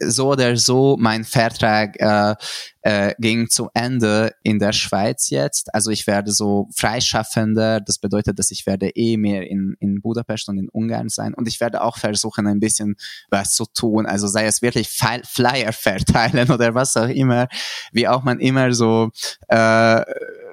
so 0.01 0.33
oder 0.33 0.57
so, 0.57 0.97
mein 0.99 1.25
Vertrag 1.25 1.97
äh, 2.01 2.35
äh, 2.83 3.15
ging 3.19 3.49
zu 3.49 3.69
Ende 3.75 4.33
in 4.43 4.59
der 4.59 4.73
Schweiz 4.73 5.31
jetzt. 5.31 5.75
Also 5.75 5.91
ich 5.91 6.07
werde 6.07 6.33
so 6.33 6.69
Freischaffender. 6.75 7.81
Das 7.81 7.99
bedeutet, 7.99 8.39
dass 8.39 8.51
ich 8.51 8.67
werde 8.67 8.91
eh 8.91 9.17
mehr 9.17 9.49
in, 9.49 9.77
in 9.81 10.01
Budapest 10.01 10.49
und 10.49 10.59
in 10.59 10.69
Ungarn 10.69 11.09
sein. 11.09 11.35
Und 11.35 11.49
ich 11.49 11.61
werde 11.61 11.83
auch 11.83 11.99
versuchen, 11.99 12.47
ein 12.47 12.61
bisschen 12.61 12.97
was 13.31 13.55
zu 13.55 13.65
tun. 13.67 14.07
Also 14.07 14.27
sei 14.27 14.47
es 14.47 14.63
wirklich 14.63 14.89
Flyer 14.89 15.73
verteilen 15.73 16.51
oder 16.53 16.75
was 16.75 16.97
auch 16.97 17.09
immer, 17.09 17.49
wie 17.93 18.09
auch 18.09 18.23
man 18.23 18.41
immer 18.41 18.73
so 18.73 19.11
äh, 19.49 20.03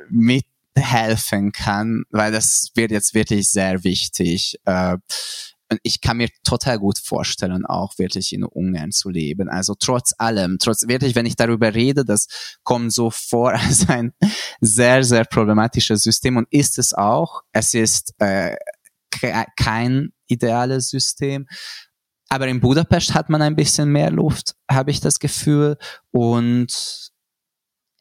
mithelfen 0.10 1.52
kann, 1.52 2.04
weil 2.10 2.32
das 2.32 2.72
wird 2.76 2.92
jetzt 2.92 3.14
wirklich 3.14 3.50
sehr 3.50 3.84
wichtig. 3.84 4.60
Äh, 4.66 4.98
und 5.72 5.80
ich 5.84 6.02
kann 6.02 6.18
mir 6.18 6.30
total 6.44 6.78
gut 6.78 7.00
vorstellen, 7.00 7.66
auch 7.66 7.98
wirklich 7.98 8.34
in 8.34 8.44
Ungarn 8.44 8.92
zu 8.92 9.10
leben. 9.10 9.50
Also 9.50 9.74
trotz 9.78 10.14
allem, 10.18 10.58
trotz 10.60 10.88
wirklich, 10.88 11.16
wenn 11.16 11.26
ich 11.26 11.36
darüber 11.36 11.74
rede, 11.74 12.06
das 12.06 12.28
kommt 12.64 12.94
so 12.94 13.10
vor 13.10 13.54
als 13.54 13.90
ein 13.90 14.14
sehr, 14.62 15.04
sehr 15.04 15.26
problematisches 15.26 16.04
System 16.04 16.38
und 16.38 16.48
ist 16.52 16.78
es 16.78 16.94
auch. 16.94 17.42
Es 17.52 17.74
ist 17.74 18.14
äh, 18.20 18.56
kein 19.56 20.12
ideales 20.28 20.90
System. 20.90 21.48
Aber 22.30 22.48
in 22.48 22.60
Budapest 22.60 23.14
hat 23.14 23.30
man 23.30 23.42
ein 23.42 23.56
bisschen 23.56 23.92
mehr 23.92 24.12
Luft, 24.12 24.56
habe 24.70 24.92
ich 24.92 25.00
das 25.00 25.20
Gefühl. 25.20 25.78
Und 26.12 27.12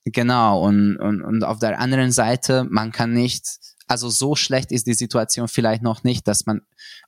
genau, 0.05 0.63
und, 0.65 0.97
und, 0.97 1.23
und 1.23 1.45
auf 1.45 1.59
der 1.59 1.79
anderen 1.79 2.11
Seite, 2.11 2.65
man 2.69 2.91
kann 2.91 3.13
nicht 3.13 3.74
also 3.87 4.09
so 4.09 4.35
schlecht 4.35 4.73
ist 4.73 4.87
die 4.87 4.95
Situation 4.95 5.49
vielleicht 5.49 5.83
noch 5.83 6.05
nicht, 6.05 6.27
dass 6.27 6.47
man 6.47 6.63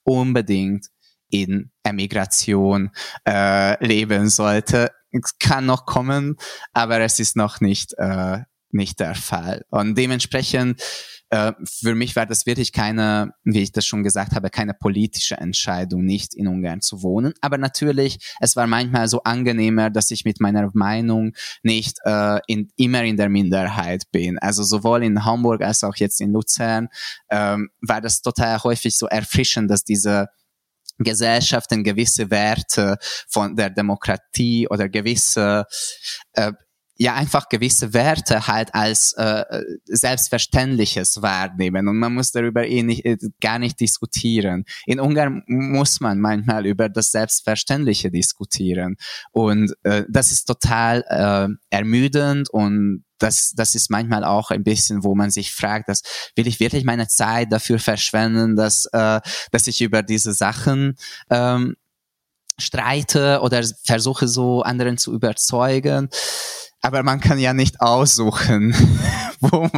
unbedingt 0.05 0.87
in 1.29 1.71
Emigration 1.83 2.91
äh, 3.27 3.85
leben 3.85 4.29
sollte. 4.29 4.93
Es 5.11 5.39
kann 5.39 5.67
noch 5.67 5.87
kommen, 5.87 6.37
aber 6.73 7.01
es 7.01 7.19
ist 7.19 7.37
noch 7.37 7.61
nicht, 7.61 7.95
äh, 7.99 8.41
nicht 8.71 9.01
der 9.01 9.15
Fall. 9.15 9.65
Und 9.71 9.97
dementsprechend 9.97 10.83
äh, 11.31 11.53
für 11.65 11.95
mich 11.95 12.15
war 12.15 12.27
das 12.27 12.47
wirklich 12.47 12.73
keine, 12.73 13.33
wie 13.45 13.63
ich 13.63 13.73
das 13.73 13.85
schon 13.85 14.03
gesagt 14.03 14.33
habe, 14.33 14.51
keine 14.51 14.75
politische 14.75 15.37
Entscheidung, 15.37 16.05
nicht 16.05 16.35
in 16.35 16.47
Ungarn 16.47 16.81
zu 16.81 17.03
wohnen. 17.03 17.35
Aber 17.41 17.59
natürlich, 17.59 18.19
es 18.41 18.55
war 18.57 18.67
manchmal 18.67 19.09
so 19.09 19.23
angenehmer, 19.23 19.91
dass 19.91 20.11
ich 20.11 20.25
mit 20.25 20.41
meiner 20.41 20.71
Meinung 20.75 21.33
nicht 21.63 21.99
äh, 22.05 22.39
in, 22.47 22.69
immer 22.77 23.03
in 23.03 23.17
der 23.17 23.29
Minderheit 23.29 24.05
bin. 24.13 24.39
Also 24.39 24.63
sowohl 24.63 25.03
in 25.03 25.25
Hamburg 25.25 25.63
als 25.63 25.83
auch 25.83 25.97
jetzt 25.97 26.21
in 26.21 26.33
Luzern 26.33 26.89
ähm, 27.31 27.71
war 27.81 28.01
das 28.01 28.23
total 28.23 28.63
häufig 28.63 28.97
so 28.97 29.07
erfrischend, 29.07 29.71
dass 29.71 29.83
diese 29.83 30.29
Gesellschaften 30.99 31.85
gewisse 31.85 32.31
Werte 32.31 32.97
von 33.29 33.57
der 33.57 33.71
Demokratie 33.71 34.67
oder 34.69 34.89
gewisse 34.89 35.65
äh, 36.33 36.53
ja 36.99 37.15
einfach 37.15 37.49
gewisse 37.49 37.93
Werte 37.93 38.47
halt 38.47 38.75
als 38.75 39.13
äh, 39.15 39.45
selbstverständliches 39.85 41.21
wahrnehmen. 41.23 41.89
Und 41.89 41.99
man 41.99 42.15
muss 42.15 42.33
darüber 42.33 42.67
eh 42.67 42.83
nicht, 42.83 43.05
äh, 43.05 43.19
gar 43.41 43.59
nicht 43.59 43.81
diskutieren. 43.81 44.65
In 44.87 45.01
Ungarn 45.01 45.43
muss 45.47 46.01
man 46.01 46.21
manchmal 46.21 46.67
über 46.67 46.89
das 46.89 47.11
Selbstverständliche 47.11 48.11
diskutieren. 48.11 48.97
Und 49.33 49.75
äh, 49.83 50.05
das 50.09 50.33
ist 50.33 50.47
total 50.47 51.05
äh, 51.09 51.49
ermüdend 51.71 52.51
und 52.51 53.05
das, 53.19 53.53
das 53.57 53.75
ist 53.75 53.91
manchmal 53.91 54.25
auch 54.25 54.51
ein 54.51 54.63
bisschen, 54.63 55.03
wo 55.03 55.15
man 55.15 55.31
sich 55.31 55.55
fragt, 55.55 55.89
dass 55.89 56.03
will 56.35 56.47
ich 56.47 56.61
wirklich 56.61 56.85
meine 56.85 57.09
Zeit 57.09 57.51
dafür 57.51 57.79
verschwenden, 57.79 58.57
dass, 58.57 58.87
äh, 58.93 59.21
dass 59.51 59.67
ich 59.67 59.81
über 59.81 60.03
diese 60.03 60.35
Sachen 60.35 60.97
ähm, 61.31 61.77
streite 62.59 63.41
oder 63.43 63.63
versuche 63.85 64.29
so 64.29 64.63
anderen 64.63 64.99
zu 64.99 65.15
überzeugen 65.15 66.11
aber 66.83 67.03
man 67.03 67.21
kann 67.21 67.39
ja 67.39 67.53
nicht 67.53 67.81
aussuchen, 67.81 68.75
wo, 69.41 69.69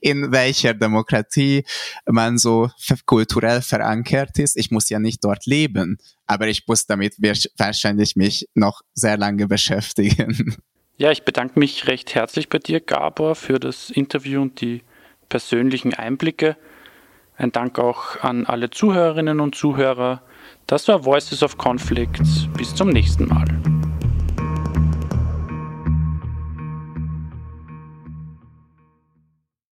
in 0.00 0.32
welcher 0.32 0.74
Demokratie 0.74 1.64
man 2.06 2.38
so 2.38 2.70
kulturell 3.06 3.62
verankert 3.62 4.38
ist. 4.38 4.56
Ich 4.56 4.70
muss 4.70 4.88
ja 4.88 4.98
nicht 4.98 5.24
dort 5.24 5.46
leben, 5.46 5.98
aber 6.26 6.48
ich 6.48 6.66
muss 6.66 6.86
damit 6.86 7.16
wahrscheinlich 7.56 8.16
mich 8.16 8.48
noch 8.54 8.82
sehr 8.94 9.16
lange 9.16 9.46
beschäftigen. 9.46 10.56
Ja, 10.96 11.10
ich 11.10 11.24
bedanke 11.24 11.58
mich 11.58 11.86
recht 11.86 12.14
herzlich 12.14 12.48
bei 12.48 12.58
dir, 12.58 12.80
Gabor, 12.80 13.34
für 13.34 13.58
das 13.58 13.88
Interview 13.88 14.42
und 14.42 14.60
die 14.60 14.82
persönlichen 15.30 15.94
Einblicke. 15.94 16.56
Ein 17.36 17.52
Dank 17.52 17.78
auch 17.78 18.22
an 18.22 18.44
alle 18.44 18.68
Zuhörerinnen 18.68 19.40
und 19.40 19.54
Zuhörer. 19.54 20.20
Das 20.66 20.88
war 20.88 21.04
Voices 21.06 21.42
of 21.42 21.56
Conflicts. 21.56 22.48
Bis 22.54 22.74
zum 22.74 22.90
nächsten 22.90 23.28
Mal. 23.28 23.46